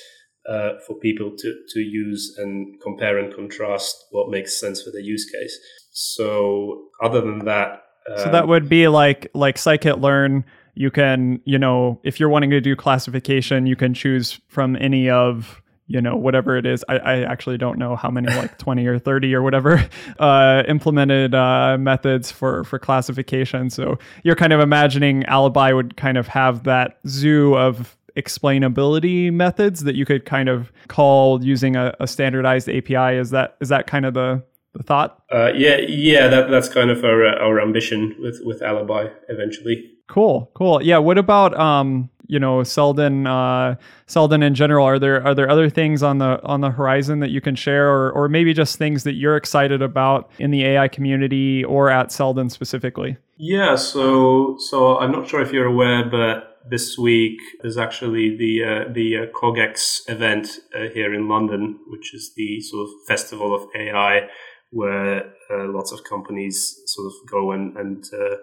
uh, 0.47 0.73
for 0.85 0.95
people 0.99 1.31
to 1.37 1.55
to 1.73 1.79
use 1.79 2.35
and 2.37 2.79
compare 2.81 3.17
and 3.17 3.33
contrast 3.33 3.95
what 4.11 4.29
makes 4.29 4.59
sense 4.59 4.81
for 4.83 4.91
their 4.91 5.01
use 5.01 5.25
case. 5.29 5.57
So 5.91 6.89
other 7.01 7.21
than 7.21 7.45
that, 7.45 7.81
um, 8.11 8.17
so 8.17 8.31
that 8.31 8.43
um, 8.43 8.49
would 8.49 8.69
be 8.69 8.87
like 8.87 9.29
like 9.33 9.55
scikit-learn. 9.55 10.45
You 10.77 10.91
can, 10.91 11.39
you 11.45 11.57
know, 11.57 12.01
if 12.03 12.19
you're 12.19 12.27
wanting 12.27 12.49
to 12.49 12.59
do 12.59 12.75
classification, 12.75 13.65
you 13.65 13.77
can 13.77 13.93
choose 13.93 14.41
from 14.49 14.75
any 14.75 15.09
of 15.09 15.61
you 15.87 16.01
know 16.01 16.15
whatever 16.15 16.57
it 16.57 16.65
is. 16.65 16.83
I, 16.89 16.97
I 16.97 17.21
actually 17.21 17.57
don't 17.57 17.77
know 17.77 17.95
how 17.95 18.09
many 18.09 18.33
like 18.35 18.57
20 18.57 18.85
or 18.87 18.97
30 18.97 19.33
or 19.35 19.41
whatever 19.41 19.87
uh, 20.19 20.63
implemented 20.67 21.35
uh, 21.35 21.77
methods 21.79 22.31
for 22.31 22.63
for 22.63 22.79
classification. 22.79 23.69
So 23.69 23.97
you're 24.23 24.35
kind 24.35 24.53
of 24.53 24.59
imagining 24.59 25.25
alibi 25.25 25.71
would 25.71 25.97
kind 25.97 26.17
of 26.17 26.27
have 26.27 26.63
that 26.63 26.99
zoo 27.07 27.55
of 27.55 27.97
explainability 28.15 29.31
methods 29.31 29.83
that 29.83 29.95
you 29.95 30.05
could 30.05 30.25
kind 30.25 30.47
of 30.47 30.71
call 30.87 31.43
using 31.43 31.75
a, 31.75 31.93
a 31.99 32.07
standardized 32.07 32.69
api 32.69 33.17
is 33.17 33.29
that 33.31 33.57
is 33.59 33.69
that 33.69 33.87
kind 33.87 34.05
of 34.05 34.13
the 34.13 34.41
the 34.73 34.83
thought? 34.83 35.21
Uh, 35.31 35.51
yeah 35.53 35.77
yeah 35.77 36.27
that, 36.27 36.49
that's 36.49 36.67
kind 36.67 36.89
of 36.89 37.03
our, 37.03 37.25
our 37.25 37.61
ambition 37.61 38.15
with 38.19 38.41
with 38.43 38.61
alibi 38.61 39.07
eventually. 39.29 39.91
Cool 40.07 40.49
cool. 40.53 40.81
Yeah 40.81 40.97
what 40.97 41.17
about 41.17 41.57
um 41.59 42.09
you 42.27 42.39
know 42.39 42.63
Seldon 42.63 43.27
uh, 43.27 43.75
Seldon 44.07 44.43
in 44.43 44.55
general 44.55 44.85
are 44.85 44.99
there 44.99 45.25
are 45.25 45.35
there 45.35 45.49
other 45.49 45.69
things 45.69 46.03
on 46.03 46.17
the 46.17 46.41
on 46.43 46.61
the 46.61 46.71
horizon 46.71 47.19
that 47.19 47.29
you 47.29 47.41
can 47.41 47.55
share 47.55 47.89
or 47.89 48.11
or 48.11 48.29
maybe 48.29 48.53
just 48.53 48.77
things 48.77 49.03
that 49.03 49.13
you're 49.13 49.35
excited 49.35 49.81
about 49.81 50.29
in 50.39 50.51
the 50.51 50.65
AI 50.65 50.87
community 50.87 51.63
or 51.63 51.89
at 51.89 52.11
Seldon 52.11 52.49
specifically? 52.49 53.17
Yeah 53.37 53.75
so 53.75 54.57
so 54.59 54.97
I'm 54.97 55.11
not 55.11 55.27
sure 55.27 55.41
if 55.41 55.51
you're 55.51 55.67
aware 55.67 56.09
but 56.09 56.59
this 56.69 56.97
week 56.97 57.39
there's 57.61 57.77
actually 57.77 58.35
the 58.35 58.63
uh, 58.63 58.93
the 58.93 59.17
uh, 59.17 59.25
CogX 59.39 60.09
event 60.09 60.47
uh, 60.75 60.89
here 60.93 61.13
in 61.13 61.29
London 61.29 61.79
which 61.87 62.13
is 62.13 62.33
the 62.35 62.61
sort 62.61 62.87
of 62.87 62.89
festival 63.07 63.53
of 63.53 63.67
AI 63.75 64.27
where 64.71 65.33
uh, 65.51 65.67
lots 65.67 65.91
of 65.91 66.03
companies 66.03 66.81
sort 66.85 67.07
of 67.07 67.13
go 67.29 67.51
and 67.51 67.77
and 67.77 68.05
uh, 68.13 68.35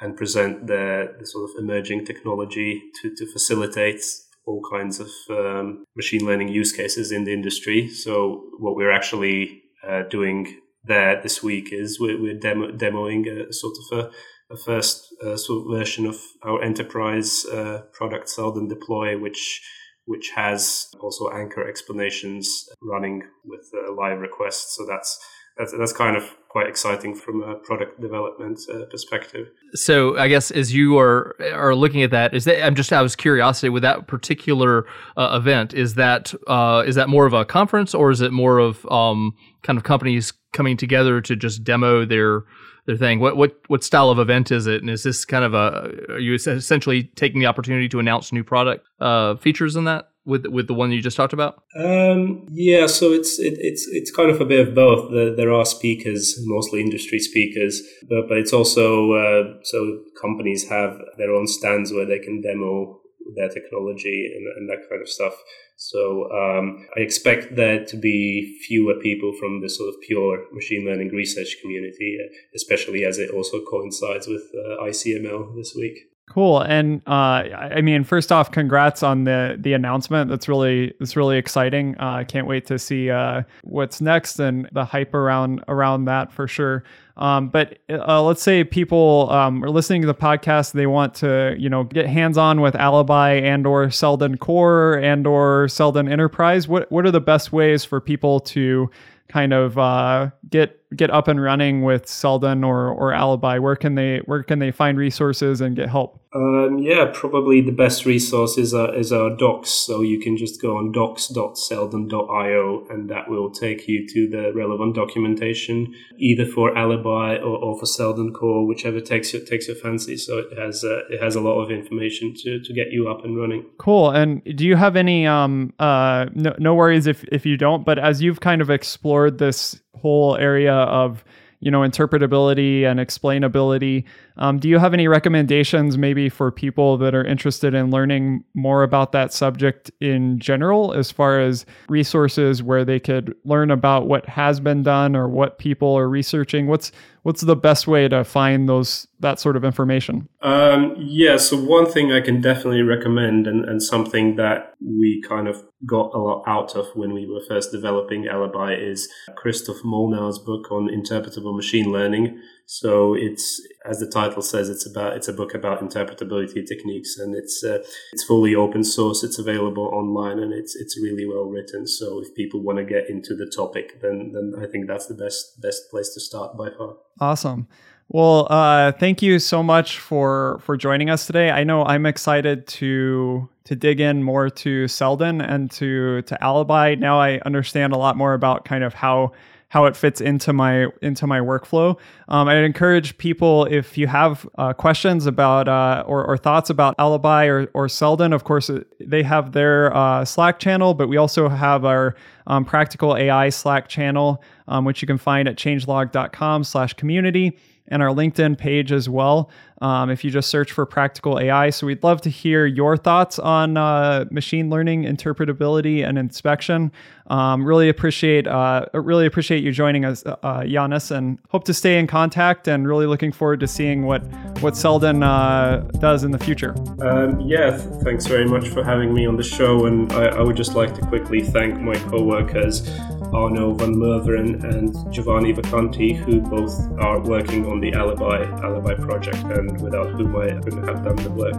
and 0.00 0.16
present 0.16 0.66
the, 0.66 1.14
the 1.18 1.26
sort 1.26 1.50
of 1.50 1.56
emerging 1.62 2.04
technology 2.04 2.82
to, 3.00 3.14
to 3.14 3.26
facilitate 3.32 4.02
all 4.46 4.62
kinds 4.70 5.00
of 5.00 5.10
um, 5.30 5.84
machine 5.96 6.26
learning 6.26 6.48
use 6.48 6.72
cases 6.72 7.12
in 7.12 7.24
the 7.24 7.32
industry. 7.32 7.88
So 7.88 8.44
what 8.58 8.76
we're 8.76 8.92
actually 8.92 9.62
uh, 9.86 10.02
doing 10.10 10.60
there 10.84 11.20
this 11.22 11.42
week 11.42 11.72
is 11.72 11.98
we're, 11.98 12.20
we're 12.20 12.38
demo, 12.38 12.70
demoing 12.72 13.48
a 13.48 13.52
sort 13.52 13.74
of 13.78 13.98
a, 13.98 14.10
a 14.52 14.56
first 14.58 15.14
uh, 15.24 15.36
sort 15.36 15.64
of 15.64 15.78
version 15.78 16.06
of 16.06 16.20
our 16.42 16.62
enterprise 16.62 17.46
uh, 17.46 17.82
product 17.92 18.28
Seldon 18.28 18.68
Deploy, 18.68 19.18
which 19.18 19.62
which 20.06 20.32
has 20.34 20.88
also 21.00 21.30
anchor 21.30 21.66
explanations 21.66 22.68
running 22.82 23.22
with 23.42 23.70
live 23.96 24.20
requests. 24.20 24.76
So 24.76 24.84
that's 24.86 25.18
that's, 25.56 25.72
that's 25.76 25.92
kind 25.92 26.16
of 26.16 26.24
quite 26.48 26.68
exciting 26.68 27.14
from 27.14 27.42
a 27.42 27.56
product 27.56 28.00
development 28.00 28.60
uh, 28.72 28.84
perspective. 28.86 29.48
So 29.74 30.16
I 30.16 30.28
guess 30.28 30.50
as 30.50 30.72
you 30.72 30.98
are 30.98 31.36
are 31.52 31.74
looking 31.74 32.02
at 32.02 32.10
that, 32.10 32.34
is 32.34 32.44
that 32.44 32.64
I'm 32.64 32.74
just 32.74 32.92
out 32.92 33.04
of 33.04 33.16
curiosity 33.16 33.68
with 33.68 33.82
that 33.82 34.06
particular 34.06 34.86
uh, 35.16 35.38
event, 35.40 35.74
is 35.74 35.94
that 35.94 36.32
uh, 36.46 36.84
is 36.86 36.94
that 36.94 37.08
more 37.08 37.26
of 37.26 37.32
a 37.32 37.44
conference 37.44 37.94
or 37.94 38.10
is 38.10 38.20
it 38.20 38.32
more 38.32 38.58
of 38.58 38.86
um, 38.86 39.34
kind 39.62 39.76
of 39.76 39.82
companies 39.82 40.32
coming 40.52 40.76
together 40.76 41.20
to 41.20 41.36
just 41.36 41.64
demo 41.64 42.04
their 42.04 42.44
their 42.86 42.96
thing? 42.96 43.20
What 43.20 43.36
what 43.36 43.56
what 43.68 43.82
style 43.84 44.10
of 44.10 44.18
event 44.18 44.50
is 44.50 44.66
it? 44.66 44.80
And 44.80 44.90
is 44.90 45.02
this 45.02 45.24
kind 45.24 45.44
of 45.44 45.54
a 45.54 46.12
are 46.12 46.18
you 46.18 46.34
essentially 46.34 47.04
taking 47.16 47.40
the 47.40 47.46
opportunity 47.46 47.88
to 47.88 47.98
announce 47.98 48.32
new 48.32 48.44
product 48.44 48.86
uh, 49.00 49.36
features 49.36 49.76
in 49.76 49.84
that? 49.84 50.08
With 50.24 50.46
with 50.46 50.66
the 50.66 50.74
one 50.74 50.90
you 50.90 51.02
just 51.02 51.16
talked 51.16 51.32
about? 51.32 51.62
Um, 51.76 52.46
yeah, 52.50 52.86
so 52.86 53.12
it's 53.12 53.38
it, 53.38 53.54
it's 53.58 53.86
it's 53.88 54.10
kind 54.10 54.30
of 54.30 54.40
a 54.40 54.44
bit 54.44 54.66
of 54.66 54.74
both. 54.74 55.10
The, 55.10 55.34
there 55.36 55.52
are 55.52 55.64
speakers, 55.64 56.36
mostly 56.44 56.80
industry 56.80 57.18
speakers, 57.18 57.82
but 58.08 58.28
but 58.28 58.38
it's 58.38 58.52
also 58.52 59.12
uh, 59.12 59.54
so 59.62 60.00
companies 60.20 60.68
have 60.68 61.00
their 61.18 61.32
own 61.34 61.46
stands 61.46 61.92
where 61.92 62.06
they 62.06 62.18
can 62.18 62.40
demo 62.40 63.00
their 63.36 63.48
technology 63.48 64.32
and, 64.34 64.46
and 64.56 64.68
that 64.68 64.88
kind 64.88 65.00
of 65.00 65.08
stuff. 65.08 65.34
So 65.76 66.30
um, 66.30 66.86
I 66.96 67.00
expect 67.00 67.56
there 67.56 67.84
to 67.84 67.96
be 67.96 68.58
fewer 68.66 68.94
people 69.00 69.32
from 69.38 69.60
the 69.60 69.68
sort 69.68 69.88
of 69.88 70.00
pure 70.02 70.44
machine 70.52 70.84
learning 70.84 71.08
research 71.08 71.56
community, 71.60 72.18
especially 72.54 73.04
as 73.04 73.18
it 73.18 73.30
also 73.30 73.60
coincides 73.64 74.26
with 74.26 74.42
uh, 74.54 74.84
ICML 74.84 75.56
this 75.56 75.74
week. 75.74 75.98
Cool. 76.26 76.60
And 76.60 77.02
uh, 77.06 77.44
I 77.54 77.80
mean, 77.82 78.02
first 78.02 78.32
off, 78.32 78.50
congrats 78.50 79.02
on 79.02 79.24
the 79.24 79.56
the 79.58 79.74
announcement. 79.74 80.30
That's 80.30 80.48
really 80.48 80.94
that's 80.98 81.16
really 81.16 81.36
exciting. 81.36 81.96
Uh, 82.00 82.12
I 82.12 82.24
can't 82.24 82.46
wait 82.46 82.66
to 82.66 82.78
see 82.78 83.10
uh, 83.10 83.42
what's 83.62 84.00
next 84.00 84.40
and 84.40 84.68
the 84.72 84.84
hype 84.86 85.12
around 85.14 85.62
around 85.68 86.06
that 86.06 86.32
for 86.32 86.48
sure. 86.48 86.82
Um, 87.18 87.50
but 87.50 87.78
uh, 87.90 88.22
let's 88.22 88.42
say 88.42 88.64
people 88.64 89.28
um, 89.30 89.62
are 89.62 89.70
listening 89.70 90.00
to 90.00 90.06
the 90.06 90.14
podcast, 90.14 90.72
they 90.72 90.86
want 90.86 91.14
to, 91.16 91.54
you 91.58 91.68
know, 91.68 91.84
get 91.84 92.06
hands 92.06 92.36
on 92.38 92.60
with 92.60 92.74
Alibi 92.74 93.34
and 93.34 93.66
or 93.66 93.90
Seldon 93.90 94.38
Core 94.38 94.94
and 94.94 95.26
or 95.26 95.68
Seldon 95.68 96.08
Enterprise. 96.08 96.66
What 96.66 96.90
what 96.90 97.04
are 97.06 97.12
the 97.12 97.20
best 97.20 97.52
ways 97.52 97.84
for 97.84 98.00
people 98.00 98.40
to 98.40 98.90
kind 99.28 99.52
of 99.52 99.78
uh, 99.78 100.30
get 100.48 100.80
get 100.96 101.10
up 101.10 101.28
and 101.28 101.40
running 101.40 101.82
with 101.82 102.08
Seldon 102.08 102.64
or 102.64 102.88
or 102.90 103.12
Alibi? 103.12 103.58
Where 103.58 103.76
can 103.76 103.94
they 103.94 104.18
where 104.26 104.42
can 104.42 104.58
they 104.58 104.70
find 104.70 104.98
resources 104.98 105.60
and 105.60 105.76
get 105.76 105.88
help? 105.88 106.20
Um, 106.34 106.78
yeah, 106.78 107.10
probably 107.14 107.60
the 107.60 107.70
best 107.70 108.04
resource 108.04 108.58
is 108.58 108.74
our, 108.74 108.92
is 108.92 109.12
our 109.12 109.30
docs. 109.36 109.70
So 109.70 110.02
you 110.02 110.18
can 110.18 110.36
just 110.36 110.60
go 110.60 110.76
on 110.76 110.90
docs.seldon.io 110.90 112.86
and 112.90 113.08
that 113.08 113.28
will 113.28 113.50
take 113.50 113.86
you 113.86 114.06
to 114.08 114.28
the 114.28 114.52
relevant 114.52 114.96
documentation, 114.96 115.94
either 116.18 116.44
for 116.44 116.76
Alibi 116.76 117.36
or, 117.36 117.56
or 117.56 117.78
for 117.78 117.86
Seldon 117.86 118.32
Core, 118.32 118.66
whichever 118.66 119.00
takes 119.00 119.32
your, 119.32 119.44
takes 119.44 119.68
your 119.68 119.76
fancy. 119.76 120.16
So 120.16 120.38
it 120.38 120.58
has 120.58 120.82
uh, 120.82 121.02
it 121.08 121.22
has 121.22 121.36
a 121.36 121.40
lot 121.40 121.62
of 121.62 121.70
information 121.70 122.34
to, 122.38 122.60
to 122.60 122.72
get 122.72 122.90
you 122.90 123.08
up 123.08 123.24
and 123.24 123.38
running. 123.38 123.66
Cool. 123.78 124.10
And 124.10 124.42
do 124.56 124.66
you 124.66 124.74
have 124.74 124.96
any 124.96 125.28
um 125.28 125.72
uh 125.78 126.26
no, 126.34 126.56
no 126.58 126.74
worries 126.74 127.06
if 127.06 127.22
if 127.30 127.46
you 127.46 127.56
don't, 127.56 127.84
but 127.84 128.00
as 128.00 128.20
you've 128.20 128.40
kind 128.40 128.60
of 128.60 128.70
explored 128.70 129.38
this 129.38 129.80
whole 130.00 130.36
area 130.36 130.74
of 130.74 131.24
you 131.60 131.70
know 131.70 131.80
interpretability 131.80 132.84
and 132.84 133.00
explainability 133.00 134.04
um, 134.36 134.58
do 134.58 134.68
you 134.68 134.78
have 134.78 134.94
any 134.94 135.06
recommendations 135.08 135.96
maybe 135.96 136.28
for 136.28 136.50
people 136.50 136.96
that 136.98 137.14
are 137.14 137.24
interested 137.24 137.74
in 137.74 137.90
learning 137.90 138.44
more 138.54 138.82
about 138.82 139.12
that 139.12 139.32
subject 139.32 139.90
in 140.00 140.38
general 140.38 140.92
as 140.92 141.10
far 141.10 141.40
as 141.40 141.64
resources 141.88 142.62
where 142.62 142.84
they 142.84 142.98
could 142.98 143.34
learn 143.44 143.70
about 143.70 144.06
what 144.06 144.26
has 144.26 144.58
been 144.58 144.82
done 144.82 145.14
or 145.14 145.28
what 145.28 145.58
people 145.58 145.96
are 145.96 146.08
researching? 146.08 146.66
What's 146.66 146.90
what's 147.22 147.40
the 147.40 147.56
best 147.56 147.86
way 147.86 148.08
to 148.08 148.24
find 148.24 148.68
those 148.68 149.06
that 149.20 149.38
sort 149.38 149.56
of 149.56 149.64
information? 149.64 150.28
Um, 150.42 150.94
yeah 150.98 151.36
so 151.36 151.56
one 151.56 151.86
thing 151.86 152.12
i 152.12 152.20
can 152.20 152.40
definitely 152.40 152.82
recommend 152.82 153.46
and, 153.46 153.64
and 153.64 153.82
something 153.82 154.36
that 154.36 154.74
we 154.80 155.22
kind 155.22 155.48
of 155.48 155.62
got 155.86 156.14
a 156.14 156.18
lot 156.18 156.42
out 156.46 156.74
of 156.74 156.86
when 156.94 157.12
we 157.12 157.26
were 157.26 157.42
first 157.46 157.72
developing 157.72 158.26
alibi 158.26 158.74
is 158.74 159.08
christoph 159.36 159.82
molnar's 159.84 160.38
book 160.38 160.70
on 160.72 160.88
interpretable 160.88 161.54
machine 161.54 161.92
learning 161.92 162.40
so 162.66 163.14
it's 163.14 163.60
as 163.84 163.98
the 163.98 164.06
title 164.06 164.40
says, 164.40 164.70
it's 164.70 164.86
about 164.86 165.16
it's 165.16 165.28
a 165.28 165.32
book 165.32 165.54
about 165.54 165.80
interpretability 165.80 166.66
techniques, 166.66 167.18
and 167.18 167.34
it's 167.34 167.62
uh, 167.62 167.78
it's 168.12 168.24
fully 168.24 168.54
open 168.54 168.84
source. 168.84 169.22
It's 169.22 169.38
available 169.38 169.84
online, 169.92 170.38
and 170.38 170.52
it's 170.52 170.74
it's 170.74 170.98
really 171.00 171.26
well 171.26 171.44
written. 171.44 171.86
So 171.86 172.22
if 172.22 172.34
people 172.34 172.62
want 172.62 172.78
to 172.78 172.84
get 172.84 173.10
into 173.10 173.34
the 173.34 173.46
topic, 173.46 174.00
then 174.00 174.32
then 174.32 174.54
I 174.62 174.66
think 174.66 174.86
that's 174.86 175.06
the 175.06 175.14
best 175.14 175.60
best 175.60 175.90
place 175.90 176.14
to 176.14 176.20
start 176.20 176.56
by 176.56 176.70
far. 176.70 176.96
Awesome. 177.20 177.68
Well, 178.08 178.46
uh, 178.50 178.92
thank 178.92 179.22
you 179.22 179.38
so 179.38 179.62
much 179.62 179.98
for 179.98 180.60
for 180.64 180.76
joining 180.76 181.10
us 181.10 181.26
today. 181.26 181.50
I 181.50 181.64
know 181.64 181.84
I'm 181.84 182.06
excited 182.06 182.66
to 182.68 183.48
to 183.64 183.76
dig 183.76 184.00
in 184.00 184.22
more 184.22 184.48
to 184.48 184.88
Seldon 184.88 185.40
and 185.42 185.70
to 185.72 186.22
to 186.22 186.42
Alibi. 186.42 186.94
Now 186.94 187.20
I 187.20 187.40
understand 187.44 187.92
a 187.92 187.98
lot 187.98 188.16
more 188.16 188.32
about 188.32 188.64
kind 188.64 188.84
of 188.84 188.94
how 188.94 189.32
how 189.74 189.84
it 189.86 189.96
fits 189.96 190.20
into 190.20 190.52
my 190.52 190.86
into 191.02 191.26
my 191.26 191.40
workflow. 191.40 191.98
Um, 192.28 192.46
I'd 192.46 192.58
encourage 192.58 193.18
people 193.18 193.64
if 193.64 193.98
you 193.98 194.06
have 194.06 194.48
uh, 194.56 194.72
questions 194.72 195.26
about 195.26 195.66
uh, 195.66 196.04
or, 196.06 196.24
or, 196.24 196.36
thoughts 196.36 196.70
about 196.70 196.94
Alibi 196.96 197.46
or, 197.46 197.66
or 197.74 197.88
Seldon. 197.88 198.32
Of 198.32 198.44
course, 198.44 198.70
uh, 198.70 198.84
they 199.00 199.24
have 199.24 199.50
their 199.50 199.92
uh, 199.92 200.24
Slack 200.24 200.60
channel, 200.60 200.94
but 200.94 201.08
we 201.08 201.16
also 201.16 201.48
have 201.48 201.84
our 201.84 202.14
um, 202.46 202.64
Practical 202.64 203.16
AI 203.16 203.48
Slack 203.48 203.88
channel, 203.88 204.40
um, 204.68 204.84
which 204.84 205.02
you 205.02 205.08
can 205.08 205.18
find 205.18 205.48
at 205.48 205.56
changelog.com/community 205.56 207.58
and 207.88 208.02
our 208.02 208.08
LinkedIn 208.08 208.56
page 208.58 208.92
as 208.92 209.08
well. 209.08 209.50
Um, 209.82 210.08
if 210.08 210.24
you 210.24 210.30
just 210.30 210.48
search 210.48 210.72
for 210.72 210.86
practical 210.86 211.38
AI. 211.38 211.68
So 211.68 211.86
we'd 211.86 212.02
love 212.02 212.22
to 212.22 212.30
hear 212.30 212.64
your 212.64 212.96
thoughts 212.96 213.38
on 213.38 213.76
uh, 213.76 214.24
machine 214.30 214.70
learning 214.70 215.02
interpretability 215.02 216.06
and 216.08 216.16
inspection. 216.16 216.90
Um, 217.26 217.66
really 217.66 217.88
appreciate 217.88 218.46
uh, 218.46 218.86
really 218.94 219.26
appreciate 219.26 219.62
you 219.62 219.72
joining 219.72 220.04
us, 220.04 220.24
uh, 220.24 220.64
Janis, 220.64 221.10
and 221.10 221.38
hope 221.50 221.64
to 221.64 221.74
stay 221.74 221.98
in 221.98 222.06
contact. 222.06 222.68
And 222.68 222.86
really 222.86 223.06
looking 223.06 223.32
forward 223.32 223.60
to 223.60 223.66
seeing 223.66 224.06
what 224.06 224.22
what 224.60 224.76
Seldon 224.76 225.22
uh, 225.22 225.80
does 225.98 226.24
in 226.24 226.30
the 226.30 226.38
future. 226.38 226.74
Um, 227.02 227.40
yeah, 227.40 227.76
thanks 227.76 228.26
very 228.26 228.46
much 228.46 228.68
for 228.68 228.84
having 228.84 229.12
me 229.12 229.26
on 229.26 229.36
the 229.36 229.42
show. 229.42 229.86
And 229.86 230.10
I, 230.12 230.26
I 230.26 230.40
would 230.40 230.56
just 230.56 230.74
like 230.74 230.94
to 230.94 231.00
quickly 231.02 231.42
thank 231.42 231.80
my 231.80 231.96
co-workers 232.10 232.88
Arnaud 233.32 233.74
Van 233.74 233.94
Looveren 233.94 234.62
and 234.64 235.12
Giovanni 235.12 235.52
Vacanti, 235.52 236.16
who 236.16 236.40
both 236.40 236.74
are 236.98 237.20
working 237.20 237.66
on 237.66 237.80
the 237.80 237.92
Alibi 237.92 238.44
Alibi 238.62 238.94
project, 238.94 239.42
and 239.44 239.80
without 239.80 240.10
whom 240.10 240.36
I 240.36 240.50
couldn't 240.60 240.86
have 240.86 241.04
done 241.04 241.16
the 241.16 241.30
work. 241.30 241.54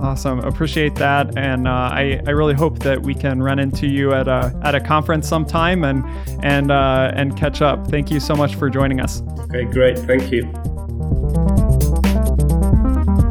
Awesome, 0.00 0.38
appreciate 0.40 0.94
that, 0.96 1.36
and 1.36 1.66
uh, 1.66 1.70
I, 1.70 2.20
I 2.26 2.30
really 2.30 2.54
hope 2.54 2.78
that 2.80 3.02
we 3.02 3.14
can 3.14 3.42
run 3.42 3.58
into 3.58 3.88
you 3.88 4.14
at 4.14 4.28
a 4.28 4.54
at 4.62 4.74
a 4.74 4.80
conference 4.80 5.28
sometime 5.28 5.84
and 5.84 6.04
and 6.44 6.70
uh, 6.70 7.10
and 7.14 7.36
catch 7.36 7.62
up. 7.62 7.88
Thank 7.88 8.10
you 8.10 8.20
so 8.20 8.34
much 8.34 8.54
for 8.54 8.70
joining 8.70 9.00
us. 9.00 9.22
Okay, 9.40 9.64
great, 9.64 9.98
thank 9.98 10.30
you. 10.30 10.44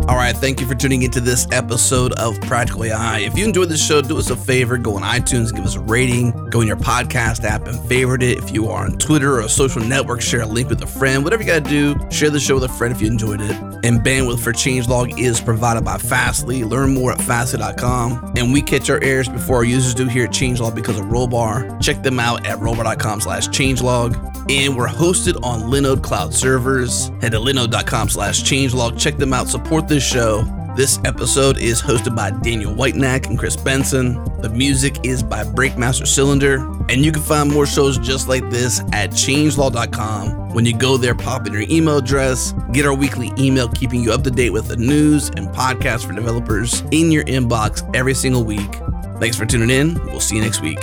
All 0.08 0.16
right, 0.16 0.34
thank 0.34 0.62
you 0.62 0.68
for 0.68 0.74
tuning 0.74 1.02
into 1.02 1.20
this 1.20 1.46
episode 1.52 2.14
of 2.14 2.40
Practical 2.40 2.86
AI. 2.86 3.20
If 3.20 3.38
you 3.38 3.44
enjoyed 3.44 3.68
this 3.68 3.86
show, 3.86 4.02
do 4.02 4.18
us 4.18 4.30
a 4.30 4.38
favor, 4.38 4.78
go 4.78 4.96
on 4.96 5.02
iTunes, 5.02 5.54
give 5.54 5.66
us 5.66 5.76
a 5.76 5.82
rating, 5.82 6.32
go 6.50 6.62
in 6.62 6.68
your 6.68 6.78
podcast 6.78 7.44
app 7.44 7.68
and 7.68 7.78
favorite 7.90 8.24
it. 8.24 8.38
If 8.38 8.54
you 8.54 8.70
are 8.70 8.86
on 8.86 8.98
Twitter 9.00 9.34
or 9.34 9.42
a 9.42 9.50
social 9.50 9.82
network, 9.82 10.22
share 10.22 10.44
a 10.44 10.46
link 10.46 10.70
with 10.70 10.82
a 10.82 10.88
friend. 10.88 11.26
Whatever 11.26 11.44
you 11.44 11.48
got 11.48 11.66
to 11.66 11.70
do, 11.70 12.10
share 12.10 12.30
the 12.30 12.40
show 12.40 12.56
with 12.56 12.64
a 12.64 12.70
friend 12.70 12.96
if 12.96 13.02
you 13.02 13.08
enjoyed 13.08 13.42
it. 13.42 13.52
And 13.84 14.00
bandwidth 14.00 14.40
for 14.40 14.54
Changelog 14.54 15.20
is 15.20 15.42
provided 15.42 15.84
by 15.84 15.98
Fastly. 15.98 16.64
Learn 16.64 16.94
more 16.94 17.12
at 17.12 17.20
fastly.com. 17.20 18.34
And 18.38 18.54
we 18.54 18.62
catch 18.62 18.90
our 18.90 19.04
errors 19.04 19.28
before 19.28 19.58
our 19.58 19.66
users 19.66 19.94
do 19.94 20.08
here 20.08 20.24
at 20.24 20.32
Changelog 20.32 20.74
because 20.74 20.98
of 20.98 21.06
Rollbar. 21.08 21.82
Check 21.82 22.02
them 22.02 22.20
out 22.20 22.48
at 22.48 22.60
rollbar.com 22.60 23.20
slash 23.20 23.50
changelog. 23.50 24.16
And 24.50 24.78
we're 24.78 24.88
hosted 24.88 25.44
on 25.44 25.64
Linode 25.64 26.02
Cloud 26.02 26.34
servers. 26.34 27.10
Head 27.20 27.34
to 27.34 27.40
linode.com 27.40 28.08
slash 28.08 28.42
changelog. 28.44 28.98
Check 28.98 29.18
them 29.18 29.34
out. 29.34 29.50
Support 29.50 29.90
show. 30.00 30.44
This 30.76 31.00
episode 31.06 31.58
is 31.58 31.82
hosted 31.82 32.16
by 32.16 32.30
Daniel 32.30 32.72
Whitenack 32.74 33.26
and 33.26 33.40
Chris 33.40 33.56
Benson. 33.56 34.14
The 34.42 34.50
music 34.50 35.04
is 35.04 35.24
by 35.24 35.44
Breakmaster 35.44 36.06
Cylinder. 36.06 36.58
And 36.90 37.04
you 37.04 37.12
can 37.12 37.24
find 37.24 37.52
more 37.52 37.66
shows 37.66 37.98
just 37.98 38.28
like 38.28 38.48
this 38.52 38.80
at 38.94 39.10
changelog.com. 39.10 40.54
When 40.54 40.66
you 40.66 40.78
go 40.78 40.98
there, 40.98 41.16
pop 41.16 41.48
in 41.48 41.54
your 41.54 41.66
email 41.70 41.98
address, 41.98 42.54
get 42.74 42.86
our 42.86 42.94
weekly 42.94 43.32
email 43.40 43.68
keeping 43.70 44.04
you 44.04 44.12
up 44.12 44.24
to 44.24 44.32
date 44.32 44.52
with 44.52 44.68
the 44.68 44.78
news 44.78 45.30
and 45.30 45.48
podcasts 45.48 46.06
for 46.06 46.14
developers 46.14 46.82
in 46.92 47.12
your 47.12 47.24
inbox 47.24 47.84
every 47.96 48.14
single 48.14 48.44
week. 48.44 48.76
Thanks 49.20 49.36
for 49.36 49.46
tuning 49.46 49.72
in. 49.72 49.96
We'll 50.06 50.20
see 50.20 50.36
you 50.36 50.42
next 50.44 50.62
week. 50.62 50.80